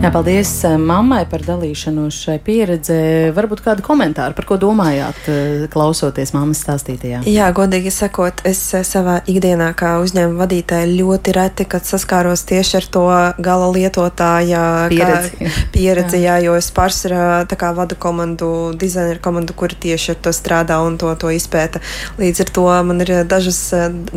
Jā, 0.00 0.08
paldies 0.08 0.48
eh, 0.64 0.78
mammai 0.80 1.26
par 1.28 1.42
dalīšanos 1.44 2.16
šai 2.24 2.38
pieredzē. 2.40 3.00
Varbūt 3.36 3.60
kādu 3.60 3.82
komentāru, 3.84 4.32
par 4.32 4.46
ko 4.48 4.56
domājāt, 4.56 5.18
eh, 5.28 5.64
klausoties 5.68 6.30
mammas 6.32 6.62
stāstītajā? 6.64 7.18
Jā, 7.28 7.50
godīgi 7.52 7.92
sakot, 7.92 8.40
es 8.48 8.62
eh, 8.72 8.80
savā 8.80 9.18
ikdienā 9.28 9.66
kā 9.76 9.98
uzņēmuma 10.00 10.40
vadītāja 10.40 10.86
ļoti 10.88 11.34
reti, 11.36 11.66
kad 11.68 11.84
saskāros 11.84 12.46
tieši 12.48 12.78
ar 12.78 12.86
to 12.96 13.02
gala 13.44 13.66
lietotāja 13.74 14.62
pieredzi. 14.88 15.50
pieredzi 15.76 16.22
jā. 16.22 16.38
jā, 16.38 16.46
jo 16.46 16.56
es 16.56 16.70
pārsvarā 16.72 17.44
vadu 17.76 18.00
komandu, 18.00 18.50
dizaineru 18.80 19.20
komandu, 19.20 19.52
kuri 19.52 19.76
tieši 19.84 20.14
ar 20.14 20.20
to 20.24 20.32
strādā 20.32 20.80
un 20.80 20.96
to, 20.96 21.12
to 21.20 21.28
izpēta. 21.28 21.84
Līdz 22.16 22.46
ar 22.46 22.54
to 22.56 22.66
man 22.88 23.04
ir 23.04 23.14
dažas 23.28 23.60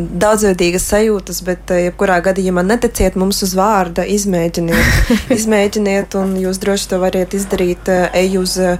daudzveidīgas 0.00 0.88
sajūtas, 0.94 1.44
bet 1.44 1.76
jebkurā 1.90 2.22
gadījumā 2.24 2.64
neticiet 2.72 3.20
mums 3.20 3.44
uz 3.44 3.52
vārda, 3.60 4.08
izmēģiniet. 4.08 5.12
izmēģiniet 5.38 5.73
mēģiniet, 5.74 6.14
un 6.18 6.36
jūs 6.38 6.58
droši 6.62 6.88
to 6.90 6.98
variet 7.02 7.34
izdarīt, 7.34 7.88
eh, 7.88 8.10
ej 8.14 8.38
uz 8.38 8.58
uh, 8.58 8.78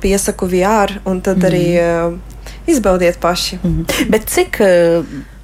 piesaku 0.00 0.46
VR, 0.48 1.00
un 1.04 1.20
tad 1.20 1.38
mm. 1.38 1.46
arī 1.48 1.66
uh, 1.78 2.18
izbaudiet 2.66 3.18
paši. 3.20 3.58
Mm. 3.62 3.84
Bet 4.10 4.28
cik 4.28 4.60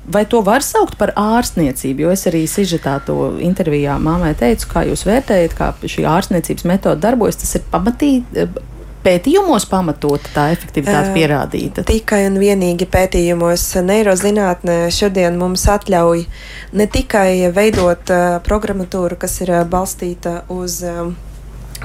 Vai 0.04 0.26
to 0.28 0.42
var 0.44 0.60
saukt 0.60 0.98
par 1.00 1.14
ārstniecību? 1.16 2.02
Jo 2.04 2.10
es 2.12 2.26
arī 2.28 2.42
sižetā 2.44 2.98
to 3.06 3.38
intervijā 3.40 3.94
māmai 3.96 4.34
teicu, 4.36 4.66
kā 4.68 4.82
jūs 4.84 5.06
vērtējat, 5.08 5.54
kā 5.56 5.70
šī 5.80 6.04
ārstniecības 6.04 6.66
metode 6.68 7.00
darbojas. 7.00 7.38
Tas 7.40 7.54
ir 7.56 7.64
pamatīgi 7.72 8.44
pētījumos 9.04 9.68
pamatota 9.70 10.32
tā 10.34 10.46
efektivitāte 10.54 11.10
uh, 11.10 11.14
pierādīta? 11.16 11.84
Tikai 11.88 12.24
un 12.30 12.40
vienīgi 12.40 12.88
pētījumos. 12.90 13.66
Neirozinātne 13.84 14.78
šodien 14.94 15.38
mums 15.40 15.66
atļauj 15.70 16.24
ne 16.78 16.88
tikai 16.90 17.52
veidot 17.54 18.14
uh, 18.14 18.40
programmatūru, 18.44 19.20
kas 19.20 19.40
ir 19.44 19.54
uh, 19.58 19.62
balstīta 19.68 20.42
uz. 20.52 20.80
Uh, 20.86 21.14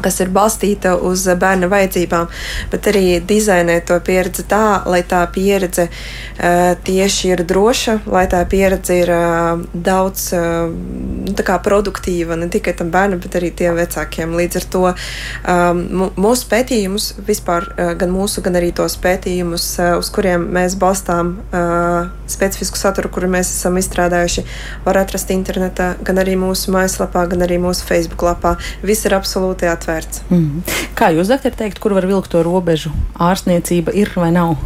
kas 0.03 0.19
ir 0.23 0.31
balstīta 0.33 0.95
uz 0.95 1.25
bērna 1.39 1.69
vajadzībām, 1.71 2.29
bet 2.71 2.89
arī 2.91 3.19
dizainēt 3.25 3.87
to 3.89 3.99
pieredzi 4.05 4.45
tā, 4.49 4.81
lai 4.89 5.01
tā 5.07 5.21
pieredze 5.33 5.87
uh, 5.89 6.75
tieši 6.85 7.33
ir 7.33 7.43
droša, 7.47 7.99
lai 8.09 8.25
tā 8.31 8.41
pieredze 8.49 8.99
ir 9.03 9.11
uh, 9.13 9.63
daudz 9.73 10.29
uh, 10.37 11.57
produktīva 11.63 12.37
ne 12.39 12.49
tikai 12.51 12.73
tam 12.77 12.91
bērnam, 12.93 13.19
bet 13.23 13.35
arī 13.39 13.51
tiem 13.55 13.77
vecākiem. 13.77 14.35
Līdz 14.39 14.59
ar 14.59 14.67
to 14.73 14.83
um, 14.89 15.81
mūsu 16.19 16.49
pētījumus, 16.51 17.11
vispār 17.27 17.67
uh, 17.73 17.91
gan 17.99 18.13
mūsu, 18.13 18.43
gan 18.45 18.57
arī 18.59 18.71
tos 18.75 18.97
pētījumus, 19.01 19.67
uh, 19.79 19.97
uz 19.99 20.11
kuriem 20.13 20.47
mēs 20.55 20.77
balstām 20.79 21.35
uh, 21.49 22.09
specifisku 22.29 22.79
saturu, 22.79 23.11
kuru 23.13 23.29
mēs 23.31 23.51
esam 23.53 23.77
izstrādājuši, 23.81 24.45
var 24.85 25.01
atrast 25.01 25.31
internetā, 25.33 25.93
gan 26.05 26.21
arī 26.21 26.37
mūsu 26.39 26.73
mājaslapā, 26.75 27.25
gan 27.31 27.45
arī 27.45 27.59
mūsu 27.61 27.87
Facebook 27.87 28.23
lapā. 28.27 28.55
Viss 28.85 29.07
ir 29.07 29.17
absolūti 29.17 29.67
atvērts 29.69 29.88
atvērts. 29.89 30.23
Mm. 30.29 30.61
Kā 30.97 31.09
jūs, 31.15 31.29
doktor, 31.31 31.53
teikt, 31.57 31.81
kur 31.81 31.95
var 31.97 32.07
vilkt 32.09 32.31
to 32.31 32.43
robežu? 32.45 32.93
Ārstniecība 33.17 33.93
ir 33.97 34.11
vai 34.15 34.31
nav? 34.35 34.57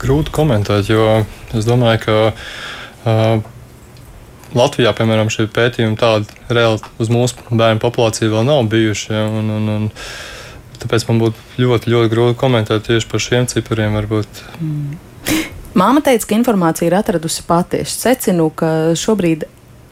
Grūti 0.00 0.32
komentēt, 0.34 0.90
jo 0.92 1.24
es 1.56 1.66
domāju, 1.66 2.02
ka 2.04 2.16
uh, 2.30 3.44
Latvijā, 4.56 4.92
piemēram, 4.96 5.32
šie 5.32 5.48
pētījumi 5.52 5.98
tādi 6.00 6.28
reāli 6.52 6.82
uz 7.00 7.12
mūsu 7.12 7.40
bērnu 7.50 7.82
populāciju 7.82 8.34
vēl 8.36 8.46
nav 8.46 8.68
bijuši. 8.72 9.10
Ja, 9.12 9.24
un, 9.40 9.50
un, 9.56 9.72
un, 9.72 9.90
tāpēc 10.82 11.08
man 11.08 11.24
būtu 11.24 11.64
ļoti, 11.64 11.92
ļoti 11.92 12.12
grūti 12.12 12.40
komentēt 12.40 12.86
tieši 12.90 13.10
par 13.10 13.24
šiem 13.24 13.48
cipariem. 13.50 13.96
Varbūt. 13.96 14.44
Mm. 14.60 14.96
Māma 15.76 16.00
teica, 16.00 16.30
ka 16.30 16.36
informācija 16.38 16.88
ir 16.88 16.96
atradusi 16.96 17.42
pati. 17.44 17.82
Es 17.84 17.96
secinu, 18.00 18.48
ka 18.56 18.94
šobrīd 18.96 19.44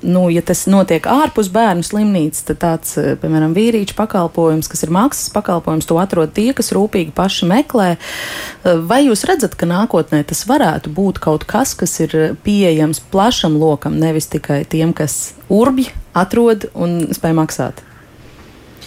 nu, 0.04 0.26
ja 0.30 0.42
tas 0.44 0.64
notiek 0.70 1.06
ārpus 1.08 1.48
bērnu 1.52 1.84
slimnīcas, 1.86 2.44
tad 2.50 2.60
tāds, 2.62 2.94
eh, 3.00 3.14
piemēram, 3.20 3.54
vīriešu 3.56 3.96
pakalpojums, 3.98 4.68
kas 4.70 4.84
ir 4.84 4.92
maksas 4.94 5.32
pakalpojums, 5.34 5.88
to 5.88 5.98
atrod 6.00 6.34
tie, 6.36 6.52
kas 6.56 6.72
rūpīgi 6.76 7.14
paši 7.16 7.48
meklē. 7.48 7.88
Eh, 7.96 8.76
vai 8.84 9.04
jūs 9.06 9.24
redzat, 9.28 9.56
ka 9.56 9.66
nākotnē 9.66 10.24
tas 10.26 10.44
varētu 10.44 10.92
būt 10.94 11.20
kaut 11.24 11.46
kas, 11.48 11.74
kas 11.74 11.98
ir 12.00 12.36
pieejams 12.44 13.00
plašam 13.10 13.58
lokam, 13.58 13.98
nevis 13.98 14.28
tikai 14.28 14.64
tiem, 14.68 14.92
kas 14.92 15.34
urbji 15.48 15.90
atrod 16.14 16.70
un 16.74 17.08
spēj 17.14 17.34
maksāt? 17.34 17.82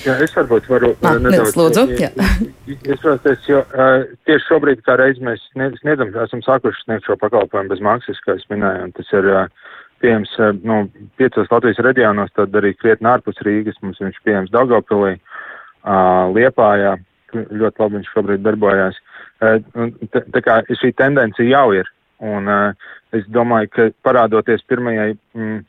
Jā, 0.06 0.14
es 0.22 0.34
varbūt 0.36 0.68
varu 0.70 0.94
ah, 1.02 1.18
nedaudz 1.20 1.56
lūdzu. 1.58 1.84
Iesaisties, 2.86 3.46
jo 3.52 3.64
uh, 3.66 4.06
tieši 4.30 4.46
šobrīd, 4.46 4.84
kā 4.86 4.96
reiz 5.00 5.18
mēs 5.24 5.42
sniedzam, 5.52 6.14
esam 6.24 6.44
sākuši 6.46 6.86
sniegt 6.86 7.08
šo 7.10 7.18
pakalpojumu 7.20 7.74
bez 7.74 7.82
maksas, 7.84 8.22
kā 8.26 8.38
es 8.38 8.46
minēju, 8.52 8.86
un 8.88 8.94
tas 8.96 9.10
ir 9.18 9.30
uh, 9.34 9.50
pieejams 10.02 10.34
eh, 10.40 10.54
nu, 10.64 10.80
piecos 11.20 11.50
Latvijas 11.52 11.82
reģionos, 11.86 12.34
tad 12.38 12.56
arī 12.58 12.74
krietni 12.78 13.10
ārpus 13.12 13.42
Rīgas 13.46 13.80
mums 13.84 14.02
viņš 14.02 14.20
pieejams 14.26 14.54
Daugavpilī, 14.54 15.16
uh, 15.18 16.28
Liepājā, 16.36 16.98
ļoti 17.34 17.84
labi 17.84 18.00
viņš 18.00 18.12
šobrīd 18.14 18.44
darbojās. 18.46 19.00
Uh, 19.42 19.58
tā, 20.14 20.24
tā 20.36 20.44
kā 20.46 20.60
šī 20.82 20.94
tendence 20.98 21.46
jau 21.46 21.72
ir, 21.78 21.90
un 22.26 22.50
uh, 22.52 22.94
es 23.16 23.26
domāju, 23.34 23.74
ka 23.74 23.90
parādoties 24.06 24.66
pirmajai 24.70 25.12
mm, 25.16 25.60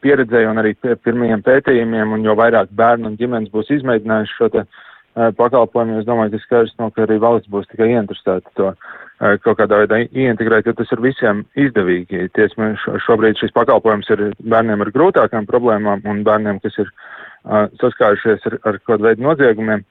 pieredzēji 0.00 0.48
un 0.48 0.62
arī 0.62 0.74
pirmajiem 0.80 1.44
pētījumiem, 1.44 2.16
un 2.16 2.26
jo 2.26 2.36
vairāk 2.38 2.72
bērnu 2.76 3.10
un 3.10 3.16
ģimenes 3.20 3.52
būs 3.52 3.72
izmēģinājuši 3.78 4.36
šo 4.38 4.50
te 4.54 4.64
uh, 4.64 5.30
pakalpojumu, 5.38 6.00
es 6.00 6.08
domāju, 6.08 6.36
ka 6.36 6.44
skaidrs 6.46 6.76
no, 6.80 6.90
ka 6.94 7.04
arī 7.04 7.20
valsts 7.22 7.52
būs 7.52 7.68
tikai 7.72 7.92
ieinteresēta 7.92 8.56
to 8.58 8.72
kaut 9.18 9.58
kādā 9.60 9.80
veidā 9.82 10.00
ieintegrēt, 10.04 10.66
jo 10.66 10.74
tas 10.76 10.90
ir 10.92 11.02
visiem 11.04 11.44
izdevīgi. 11.60 12.28
Tiesmē 12.34 12.72
šobrīd 13.06 13.38
šis 13.38 13.54
pakalpojums 13.54 14.10
ir 14.10 14.24
bērniem 14.42 14.82
ar 14.82 14.90
grūtākām 14.94 15.46
problēmām 15.50 16.02
un 16.10 16.24
bērniem, 16.26 16.58
kas 16.64 16.76
ir 16.82 16.90
uh, 16.90 17.68
saskārušies 17.80 18.46
ar, 18.50 18.58
ar 18.70 18.80
kaut 18.88 19.04
veidu 19.04 19.24
noziegumiem. 19.24 19.84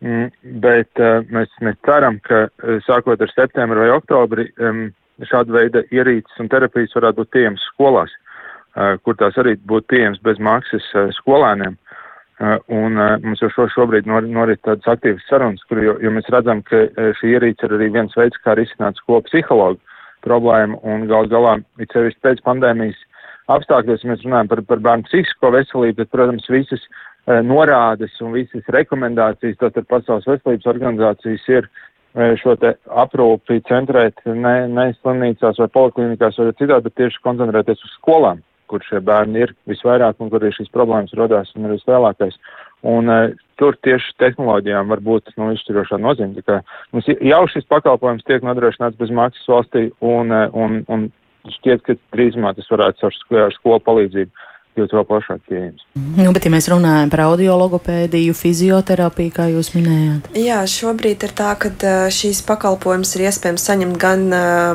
Mm, 0.00 0.30
bet 0.62 1.02
uh, 1.02 1.26
mēs, 1.34 1.50
mēs 1.60 1.76
ceram, 1.84 2.20
ka 2.24 2.46
sākot 2.86 3.20
ar 3.20 3.34
septembri 3.34 3.82
vai 3.82 3.90
oktobri 3.92 4.46
um, 4.62 4.86
šāda 5.28 5.52
veida 5.58 5.84
ierīces 5.92 6.40
un 6.40 6.48
terapijas 6.48 6.94
varētu 6.96 7.20
būt 7.20 7.34
pieejamas 7.36 7.66
skolās, 7.74 8.14
uh, 8.78 8.94
kur 9.04 9.18
tās 9.20 9.36
arī 9.42 9.58
būtu 9.60 9.90
pieejamas 9.92 10.22
bez 10.24 10.40
maksas 10.40 10.86
skolēniem. 11.18 11.74
Uh, 11.74 11.90
un 12.40 12.96
uh, 12.96 13.18
mums 13.20 13.42
jau 13.42 13.50
šo, 13.52 13.66
šobrīd 13.74 14.06
nor, 14.08 14.24
norit 14.24 14.62
tādas 14.64 14.88
aktīvas 14.88 15.26
sarunas, 15.28 15.64
kur, 15.68 15.82
jo, 15.84 15.96
jo 16.00 16.12
mēs 16.14 16.30
redzam, 16.32 16.62
ka 16.64 16.86
uh, 16.86 17.10
šī 17.18 17.34
ierīce 17.36 17.68
ir 17.68 17.76
arī 17.76 17.90
viens 17.92 18.16
veids, 18.16 18.40
kā 18.44 18.54
risināt 18.56 18.96
skolu 19.00 19.26
psihologu 19.28 19.80
problēmu, 20.24 20.80
un 20.88 21.04
gal 21.10 21.28
galā, 21.28 21.58
it 21.80 21.92
sevišķi 21.92 22.24
pēc 22.24 22.42
pandēmijas 22.48 22.98
apstākļos, 23.52 24.06
mēs 24.08 24.24
runājam 24.24 24.50
par, 24.52 24.64
par 24.72 24.82
bērnu 24.86 25.08
psihisko 25.08 25.52
veselību, 25.56 25.98
bet, 26.00 26.10
protams, 26.12 26.48
visas 26.52 26.82
norādes 27.44 28.16
un 28.24 28.32
visas 28.36 28.68
rekomendācijas, 28.72 29.58
tātad 29.60 29.88
Pasaules 29.88 30.28
veselības 30.28 30.68
organizācijas 30.72 31.48
ir 31.52 31.68
šo 32.40 32.56
te 32.60 32.74
aprūpi 33.02 33.60
centrēt 33.68 34.20
ne, 34.26 34.54
ne 34.68 34.86
slimnīcās 34.98 35.60
vai 35.62 35.68
poliklinikās 35.72 36.40
vai 36.40 36.52
citādi, 36.52 36.88
bet 36.88 36.96
tieši 37.00 37.22
koncentrēties 37.24 37.84
uz 37.86 37.96
skolām 37.98 38.40
kur 38.70 38.84
šie 38.86 39.02
bērni 39.04 39.44
ir 39.44 39.54
visvairāk 39.70 40.20
un 40.22 40.30
kur 40.32 40.42
arī 40.42 40.54
šīs 40.56 40.72
problēmas 40.74 41.14
rodās 41.18 41.52
un 41.56 41.66
ir 41.66 41.76
vislielākais. 41.76 42.36
Un 42.90 43.12
uh, 43.12 43.32
tur 43.60 43.76
tieši 43.84 44.14
tehnoloģijām 44.22 44.92
var 44.92 45.02
būt 45.04 45.34
nu, 45.36 45.50
izšķirošā 45.56 45.98
nozīme. 46.00 46.40
Tā 46.40 46.46
kā 46.46 46.60
mums 46.94 47.10
jau 47.10 47.40
šis 47.52 47.68
pakalpojums 47.68 48.24
tiek 48.28 48.46
nodrošināts 48.46 48.98
bez 49.00 49.12
maksas 49.12 49.50
valstī 49.50 49.88
un, 50.00 50.32
uh, 50.32 50.46
un, 50.56 50.80
un 50.88 51.10
šķiet, 51.58 51.84
ka 51.84 51.98
drīzumā 52.14 52.54
tas 52.56 52.70
varētu 52.72 53.10
ar 53.10 53.52
skolu 53.56 53.82
palīdzību 53.84 54.48
kļūt 54.76 54.94
vēl 54.94 55.06
plašāk 55.08 55.40
pieejams. 55.48 55.84
Nu, 56.16 56.30
bet, 56.34 56.46
ja 56.46 56.52
mēs 56.52 56.68
runājam 56.70 57.10
par 57.12 57.24
audiologopēdiju, 57.26 58.34
fizioterapiju, 58.36 59.32
kā 59.34 59.48
jūs 59.50 59.72
minējāt, 59.74 60.30
Jā, 60.38 60.60
šobrīd 60.70 61.24
ir 61.26 61.32
tā, 61.36 61.50
ka 61.58 61.70
šīs 62.14 62.40
pakalpojumus 62.46 63.12
ir 63.16 63.26
iespējams 63.26 63.64
saņemt 63.66 63.98
gan 64.00 64.22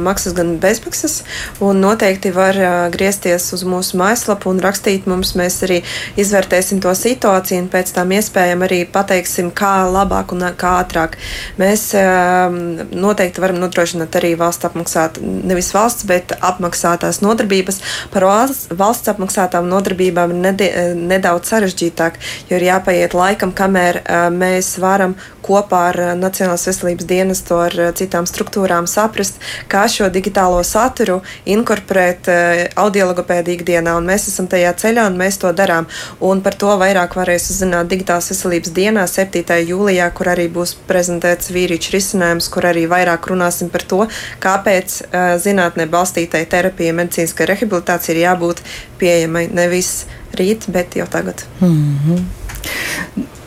maksas, 0.04 0.36
gan 0.36 0.56
bezmaksas. 0.62 1.22
Un 1.64 1.80
noteikti 1.84 2.34
var 2.36 2.60
griezties 2.94 3.48
uz 3.56 3.64
mūsu 3.68 4.00
mājaslapu 4.02 4.52
un 4.52 4.60
rakstīt 4.64 5.08
mums. 5.10 5.32
Mēs 5.40 5.62
arī 5.68 5.80
izvērtēsim 6.20 6.82
to 6.84 6.92
situāciju 6.96 7.64
un 7.64 7.72
pēc 7.72 7.94
tam 7.96 8.12
iespējami 8.16 8.68
arī 8.68 8.82
pateiksim, 8.92 9.54
kā 9.56 9.88
labāk 9.88 10.36
un 10.36 10.44
kā 10.60 10.76
ātrāk. 10.84 11.16
Mēs 11.62 11.88
noteikti 11.96 13.44
varam 13.44 13.62
nodrošināt 13.64 14.20
arī 14.20 14.36
valsts 14.40 14.68
apmaksāt, 14.68 15.22
nevis 15.24 15.72
valsts, 15.76 16.06
bet 16.10 16.36
apmaksātās 16.44 17.24
nodarbības 17.24 17.82
par 18.14 18.28
valsts, 18.28 18.70
valsts 18.76 19.16
apmaksātām 19.16 19.66
nodarbībām 19.72 19.85
nodarbībām 19.86 20.34
ir 20.34 20.96
nedaudz 20.96 21.52
sarežģītāk, 21.52 22.18
jo 22.50 22.58
ir 22.58 22.66
jāpaiet 22.70 23.14
laikam, 23.14 23.54
kamēr 23.54 24.02
mēs 24.34 24.78
varam 24.82 25.16
kopā 25.46 25.82
ar 25.92 26.00
Nacionālās 26.18 26.66
veselības 26.66 27.06
dienestu, 27.06 27.58
ar 27.62 27.74
citām 27.94 28.26
struktūrām 28.26 28.88
saprast, 28.90 29.38
kā 29.70 29.86
šo 29.88 30.10
digitālo 30.10 30.64
saturu 30.66 31.20
inkorporēt 31.46 32.30
audiologopēdī 32.76 33.60
ikdienā. 33.60 33.94
Un 34.00 34.10
mēs 34.10 34.28
esam 34.32 34.48
tajā 34.50 34.74
ceļā 34.82 35.06
un 35.12 35.20
mēs 35.20 35.38
to 35.42 35.52
darām. 35.54 35.86
Un 36.20 36.42
par 36.42 36.58
to 36.58 36.74
vairāk 36.82 37.14
varēs 37.16 37.52
uzzināt 37.54 37.92
Digitālās 37.92 38.32
veselības 38.32 38.74
dienā 38.74 39.06
7. 39.08 39.60
jūlijā, 39.70 40.10
kur 40.18 40.32
arī 40.34 40.48
būs 40.50 40.74
prezentēts 40.90 41.54
vīriču 41.54 41.94
risinājums, 41.94 42.50
kur 42.50 42.66
arī 42.66 42.88
vairāk 42.90 43.30
runāsim 43.30 43.70
par 43.70 43.86
to, 43.86 44.02
kāpēc 44.42 44.98
zinātnē 45.46 45.86
balstītai 45.92 46.42
terapijai, 46.50 46.96
medicīniskai 46.98 47.52
rehabilitācijai 47.52 48.16
ir 48.16 48.24
jābūt 48.24 48.64
pieejamai 48.98 49.46
nevis 49.54 49.75
nevis 49.76 50.06
rīt, 50.36 50.70
bet 50.72 50.96
jau 50.96 51.08
tagad. 51.08 51.46
Mm 51.60 52.00
-hmm. 52.06 52.24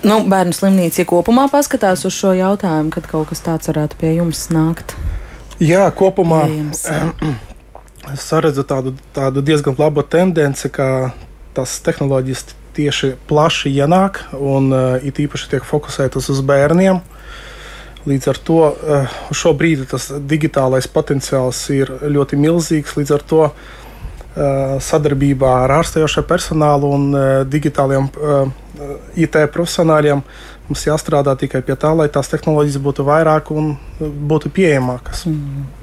Nu, 0.02 0.20
bērnu 0.28 0.52
slimnīca 0.52 1.04
kopumā 1.04 1.48
paskatās 1.50 2.04
uz 2.04 2.12
šo 2.12 2.32
jautājumu, 2.32 2.90
kad 2.90 3.06
kaut 3.06 3.28
kas 3.28 3.40
tāds 3.40 3.68
varētu 3.68 3.96
pie 3.98 4.14
jums 4.14 4.48
nākt. 4.48 4.94
Jā, 5.58 5.90
kopumā 5.90 6.70
es 8.12 8.32
redzu 8.44 8.62
tādu, 8.62 8.94
tādu 9.14 9.42
diezgan 9.42 9.74
labu 9.78 10.02
tendenci, 10.02 10.68
ka 10.68 11.10
tas 11.54 11.80
tehnoloģijas 11.80 12.44
tieši 12.74 13.14
plaši 13.28 13.68
ienāk 13.74 14.20
un 14.32 14.72
uh, 14.72 15.04
it 15.04 15.18
īpaši 15.18 15.50
tiek 15.50 15.64
fokusētas 15.64 16.30
uz 16.30 16.40
bērniem. 16.40 17.00
Līdz 18.06 18.28
ar 18.28 18.38
to 18.38 18.60
uh, 18.70 19.06
šobrīd 19.32 19.86
tas 19.90 20.12
digitālais 20.12 20.86
potenciāls 20.86 21.70
ir 21.70 21.90
ļoti 22.02 22.36
milzīgs. 22.36 22.96
Līdz 22.96 23.14
ar 23.14 23.22
to 23.22 23.42
uh, 23.44 23.52
sadarbībā 24.84 25.54
ar 25.64 25.74
ārstējošo 25.80 26.22
personālu 26.28 26.92
un 26.94 27.08
digitāliem 27.50 28.10
IT 29.18 29.40
profesionāļiem 29.54 30.22
mums 30.68 30.84
jāstrādā 30.84 31.34
tikai 31.40 31.62
pie 31.64 31.74
tā, 31.80 31.90
lai 31.96 32.06
tās 32.12 32.30
tehnoloģijas 32.30 32.78
būtu 32.84 33.06
vairāk 33.08 33.50
un 33.56 33.72
būtu 33.98 34.52
pieejamākas. 34.54 35.26
Mm 35.26 35.77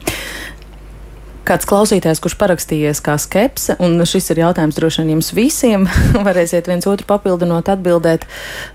kāds 1.46 1.68
klausītājs, 1.70 2.20
kurš 2.24 2.36
parakstījies 2.42 3.02
kā 3.06 3.16
skepse, 3.22 3.76
un 3.84 4.00
šis 4.08 4.32
ir 4.34 4.42
jautājums 4.42 4.78
droši 4.78 5.04
vien 5.04 5.14
jums 5.16 5.32
visiem, 5.36 5.86
varēsiet 6.28 6.68
viens 6.70 6.88
otru 6.90 7.08
papildinot 7.10 7.70
atbildēt, 7.72 8.26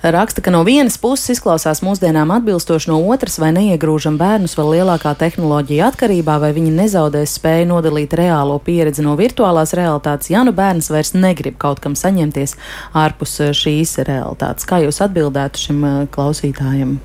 raksta, 0.02 0.44
ka 0.44 0.52
no 0.54 0.62
vienas 0.66 0.98
puses 1.00 1.34
izklausās 1.36 1.82
mūsdienām 1.86 2.32
atbilstoši, 2.36 2.90
no 2.92 3.00
otras 3.12 3.40
vai 3.42 3.52
neiegrūžam 3.56 4.18
bērnus 4.20 4.56
vēl 4.58 4.74
lielākā 4.76 5.14
tehnoloģija 5.20 5.90
atkarībā, 5.90 6.38
vai 6.42 6.52
viņi 6.56 6.74
nezaudēs 6.78 7.36
spēju 7.40 7.70
nodalīt 7.72 8.14
reālo 8.18 8.60
pieredzi 8.64 9.04
no 9.06 9.16
virtuālās 9.20 9.74
realitātes, 9.78 10.30
ja 10.32 10.44
nu 10.46 10.54
bērns 10.56 10.92
vairs 10.92 11.14
negrib 11.16 11.58
kaut 11.60 11.82
kam 11.84 11.98
saņemties 11.98 12.56
ārpus 12.96 13.38
eh, 13.44 13.54
šīs 13.56 13.98
realitātes. 14.06 14.68
Kā 14.68 14.82
jūs 14.84 15.02
atbildētu 15.04 15.66
šim 15.66 15.84
eh, 15.84 16.00
klausītājam? 16.14 16.98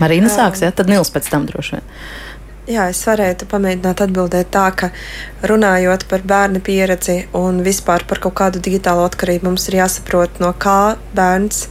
Marīna 0.00 0.30
sāks, 0.32 0.64
ja? 0.64 0.72
Tad 0.74 0.90
Nils 0.90 1.12
pēc 1.14 1.28
tam 1.30 1.44
droši 1.46 1.76
vien. 1.76 1.90
Jā, 2.64 2.86
es 2.88 3.02
varētu 3.04 3.44
pamēģināt 3.50 4.00
atbildēt 4.06 4.48
tā, 4.54 4.70
ka 4.72 4.88
runājot 5.44 6.06
par 6.08 6.22
bērnu 6.24 6.62
pieredzi 6.64 7.18
un 7.36 7.58
vispār 7.66 8.06
par 8.08 8.22
kaut 8.24 8.38
kādu 8.40 8.62
digitālo 8.64 9.02
atkarību, 9.04 9.50
mums 9.50 9.68
ir 9.68 9.82
jāsaprot, 9.82 10.40
no 10.40 10.54
kā 10.56 10.94
bērns 11.12 11.66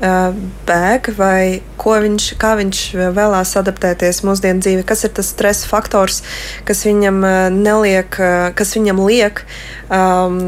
bēg, 0.00 1.10
vai 1.18 1.60
viņš, 1.78 2.24
kā 2.38 2.52
viņš 2.58 2.80
vēlās 3.16 3.54
adaptēties 3.58 4.20
mūsdienu 4.26 4.62
dzīvē, 4.62 4.84
kas 4.86 5.06
ir 5.06 5.12
tas 5.16 5.30
stresa 5.32 5.68
faktors, 5.70 6.20
kas 6.68 6.84
viņam 6.86 7.22
neliek, 7.54 8.18
kas 8.58 8.74
viņam 8.76 9.00
liek 9.06 9.42
um, 9.88 10.38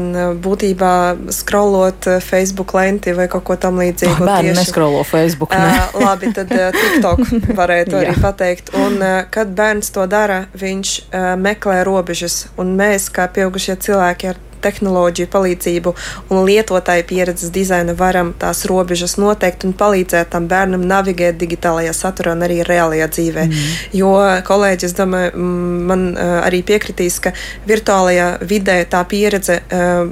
būtībā 0.43 0.93
scrollot 1.33 2.07
Facebook 2.23 2.75
lenti 2.77 3.15
vai 3.17 3.27
kaut 3.31 3.45
ko 3.47 3.57
tam 3.59 3.81
līdzīgu. 3.81 4.19
Oh, 4.21 4.27
bērni 4.27 4.53
neskrolo 4.55 5.03
Facebook. 5.07 5.55
Ne? 5.55 5.71
uh, 5.95 5.97
labi, 6.07 6.31
tad 6.35 6.51
uh, 6.55 6.69
TikTok 6.75 7.55
varētu 7.57 7.99
arī 8.01 8.15
pateikt. 8.21 8.71
Un, 8.77 8.99
uh, 9.01 9.23
kad 9.33 9.51
bērns 9.57 9.91
to 9.95 10.05
dara, 10.11 10.45
viņš 10.53 10.93
uh, 11.01 11.33
meklē 11.41 11.81
robežas, 11.87 12.45
un 12.61 12.75
mēs, 12.79 13.09
kā 13.13 13.27
pieaugušie 13.33 13.79
cilvēki 13.81 14.33
ar 14.33 14.41
tehnoloģiju 14.63 15.29
palīdzību 15.31 15.93
un 16.31 16.43
lietotāju 16.47 17.05
pieredzes 17.09 17.53
dizaina 17.53 17.95
varam 17.97 18.33
tās 18.39 18.63
robežas 18.69 19.17
noteikt 19.21 19.65
un 19.67 19.75
palīdzēt 19.77 20.31
tam 20.33 20.47
bērnam 20.51 20.85
navigēt 20.87 21.39
digitālajā 21.41 21.93
saturā 21.97 22.35
un 22.35 22.45
arī 22.47 22.61
reālajā 22.67 23.07
dzīvē. 23.15 23.47
Mm. 23.49 23.75
Jo 23.97 24.13
kolēģis, 24.47 24.95
domāju, 24.97 25.45
man 25.91 26.07
arī 26.17 26.61
piekritīs, 26.67 27.19
ka 27.23 27.33
virtuālajā 27.69 28.29
vidē 28.47 28.77
tā 28.89 29.03
pieredze 29.09 29.59
uh, 29.61 30.07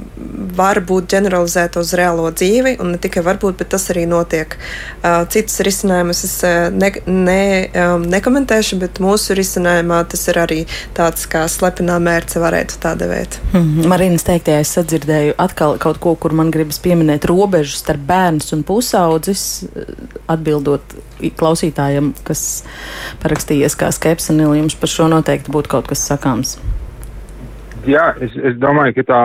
var 0.56 0.82
būt 0.86 1.10
ģeneralizēta 1.14 1.80
uz 1.80 1.94
reālo 1.98 2.28
dzīvi, 2.34 2.76
un 2.82 2.94
ne 2.94 3.00
tikai 3.02 3.24
varbūt, 3.26 3.58
bet 3.60 3.72
tas 3.74 3.88
arī 3.92 4.06
notiek. 4.10 4.56
Uh, 5.00 5.22
citus 5.32 5.60
risinājumus 5.66 6.24
es 6.26 6.36
ne, 6.74 6.90
ne, 7.06 7.42
nekomentēšu, 8.10 8.78
bet 8.80 9.00
mūsu 9.02 9.36
risinājumā 9.38 10.02
tas 10.10 10.26
ir 10.30 10.40
arī 10.42 10.60
tāds 10.96 11.26
kā 11.30 11.46
slepenā 11.50 11.98
mērce, 12.02 12.40
varētu 12.42 12.80
tā 12.82 12.94
devēt. 12.98 13.38
Mm. 13.52 13.88
Marinas 13.90 14.24
teikt, 14.26 14.39
teiktajā 14.40 14.64
es 14.64 14.72
sadzirdēju 14.76 15.34
atkal 15.38 15.76
kaut 15.78 16.00
ko, 16.00 16.14
kur 16.16 16.32
man 16.32 16.50
gribas 16.50 16.80
pieminēt 16.80 17.26
robežu 17.28 17.76
starp 17.76 18.00
bērns 18.08 18.52
un 18.56 18.64
pusaudzis, 18.64 19.68
atbildot 20.28 20.80
klausītājiem, 21.20 22.14
kas 22.24 22.64
parakstījies 23.22 23.76
kā 23.76 23.90
skepsi, 23.92 24.32
un 24.32 24.56
jums 24.56 24.76
par 24.80 24.88
šo 24.88 25.10
noteikti 25.12 25.52
būtu 25.52 25.70
kaut 25.70 25.90
kas 25.90 26.06
sakāms. 26.08 26.56
Jā, 27.88 28.14
es, 28.20 28.32
es 28.36 28.56
domāju, 28.60 28.98
ka 29.00 29.06
tā 29.08 29.20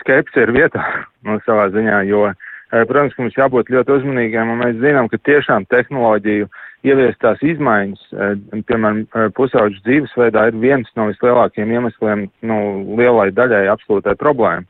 skepse 0.00 0.46
ir 0.46 0.54
vietā 0.54 0.82
no 1.26 1.38
savā 1.46 1.68
ziņā, 1.74 2.02
jo, 2.10 2.30
eh, 2.30 2.86
protams, 2.86 3.18
mums 3.18 3.38
jābūt 3.38 3.70
ļoti 3.74 3.98
uzmanīgiem, 3.98 4.54
un 4.54 4.62
mēs 4.62 4.78
zinām, 4.82 5.10
ka 5.10 5.18
tiešām 5.26 5.66
tehnoloģiju 5.70 6.46
uh, 6.46 6.66
ieviestās 6.86 7.40
izmaiņas, 7.44 8.02
eh, 8.12 8.34
piemēram, 8.68 9.00
eh, 9.04 9.28
pusauģu 9.36 9.80
dzīvesveidā 9.84 10.46
ir 10.48 10.60
viens 10.60 10.88
no 10.96 11.08
vislielākajiem 11.10 11.72
iemesliem, 11.76 12.28
nu, 12.42 12.58
lielai 12.96 13.30
daļai 13.30 13.66
absolūtai 13.74 14.16
problēmai. 14.16 14.66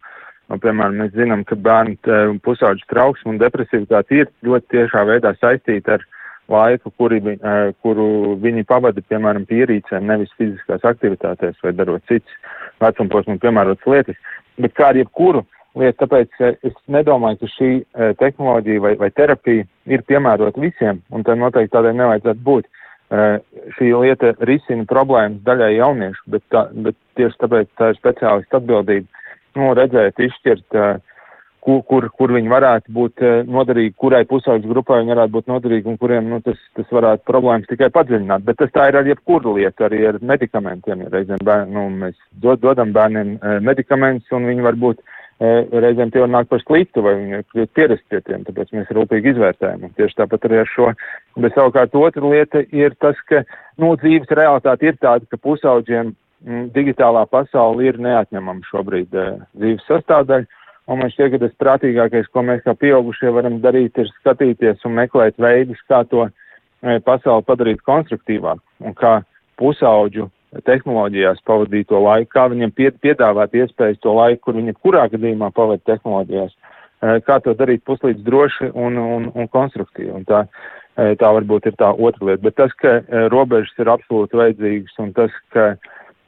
Nu, 0.50 0.58
piemēram, 0.58 0.96
mēs 0.98 1.12
zinām, 1.14 1.44
ka 1.46 1.54
bērnu 1.54 1.96
eh, 2.02 2.38
pusauģu 2.42 2.86
trauksme 2.90 3.34
un 3.34 3.38
depresivitāte 3.38 4.10
ir 4.10 4.26
ļoti 4.42 4.66
tiešā 4.74 5.04
veidā 5.06 5.34
saistīta 5.38 5.98
ar 5.98 6.06
laiku, 6.50 6.90
kuri, 6.98 7.20
kuru 7.78 8.34
viņi 8.42 8.64
pavada, 8.66 8.98
piemēram, 9.06 9.44
pierīcēm, 9.46 10.02
nevis 10.02 10.32
fiziskās 10.34 10.82
aktivitātēs 10.82 11.54
vai 11.62 11.70
darot 11.70 12.02
cits 12.10 12.26
vecumposmu 12.82 13.38
piemērotas 13.38 13.86
lietas. 13.86 14.16
Bet 14.58 14.74
kā 14.74 14.88
ar 14.90 14.98
jebkuru 14.98 15.44
uh, 15.44 15.59
lieta, 15.78 16.04
tāpēc 16.04 16.40
es 16.66 16.76
nedomāju, 16.90 17.40
ka 17.42 17.50
šī 17.54 17.70
e, 17.80 18.10
tehnoloģija 18.20 18.84
vai, 18.84 18.94
vai 19.00 19.10
terapija 19.14 19.66
ir 19.90 20.04
piemērota 20.08 20.62
visiem, 20.62 21.02
un 21.14 21.26
tā 21.26 21.36
noteikti 21.38 21.74
tādai 21.74 21.94
nevajadzētu 21.98 22.46
būt. 22.46 22.66
E, 23.10 23.28
šī 23.76 23.92
lieta 24.02 24.34
risina 24.46 24.86
problēmas 24.90 25.44
daļai 25.46 25.76
jauniešu, 25.76 26.24
bet, 26.34 26.46
tā, 26.54 26.66
bet 26.86 26.98
tieši 27.18 27.42
tāpēc 27.44 27.70
tā 27.78 27.92
ir 27.92 28.00
speciālistu 28.00 28.58
atbildība 28.58 29.06
nu, 29.58 29.70
redzēt, 29.78 30.18
izšķirt, 30.26 30.66
e, 30.74 30.90
kur, 31.60 31.80
kur, 31.86 32.08
kur 32.16 32.32
viņi 32.34 32.50
varētu 32.50 32.92
būt 32.96 33.22
noderīgi, 33.46 33.94
kurai 34.00 34.22
pusauģu 34.26 34.70
grupai 34.70 35.02
viņi 35.02 35.12
varētu 35.12 35.34
būt 35.34 35.50
noderīgi 35.50 35.90
un 35.92 35.98
kuriem 36.00 36.30
nu, 36.32 36.40
tas, 36.46 36.58
tas 36.78 36.88
varētu 36.94 37.26
problēmas 37.28 37.68
tikai 37.68 37.90
padziļināt. 37.94 38.46
Bet 38.46 38.58
tas 38.62 38.72
tā 38.74 38.88
ir 38.88 38.96
ar 38.96 39.10
jebkuru 39.10 39.58
lietu, 39.58 39.84
arī 39.86 40.06
ar 40.08 40.20
medikamentiem. 40.24 41.04
Ja 41.04 41.12
reizēm 41.12 41.44
bērn, 41.44 41.74
nu, 41.76 41.86
mēs 42.04 42.16
dod, 42.42 42.62
dodam 42.64 42.94
bērniem 42.96 43.36
medikamentus 43.66 44.32
un 44.32 44.48
viņi 44.48 44.64
var 44.70 44.80
būt 44.80 45.04
reizēm 45.40 46.10
tie 46.12 46.20
var 46.20 46.28
nākt 46.28 46.50
par 46.50 46.60
sliktu, 46.60 47.02
vai 47.04 47.14
viņi 47.16 47.38
ir 47.40 47.68
pierast 47.76 48.04
pie 48.12 48.20
tiem, 48.26 48.44
tāpēc 48.44 48.72
mēs 48.76 48.90
rūpīgi 48.92 49.32
izvērtējam. 49.32 49.86
Un 49.86 49.92
tieši 49.96 50.18
tāpat 50.18 50.44
arī 50.48 50.60
ar 50.60 50.68
šo. 50.68 50.90
Bet 51.40 51.56
savukārt 51.56 51.96
otra 51.96 52.32
lieta 52.32 52.62
ir 52.76 52.96
tas, 53.00 53.16
ka, 53.28 53.42
nu, 53.80 53.94
dzīves 54.02 54.28
realitāte 54.36 54.90
ir 54.90 54.98
tāda, 55.00 55.24
ka 55.30 55.40
pusauģiem 55.40 56.12
m, 56.12 56.66
digitālā 56.74 57.24
pasaule 57.32 57.88
ir 57.88 58.00
neatņemama 58.04 58.68
šobrīd 58.68 59.16
e, 59.16 59.28
dzīves 59.56 59.88
sastāvdaļa. 59.88 60.60
Un 60.90 60.98
man 60.98 61.12
šķiet, 61.12 61.32
ka 61.32 61.40
tas 61.44 61.56
prātīgākais, 61.62 62.28
ko 62.34 62.42
mēs 62.44 62.64
kā 62.66 62.74
pieaugušie 62.76 63.32
varam 63.32 63.60
darīt, 63.64 63.96
ir 63.96 64.10
skatīties 64.18 64.84
un 64.88 64.96
meklēt 64.98 65.40
veidus, 65.40 65.80
kā 65.88 66.02
to 66.10 66.26
e, 66.26 66.98
pasauli 67.06 67.46
padarīt 67.48 67.80
konstruktīvāku 67.86 68.84
un 68.84 68.96
kā 68.98 69.20
pusauģu 69.60 70.28
tehnoloģijās 70.66 71.42
pavadīto 71.46 72.00
laiku, 72.02 72.30
kā 72.34 72.46
viņiem 72.50 72.72
piedāvāt 72.74 73.54
iespējas 73.54 74.00
to 74.02 74.14
laiku, 74.16 74.48
kur 74.48 74.58
viņi 74.58 74.74
kurā 74.82 75.06
gadījumā 75.12 75.50
pavadīt 75.54 75.86
tehnoloģijās, 75.86 76.52
eh, 77.02 77.20
kā 77.26 77.38
to 77.44 77.54
darīt 77.54 77.84
puslīdz 77.86 78.24
droši 78.26 78.72
un, 78.74 78.98
un, 78.98 79.30
un 79.34 79.48
konstruktīvi. 79.48 80.10
Un 80.18 80.26
tā, 80.26 80.44
eh, 80.96 81.14
tā 81.20 81.32
varbūt 81.38 81.70
ir 81.70 81.78
tā 81.78 81.92
otra 81.94 82.26
lieta. 82.26 82.42
Bet 82.42 82.58
tas, 82.58 82.74
ka 82.82 82.98
eh, 82.98 83.28
robežas 83.30 83.74
ir 83.78 83.92
absolūti 83.94 84.40
vajadzīgas 84.42 84.98
un 84.98 85.12
tas, 85.12 85.30
ka 85.54 85.74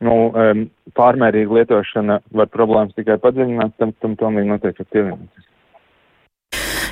nu, 0.02 0.32
pārmērīga 0.98 1.58
lietošana 1.60 2.20
var 2.34 2.48
problēmas 2.50 2.94
tikai 2.96 3.20
padziļināt, 3.22 3.76
tam, 3.78 3.92
tam 4.02 4.16
tomēr 4.18 4.48
noteikti 4.48 4.82
ir 4.82 4.88
pievienoties. 4.90 5.51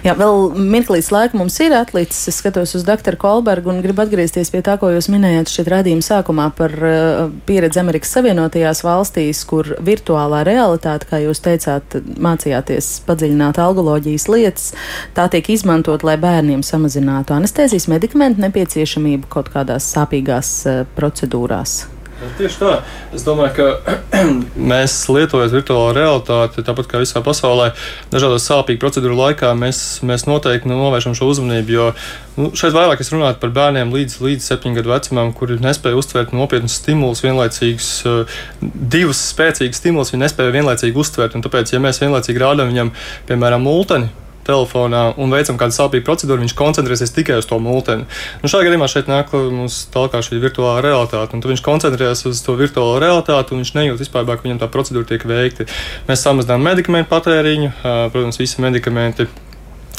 Jā, 0.00 0.14
vēl 0.16 0.54
mirklīs 0.56 1.10
laika 1.12 1.36
mums 1.36 1.58
ir 1.60 1.74
atlicis. 1.76 2.22
Es 2.30 2.38
skatos 2.40 2.72
uz 2.78 2.86
doktoru 2.88 3.18
Kolbergu 3.20 3.68
un 3.72 3.82
gribu 3.84 4.00
atgriezties 4.06 4.48
pie 4.52 4.62
tā, 4.64 4.78
ko 4.80 4.88
jūs 4.94 5.10
minējāt 5.12 5.52
šeit 5.52 5.68
redzījuma 5.68 6.06
sākumā 6.06 6.46
par 6.56 6.72
uh, 6.78 7.20
pieredzi 7.48 7.82
Amerikas 7.82 8.14
Savienotajās 8.16 8.80
valstīs, 8.86 9.44
kur 9.48 9.74
virtuālā 9.84 10.40
realitāte, 10.48 11.10
kā 11.10 11.20
jūs 11.20 11.44
teicāt, 11.44 12.00
mācījāties 12.16 12.90
padziļināt 13.04 13.60
algoloģijas 13.60 14.28
lietas, 14.32 14.72
tā 15.16 15.28
tiek 15.32 15.52
izmantot, 15.52 16.06
lai 16.06 16.16
bērniem 16.20 16.64
samazinātu 16.64 17.36
anestezijas 17.36 17.90
medikamentu 17.92 18.40
nepieciešamību 18.48 19.28
kaut 19.28 19.52
kādās 19.52 19.92
sāpīgās 19.92 20.54
uh, 20.64 20.84
procedūrās. 20.96 21.82
Tieši 22.20 22.58
tā. 22.60 22.70
Es 23.16 23.22
domāju, 23.24 23.52
ka 23.56 23.96
mēs 24.72 24.96
lietojot 25.08 25.54
virtuālo 25.54 25.94
realitāti, 25.96 26.64
tāpat 26.66 26.90
kā 26.90 27.00
visā 27.00 27.22
pasaulē, 27.24 27.70
dažādos 28.12 28.44
sāpīgu 28.44 28.82
procedūru 28.82 29.16
laikā, 29.16 29.54
mēs, 29.56 30.02
mēs 30.04 30.26
noteikti 30.28 30.68
novēršam 30.68 31.16
šo 31.16 31.30
uzmanību. 31.32 31.72
Jo 31.72 31.88
nu, 32.36 32.50
šeit 32.52 32.76
vairāk 32.76 33.00
es 33.00 33.12
runāju 33.14 33.40
par 33.40 33.54
bērniem 33.56 33.92
līdz, 33.96 34.18
līdz 34.26 34.50
septiņu 34.52 34.80
gadu 34.80 34.92
vecumam, 34.92 35.32
kuri 35.36 35.56
nespēja 35.64 35.96
uztvert 35.96 36.36
nopietnus 36.36 36.76
stimulus, 36.82 37.24
vienlaicīgus, 37.24 37.90
eh, 38.04 38.40
divus 38.60 39.22
spēcīgus 39.32 39.80
stimulus, 39.80 40.12
viņi 40.12 40.26
nespēja 40.26 40.56
vienlaicīgi 40.60 41.00
uztvert. 41.00 41.38
Un 41.38 41.46
tāpēc, 41.46 41.72
ja 41.72 41.80
mēs 41.80 42.04
vienlaicīgi 42.04 42.44
rādām 42.44 42.68
viņam, 42.74 42.92
piemēram, 43.30 43.64
multeni, 43.64 44.12
telefonā 44.50 45.06
un 45.16 45.32
veicam 45.32 45.58
kādu 45.60 45.76
sāpīgu 45.78 46.06
procedūru, 46.06 46.44
viņš 46.44 46.56
koncentrēsies 46.58 47.14
tikai 47.16 47.40
uz 47.40 47.48
to 47.48 47.60
multeni. 47.62 48.08
Nu, 48.42 48.50
šajā 48.50 48.68
gadījumā 48.68 48.90
šeit 48.90 49.10
nāk 49.10 49.32
mums 49.32 49.84
tālāk 49.94 50.18
šī 50.26 50.40
virtuālā 50.42 50.80
realitāte, 50.84 51.36
un 51.36 51.44
viņš 51.44 51.64
koncentrējas 51.66 52.26
uz 52.30 52.42
to 52.44 52.56
virtuālo 52.58 52.98
realitāti, 53.02 53.54
un 53.54 53.62
viņš 53.62 53.76
nejūt 53.78 54.02
vispār, 54.02 54.26
ka 54.28 54.46
viņam 54.46 54.62
tā 54.62 54.70
procedūra 54.72 55.08
tiek 55.12 55.28
veikta. 55.30 55.68
Mēs 56.10 56.26
samazinām 56.26 56.66
medikamentu 56.66 57.12
patēriņu, 57.12 57.70
protams, 58.12 58.40
visi 58.42 58.64
medikamenti 58.64 59.28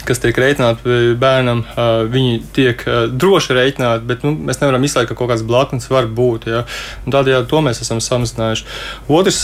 kas 0.02 0.22
tiek 0.22 0.38
rēķināti 0.41 1.14
bērnam, 1.22 1.64
viņi 2.10 2.39
tiek 2.56 2.82
droši 3.22 3.58
rēķināti, 3.58 4.08
bet 4.10 4.26
nu, 4.26 4.34
mēs 4.49 4.62
nevaram 4.62 4.86
izslēgt, 4.88 5.12
ka 5.12 5.18
kaut 5.20 5.30
kāds 5.30 5.45
blaknes 5.45 5.89
var 5.93 6.10
būt. 6.10 6.47
Ja? 6.49 6.64
Tādējādi 7.06 7.49
to 7.52 7.62
mēs 7.66 7.84
esam 7.86 8.02
samazinājuši. 8.02 8.66
Otrs 9.14 9.43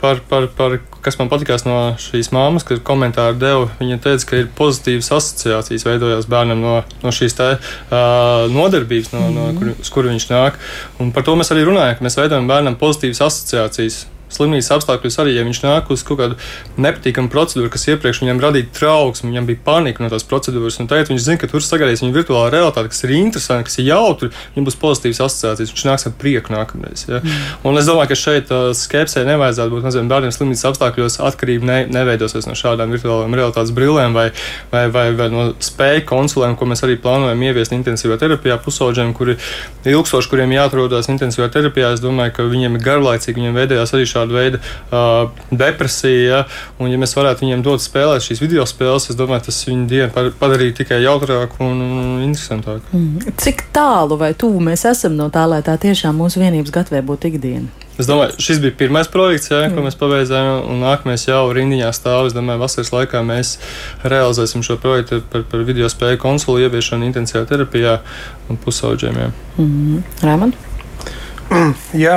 par, 0.00 0.20
par, 0.28 0.48
par 0.56 0.76
kas 1.04 1.18
man 1.20 1.30
patīkās 1.32 1.64
no 1.66 1.78
šīs 2.00 2.30
māmas, 2.34 2.66
kad 2.68 2.82
komentāru 2.86 3.38
deva. 3.40 3.68
Viņa 3.80 4.00
teica, 4.04 4.28
ka 4.28 4.40
ir 4.42 4.52
pozitīvas 4.58 5.10
asociācijas 5.16 5.86
veidojās 5.88 6.28
bērnam 6.30 6.62
no, 6.64 6.76
no 7.04 7.14
šīs 7.14 7.36
tā, 7.38 7.50
uh, 7.56 8.46
nodarbības, 8.52 9.12
no, 9.16 9.26
no, 9.34 9.50
kur, 9.58 9.74
uz 9.76 9.92
kuru 9.92 10.12
viņš 10.12 10.30
nāk. 10.32 10.60
Un 11.00 11.12
par 11.16 11.26
to 11.26 11.36
mēs 11.40 11.52
arī 11.54 11.66
runājam, 11.68 11.98
ka 11.98 12.08
mēs 12.08 12.18
veidojam 12.20 12.48
bērnam 12.50 12.78
pozitīvas 12.80 13.24
asociācijas 13.28 14.02
slimnīcas 14.34 14.72
apstākļos 14.76 15.18
arī, 15.22 15.34
ja 15.36 15.44
viņš 15.46 15.62
nāk 15.64 15.90
uz 15.92 16.04
kaut 16.06 16.20
kādu 16.20 16.38
nepatīkamu 16.80 17.30
procedūru, 17.32 17.70
kas 17.72 17.86
iepriekš 17.90 18.22
viņam 18.24 18.42
radīja 18.44 18.70
trauksmi, 18.76 19.30
viņam 19.32 19.48
bija 19.50 19.62
panika 19.66 20.04
no 20.04 20.10
tās 20.12 20.26
procedūras, 20.28 20.78
un 20.82 20.90
tagad 20.90 21.10
viņš 21.10 21.24
zina, 21.26 21.40
ka 21.40 21.50
tur 21.50 21.64
sagaidīs 21.64 22.04
viņa 22.04 22.16
virtuālā 22.16 22.50
realitāte, 22.54 22.92
kas 22.92 23.04
ir 23.06 23.14
interesanti, 23.18 23.68
kas 23.68 23.78
ir 23.80 23.90
jautri, 23.90 24.30
viņam 24.54 24.68
būs 24.68 24.78
pozitīvas 24.80 25.22
asociācijas, 25.26 25.74
viņš 25.74 25.86
nāks 25.88 26.08
ar 26.08 26.16
prieku 26.20 26.54
nākamreiz. 26.54 27.06
Ja? 27.08 27.20
Mm. 27.20 27.48
Un 27.70 27.80
es 27.80 27.88
domāju, 27.90 28.12
ka 28.12 28.18
šeit 28.18 28.52
uh, 28.54 28.70
skepsē 28.76 29.24
nevajadzētu 29.28 29.74
būt 29.74 29.86
maziem 29.88 30.10
bērniem 30.10 30.34
slimnīcas 30.34 30.68
apstākļos, 30.70 31.18
atkarība 31.30 31.68
ne, 31.70 31.78
neveidosies 31.90 32.48
no 32.48 32.56
šādām 32.58 32.94
virtuālām 32.94 33.34
realitātes 33.36 33.74
brillēm 33.76 34.16
vai, 34.16 34.28
vai, 34.72 34.86
vai, 34.92 35.06
vai 35.18 35.28
no 35.32 35.46
spēju 35.62 36.06
konsulēm, 36.08 36.56
ko 36.58 36.68
mēs 36.70 36.84
arī 36.86 36.98
plānojam 37.00 37.42
ieviest 37.48 37.74
intensīvā 37.76 38.18
terapijā 38.20 38.58
pusauģiem, 38.62 39.12
kuri 39.16 39.36
ilgstoši, 39.88 40.30
kuriem 40.30 40.54
jāatrodas 40.54 41.08
intensīvā 41.12 41.48
terapijā. 41.52 41.94
Es 41.94 42.02
domāju, 42.04 42.34
ka 42.36 42.46
viņiem 42.50 42.76
ir 42.76 42.84
garlaicīgi, 42.84 43.38
viņiem 43.40 43.56
veidojās 43.56 43.94
arī 43.96 44.06
šādi 44.08 44.19
šāda 44.20 44.36
veida 44.36 44.60
uh, 44.60 45.30
depresija. 45.50 46.44
Un, 46.78 46.90
ja 46.92 47.00
mēs 47.00 47.16
varētu 47.16 47.44
viņiem 47.44 47.64
dot 47.64 47.82
spēlēt 47.82 48.24
šīs 48.26 48.42
video 48.42 48.66
spēles, 48.68 49.10
es 49.10 49.18
domāju, 49.18 49.48
tas 49.48 49.60
viņu 49.66 49.88
dienu 49.90 50.30
padarītu 50.40 50.82
tikai 50.82 51.02
jautrāku 51.04 51.64
un, 51.64 51.82
un 51.82 52.24
interesantāku. 52.28 52.86
Mm. 52.94 53.36
Cik 53.40 53.68
tālu 53.74 54.18
vai 54.20 54.32
tuvu 54.34 54.62
mēs 54.64 54.86
esam 54.90 55.16
no 55.18 55.30
tā, 55.32 55.46
lai 55.50 55.62
tā 55.66 55.76
tiešām 55.80 56.16
mūsu 56.20 56.42
vienības 56.42 56.74
gatavē 56.74 57.02
būtu 57.06 57.32
ikdiena? 57.32 57.70
Es 58.00 58.08
domāju, 58.08 58.32
šis 58.40 58.62
bija 58.62 58.72
pirmais 58.80 59.10
projekts, 59.12 59.50
jā, 59.50 59.58
mm. 59.66 59.74
ko 59.76 59.82
mēs 59.84 59.98
pabeidzām, 60.00 60.62
un 60.72 60.80
nākamais 60.80 61.26
jau 61.26 61.42
rindiņā 61.52 61.90
stāv. 61.92 62.30
Es 62.30 62.36
domāju, 62.36 62.62
vasaras 62.62 62.94
laikā 62.94 63.20
mēs 63.28 63.58
realizēsim 64.08 64.64
šo 64.64 64.78
projektu 64.80 65.20
par, 65.32 65.44
par 65.50 65.66
video 65.68 65.90
spēju 65.92 66.22
konsolu 66.22 66.64
ieviešanu 66.64 67.10
intensīvā 67.10 67.44
terapijā 67.50 67.98
un 68.48 68.60
pusauģiem. 68.64 69.20
Mm. 69.60 70.00
Rēmon? 70.24 70.56
Mm, 71.50 71.74
jā, 71.98 72.16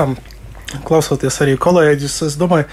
klausoties 0.87 1.39
arī 1.43 1.55
kolēģis, 1.61 2.21
es 2.27 2.37
domāju, 2.39 2.67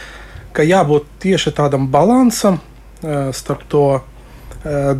ka 0.57 0.67
jābūt 0.67 1.07
tieši 1.23 1.53
tādam 1.57 1.89
balansam 1.91 2.59
starp 3.01 3.63
to 3.71 3.85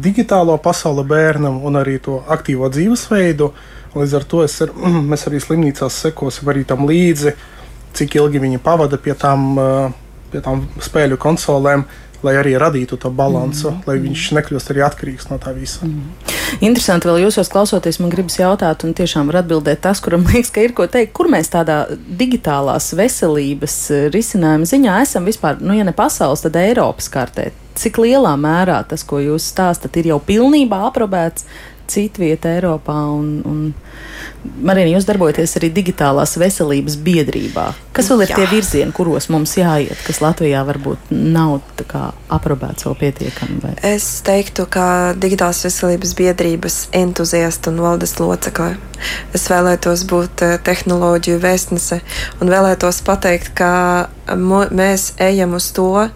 digitālo 0.01 0.57
pasauli 0.63 1.05
bērnam 1.05 1.59
un 1.69 1.77
arī 1.81 1.99
to 2.01 2.21
aktīvo 2.29 2.71
dzīvesveidu. 2.73 3.51
Līdz 3.95 4.15
ar 4.17 4.27
to 4.31 4.45
ar, 4.47 4.75
mēs 5.11 5.27
arī 5.29 5.41
slimnīcās 5.43 6.03
sekosim 6.07 6.49
arī 6.53 6.65
tam 6.65 6.87
līdzi, 6.89 7.35
cik 7.99 8.17
ilgi 8.21 8.41
viņi 8.41 8.63
pavada 8.63 9.01
pie 9.03 9.17
tām, 9.19 9.59
pie 10.33 10.45
tām 10.45 10.65
spēļu 10.81 11.19
konsolēm, 11.21 11.85
lai 12.23 12.37
arī 12.37 12.55
radītu 12.61 13.01
to 13.01 13.11
balansu, 13.11 13.73
mm. 13.73 13.83
lai 13.89 13.99
viņš 14.01 14.31
nekļūst 14.39 14.73
arī 14.73 14.87
atkarīgs 14.87 15.31
no 15.33 15.41
tā 15.43 15.53
visa. 15.57 15.89
Mm. 15.89 16.40
Interesanti, 16.59 17.07
vēl 17.09 17.23
jūsos 17.25 17.51
klausoties, 17.53 18.01
man 18.03 18.11
gribas 18.13 18.39
jautāt, 18.41 18.83
un 18.87 18.95
tiešām 18.97 19.31
var 19.31 19.41
atbildēt 19.45 19.83
tas, 19.87 20.03
kuram 20.03 20.27
liekas, 20.31 20.51
ka 20.55 20.65
ir 20.67 20.75
ko 20.77 20.89
teikt, 20.91 21.15
kur 21.17 21.31
mēs 21.31 21.53
tādā 21.53 21.85
digitālās 21.95 22.91
veselības 22.99 23.77
eh, 23.95 24.07
risinājuma 24.15 24.69
ziņā 24.69 25.01
esam 25.05 25.29
vispār, 25.31 25.63
nu, 25.63 25.77
ja 25.79 25.87
ne 25.87 25.95
pasaules, 25.97 26.43
tad 26.45 26.59
Eiropas 26.61 27.11
kartē. 27.13 27.51
Cik 27.81 28.01
lielā 28.03 28.35
mērā 28.37 28.81
tas, 28.91 29.07
ko 29.07 29.21
jūs 29.23 29.47
stāstat, 29.53 29.95
ir 30.01 30.11
jau 30.11 30.19
pilnībā 30.27 30.83
aprobēts 30.91 31.47
citvieta 31.91 32.51
Eiropā 32.57 32.99
un, 33.15 33.31
un 33.47 33.63
Marina, 34.41 34.89
jūs 34.95 35.05
darbojaties 35.09 35.57
arī 35.61 35.69
digitālās 35.77 36.37
veselības 36.41 36.97
biedrībā. 37.05 37.67
Kas 37.97 38.09
vēl 38.09 38.25
ir 38.25 38.33
Jā. 38.33 38.39
tie 38.41 38.47
virzieni, 38.49 38.95
kuros 38.97 39.29
mums 39.33 39.53
jāiet, 39.59 39.99
kas 40.07 40.23
Latvijā 40.25 40.63
varbūt 40.65 41.11
nav 41.13 41.59
aprobēts 42.33 42.87
vēl 42.87 42.97
pietiekami? 43.03 43.59
Vai? 43.65 43.73
Es 43.85 44.07
teiktu, 44.25 44.65
ka 44.71 44.87
digitālās 45.21 45.61
veselības 45.67 46.15
biedrības 46.17 46.79
entuziasta 46.97 47.73
un 47.73 47.83
valdes 47.85 48.17
locekle. 48.21 48.77
Es 49.37 49.47
vēlētos 49.49 50.05
būt 50.09 50.45
eh, 50.45 50.57
tehnoloģiju 50.65 51.41
vēstnese 51.41 52.01
un 52.41 52.53
vēlētos 52.53 53.01
pateikt, 53.07 53.55
ka 53.57 53.71
mēs 54.37 55.15
ejam 55.19 55.55
uz 55.59 55.71
to, 55.75 56.09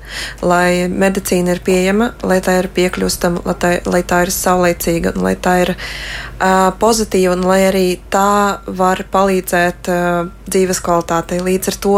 lai 0.44 0.86
medicīna 0.88 1.56
ir 1.56 1.62
pieejama, 1.64 2.12
lai 2.22 2.38
tā 2.44 2.58
ir 2.60 2.68
piekļūstama, 2.74 3.42
lai 3.48 3.54
tā, 3.60 3.72
lai 3.88 4.02
tā 4.06 4.22
ir 4.26 4.32
saulēcīga 4.34 5.14
lai 5.16 5.34
tā 5.40 5.54
ir 5.64 5.74
uh, 5.74 6.70
pozitīva 6.80 7.34
un 7.34 7.44
lai 7.48 7.60
arī 7.68 7.86
tā 8.14 8.62
var 8.78 9.02
palīdzēt 9.10 9.90
uh, 9.90 10.28
dzīves 10.46 10.80
kvalitātei. 10.84 11.40
Līdz 11.42 11.70
ar 11.72 11.78
to 11.82 11.94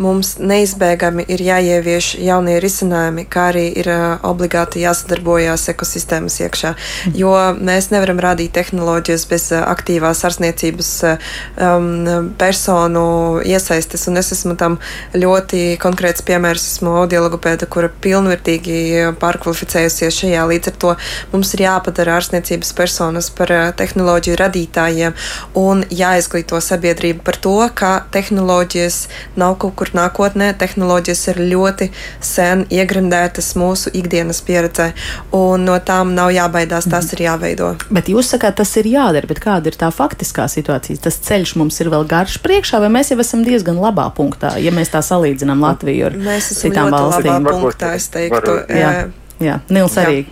mums 0.00 0.34
neizbēgami 0.40 1.26
ir 1.28 1.42
jāievieš 1.44 2.14
jaunie 2.22 2.56
risinājumi, 2.62 3.26
kā 3.30 3.50
arī 3.52 3.66
ir 3.82 3.90
uh, 3.92 4.04
obligāti 4.26 4.84
jāsadarbojās 4.84 5.68
ekosistēmas 5.74 6.38
iekšā. 6.44 6.72
Jo 7.18 7.34
mēs 7.58 7.90
nevaram 7.92 8.22
radīt 8.22 8.54
tehnoloģijas 8.56 9.26
bez 9.30 9.48
uh, 9.52 9.64
aktīvās 9.68 10.24
ārstniecības 10.28 10.92
uh, 11.08 11.30
um, 11.60 12.32
personu 12.40 13.04
iesaistes, 13.44 14.06
un 14.10 14.20
es 14.20 14.32
esmu 14.36 14.56
tam 14.60 14.78
ļoti 15.14 15.76
konkrēts 15.82 16.24
piemērs. 16.26 16.68
Esmu 16.70 16.94
audiologopēda, 17.02 17.68
kura 17.70 17.90
pilnvērtīgi 18.02 19.10
pārkvalificējusies 19.20 20.22
šajā. 20.22 20.46
Līdz 20.54 20.72
ar 20.72 20.80
to 20.84 20.94
mums 21.34 21.52
ir 21.56 21.66
jāpadara 21.66 22.16
ārstniecības 22.20 22.72
personas 22.78 23.30
par 23.34 23.52
uh, 23.54 23.68
tehnoloģiju 23.76 24.38
radītājiem 24.40 25.16
un 25.58 25.82
jāizglīto 25.90 26.58
sabiedrība 26.62 27.24
par 27.26 27.38
to, 27.42 27.56
ka 27.74 27.90
tehnoloģijas 28.14 28.98
nav 29.40 29.56
kaut 29.62 29.76
kur 29.80 29.90
nākotnē. 29.96 30.52
Tehnoloģijas 30.60 31.22
ir 31.32 31.40
ļoti 31.52 31.90
sen 32.24 32.64
iegrindētas 32.70 33.52
mūsu 33.58 33.92
ikdienas 33.96 34.42
pieredzē, 34.46 34.90
un 35.36 35.66
no 35.68 35.78
tām 35.84 36.14
nav 36.16 36.32
jābaidās, 36.34 36.88
tās 36.90 37.10
mm. 37.10 37.16
ir 37.16 37.24
jāveido. 37.26 37.70
Bet 37.90 38.10
jūs 38.12 38.32
sakāt, 38.34 38.58
tas 38.60 38.74
ir 38.80 38.90
jādara, 38.90 39.30
bet 39.30 39.42
kāda 39.42 39.72
ir 39.72 39.78
tā 39.80 39.90
faktiskā 39.94 40.46
situācija? 40.50 41.02
Tas 41.06 41.20
ceļš 41.26 41.56
mums 41.60 41.80
ir 41.82 41.90
vēl 41.92 42.06
garš 42.10 42.38
priekšā, 42.44 42.82
vai 42.82 42.92
mēs 42.98 43.12
jau 43.12 43.20
esam 43.22 43.44
diezgan 43.46 43.80
labā 43.82 44.06
punktā, 44.16 44.54
ja 44.62 44.74
mēs 44.74 44.92
tā 44.94 45.02
salīdzinām 45.04 45.66
Latviju 45.66 46.10
ar 46.10 46.18
citām 46.46 46.94
valstīm? 46.94 47.50
Punktā, 47.50 47.94
es 47.98 48.08
teiktu, 48.12 48.60
jā, 48.70 48.94
jā. 49.42 49.60
Nils 49.72 49.96
arī 50.00 50.24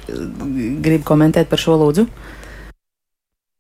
grib 0.85 1.05
komentēt 1.09 1.51
par 1.51 1.63
šo 1.63 1.79
lūdzu. 1.81 2.09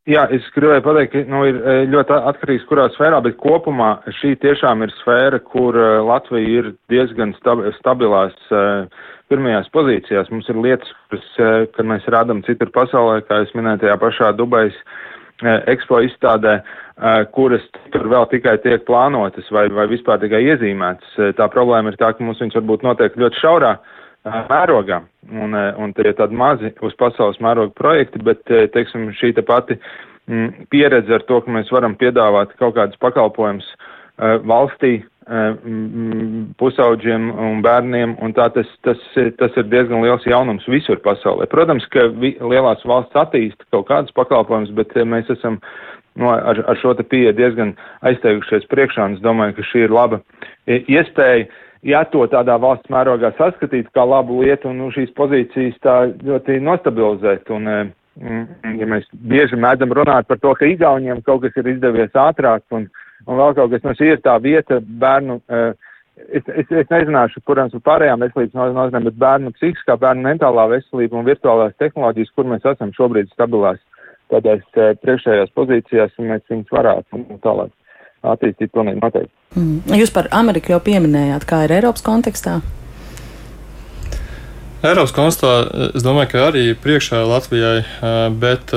Jā, 0.09 0.23
es 0.33 0.47
gribēju 0.55 0.81
pateikt, 0.87 1.13
ka 1.13 1.21
nu, 1.29 1.43
ir 1.45 1.57
e, 1.61 1.73
ļoti 1.93 2.15
atkarīgs, 2.31 2.65
kurā 2.71 2.87
sfērā, 2.95 3.19
bet 3.27 3.35
kopumā 3.43 3.91
šī 4.23 4.31
tiešām 4.41 4.87
ir 4.87 4.95
sfēra, 5.03 5.41
kur 5.53 5.77
e, 5.77 5.89
Latvija 6.01 6.63
ir 6.63 6.71
diezgan 6.89 7.35
stabilās 7.77 8.33
e, 8.49 8.63
pirmajās 9.29 9.69
pozīcijās. 9.75 10.31
Mums 10.33 10.49
ir 10.49 10.63
lietas, 10.65 10.95
kuras, 11.11 11.27
kad 11.75 11.91
mēs 11.91 12.09
rādam 12.09 12.41
citur 12.47 12.73
pasaulē, 12.73 13.21
kā 13.29 13.43
jūs 13.43 13.53
minējāt, 13.59 13.83
tajā 13.85 13.99
pašā 14.01 14.33
Dubajas 14.39 14.79
ekspo 15.69 16.01
izstādē, 16.03 16.57
kuras 17.37 17.67
tur 17.93 18.09
vēl 18.11 18.25
tikai 18.33 18.57
tiek 18.65 18.89
plānotas 18.89 19.53
vai, 19.55 19.67
vai 19.71 19.85
vispār 19.93 20.19
tikai 20.25 20.41
iezīmētas. 20.49 21.37
Tā 21.37 21.47
problēma 21.53 21.93
ir 21.93 22.01
tā, 22.01 22.15
ka 22.17 22.25
mums 22.25 22.41
viņas 22.41 22.57
varbūt 22.59 22.89
notiek 22.89 23.21
ļoti 23.21 23.45
šaurā 23.45 23.77
mērogā, 24.27 25.03
un, 25.31 25.55
un 25.55 25.93
tie 25.97 26.11
ir 26.11 26.16
tādi 26.19 26.37
mazi 26.37 26.73
uz 26.85 26.97
pasaules 26.99 27.39
mēroga 27.45 27.75
projekti, 27.79 28.23
bet, 28.25 28.43
teiksim, 28.75 29.11
šī 29.19 29.35
te 29.37 29.45
pati 29.47 29.79
m, 30.29 30.51
pieredze 30.73 31.14
ar 31.14 31.25
to, 31.29 31.41
ka 31.45 31.55
mēs 31.55 31.71
varam 31.75 31.97
piedāvāt 31.99 32.57
kaut 32.59 32.77
kādus 32.77 33.01
pakalpojumus 33.03 33.69
valstī, 34.19 34.99
pusauģiem 36.59 37.29
un 37.37 37.61
bērniem, 37.64 38.14
un 38.25 38.33
tā 38.33 38.49
tas, 38.55 38.69
tas, 38.87 39.01
tas 39.37 39.59
ir 39.61 39.66
diezgan 39.69 40.01
liels 40.01 40.25
jaunums 40.25 40.64
visur 40.73 40.97
pasaulē. 41.05 41.47
Protams, 41.53 41.85
ka 41.93 42.07
vi, 42.16 42.33
lielās 42.41 42.85
valsts 42.89 43.19
attīsta 43.19 43.69
kaut 43.75 43.89
kādus 43.91 44.16
pakalpojumus, 44.16 44.73
bet 44.79 44.97
mēs 45.05 45.29
esam 45.37 45.61
no, 46.16 46.33
ar, 46.33 46.62
ar 46.64 46.81
šo 46.81 46.95
te 46.97 47.05
pieeja 47.05 47.35
diezgan 47.37 47.75
aizteikušies 48.09 48.64
priekšā, 48.73 49.05
un 49.05 49.19
es 49.19 49.25
domāju, 49.25 49.59
ka 49.59 49.69
šī 49.69 49.85
ir 49.85 49.93
laba 49.93 50.23
iespēja, 50.66 51.51
ja 51.87 52.03
to 52.11 52.24
tādā 52.31 52.59
valsts 52.61 52.91
mērogā 52.93 53.33
saskatīt 53.39 53.91
kā 53.95 54.05
labu 54.07 54.43
lietu 54.43 54.70
un 54.70 54.79
nu, 54.83 54.91
šīs 54.95 55.12
pozīcijas 55.18 55.79
tā 55.85 55.97
ļoti 56.24 56.59
nostabilizēt. 56.64 57.51
Un, 57.55 57.68
mm, 58.18 58.79
ja 58.81 58.89
mēs 58.91 59.09
bieži 59.12 59.59
mēdzam 59.61 59.95
runāt 59.95 60.29
par 60.29 60.41
to, 60.43 60.55
ka 60.59 60.66
Igauniem 60.66 61.22
kaut 61.26 61.45
kas 61.45 61.57
ir 61.57 61.74
izdevies 61.74 62.14
ātrāk 62.14 62.64
un, 62.74 62.89
un 63.26 63.43
vēl 63.43 63.55
kaut 63.59 63.74
kas, 63.74 63.85
no 63.87 63.95
šī 63.99 64.14
ir 64.14 64.24
tā 64.24 64.39
vieta 64.43 64.81
bērnu. 64.81 65.41
Es, 66.18 66.43
es, 66.51 66.66
es 66.66 66.89
nezināšu, 66.91 67.45
kurām 67.47 67.68
ir 67.70 67.83
pārējām 67.87 68.24
veselības 68.24 68.74
nozarēm, 68.74 69.05
bet 69.07 69.20
bērnu 69.22 69.53
psihiskā, 69.55 69.95
bērnu 70.03 70.26
mentālā 70.26 70.64
veselība 70.72 71.14
un 71.14 71.29
virtuālās 71.29 71.76
tehnoloģijas, 71.79 72.33
kur 72.35 72.49
mēs 72.51 72.66
esam 72.66 72.91
šobrīd 72.97 73.31
stabilās 73.31 73.79
tādās 74.29 74.64
priekšējās 74.74 75.55
pozīcijās, 75.55 76.18
un 76.18 76.33
mēs 76.33 76.43
viņus 76.51 76.74
varētu 76.74 77.22
tālāk 77.47 77.70
attīstīt 78.27 78.73
pilnīgi 78.75 79.03
noteikti. 79.03 79.33
Mm. 79.57 79.97
Jūs 80.01 80.12
par 80.14 80.29
Ameriku 80.35 80.75
jau 80.75 80.81
pieminējāt, 80.85 81.47
kā 81.49 81.62
ir 81.66 81.79
Eiropas 81.79 82.05
kontekstā? 82.07 82.59
Eiropas 84.87 85.14
kontekstā 85.14 85.55
es 85.89 86.05
domāju, 86.07 86.31
ka 86.35 86.45
arī 86.51 86.69
priekšā 86.79 87.25
Latvijai, 87.27 87.81
bet 88.39 88.75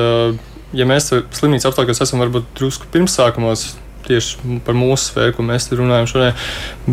ja 0.74 0.88
mēs 0.90 1.12
slimnīcas 1.12 1.70
apstākļos 1.70 2.02
esam 2.08 2.24
varbūt 2.24 2.48
drusku 2.58 2.90
pirmsākumos, 2.94 3.68
tieši 4.08 4.60
par 4.66 4.78
mūsu 4.78 5.12
sfēru, 5.12 5.36
ko 5.38 5.46
mēs 5.46 5.70
runājam 5.78 6.10
šodien. 6.10 6.40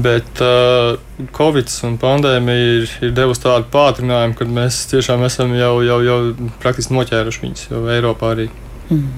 Bet 0.05 0.42
uh, 0.44 0.99
Covid 1.36 1.72
un 1.88 1.96
pandēmija 2.03 2.68
ir, 2.74 2.94
ir 3.09 3.14
devusi 3.16 3.44
tādu 3.46 3.68
pātrinājumu, 3.72 4.36
ka 4.38 4.49
mēs 4.59 4.84
tiešām 4.92 5.24
esam 5.28 5.55
jau, 5.57 5.78
jau, 5.86 5.99
jau 6.05 6.18
praktiski 6.62 6.96
noķēruši 6.96 7.44
viņus 7.46 7.66
jau 7.70 7.84
Eiropā 7.94 8.34
arī. 8.36 8.49
Mm. 8.92 9.09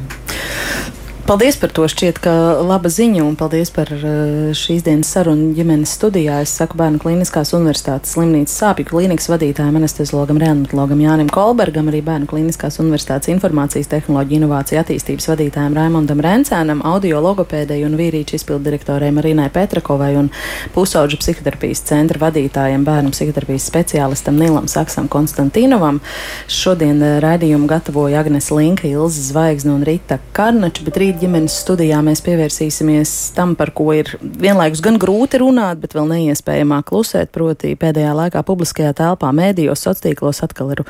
Paldies 1.31 1.55
par 1.63 1.71
to. 1.71 1.85
Šķiet, 1.87 2.17
ka 2.19 2.33
laba 2.67 2.91
ziņa 2.91 3.21
un 3.23 3.37
paldies 3.39 3.71
par 3.71 3.87
eh, 3.95 4.49
šīs 4.59 4.81
dienas 4.83 5.13
sarunu 5.15 5.53
ģimenes 5.55 5.93
studijā. 5.95 6.41
Es 6.43 6.51
saku 6.59 6.75
Bērnu 6.81 6.99
Kliniskās 6.99 7.53
Universitātes 7.55 8.17
slimnīcas 8.17 8.57
sāpju 8.59 8.89
klīnikas 8.89 9.31
vadītājam, 9.31 9.79
anesteziologam, 9.79 10.41
reanimatologam 10.43 10.99
Jānim 10.99 11.31
Kolbergam, 11.31 11.87
arī 11.93 12.01
Bērnu 12.03 12.27
Kliniskās 12.33 12.81
Universitātes 12.83 13.31
informācijas 13.31 13.87
tehnoloģiju 13.93 14.41
inovāciju 14.41 14.81
attīstības 14.81 15.31
vadītājam 15.31 15.77
Raimondam 15.79 16.25
Rencēnam, 16.27 16.83
audio 16.91 17.23
logopēdei 17.23 17.85
un 17.87 17.95
vīrīču 18.01 18.35
izpildu 18.41 18.67
direktorai 18.67 19.13
Marinai 19.15 19.47
Petrakovai 19.55 20.11
un 20.19 20.33
pusauģu 20.75 21.21
psihoterapijas 21.23 21.85
centra 21.93 22.25
vadītājiem 22.25 22.83
bērnu 22.91 23.15
psihoterapijas 23.15 23.69
speciālistam 23.71 24.35
Nilam 24.35 24.67
Saksam 24.67 25.07
Konstantīnovam. 25.07 26.03
Šodien 26.51 26.99
eh, 26.99 27.17
raidījumu 27.23 27.71
gatavoja 27.71 28.27
Agnes 28.27 28.51
Linka, 28.51 28.91
Ilza 28.91 29.31
Zvaigzne 29.31 29.77
un 29.79 29.87
Rita 29.87 30.19
Karnača, 30.35 30.91
bet 30.91 30.99
rīt 30.99 31.20
ģimenes 31.21 31.55
studijā 31.63 32.01
mēs 32.05 32.23
pievērsīsimies 32.25 33.13
tam, 33.37 33.55
par 33.59 33.73
ko 33.77 33.91
ir 33.97 34.15
vienlaikus 34.21 34.83
gan 34.85 34.99
grūti 35.01 35.41
runāt, 35.43 35.81
bet 35.83 35.95
vēl 35.97 36.09
neiespējamāk 36.11 36.89
klusēt. 36.91 37.33
Proti, 37.35 37.75
pēdējā 37.81 38.15
laikā 38.17 38.43
publiskajā 38.47 38.95
telpā, 38.97 39.33
mēdījos, 39.37 39.85
sociālos 39.85 40.05
tīklos 40.07 40.45
atkal 40.47 40.75
ir 40.77 40.85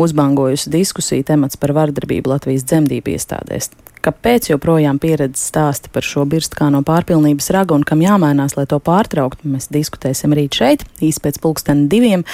uzbangojusi 0.00 0.72
diskusija 0.74 1.30
temats 1.32 1.58
par 1.60 1.74
vardarbību 1.76 2.34
Latvijas 2.34 2.66
dzemdību 2.66 3.14
iestādēs 3.14 3.70
kāpēc 4.06 4.50
joprojām 4.52 5.00
pieredze 5.02 5.40
stāsta 5.42 5.90
par 5.92 6.06
šo 6.06 6.24
birstu 6.28 6.58
kā 6.60 6.70
no 6.72 6.82
pārpilnības 6.86 7.50
raga 7.54 7.76
un 7.76 7.84
kam 7.86 8.04
jāmainās, 8.04 8.56
lai 8.58 8.66
to 8.70 8.78
pārtrauktu. 8.82 9.48
Mēs 9.50 9.70
diskutēsim 9.74 10.34
rīt 10.36 10.58
šeit, 10.60 10.86
īsi 11.02 11.22
pēc 11.24 11.40
pulksten 11.42 11.86
diviem. 11.92 12.24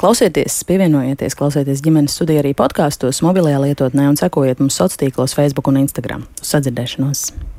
Klausieties, 0.00 0.60
pievienojieties, 0.68 1.38
klausieties 1.38 1.82
ģimenes 1.84 2.18
studijā 2.18 2.44
arī 2.44 2.54
podkāstos, 2.58 3.24
mobilajā 3.24 3.62
lietotnē 3.64 4.10
un 4.12 4.20
sekojiet 4.20 4.62
mums 4.62 4.76
sociālos 4.76 5.00
tīklos, 5.00 5.36
Facebook 5.38 5.72
un 5.72 5.82
Instagram. 5.86 6.28
Uz 6.42 6.54
sadzirdēšanos! 6.54 7.53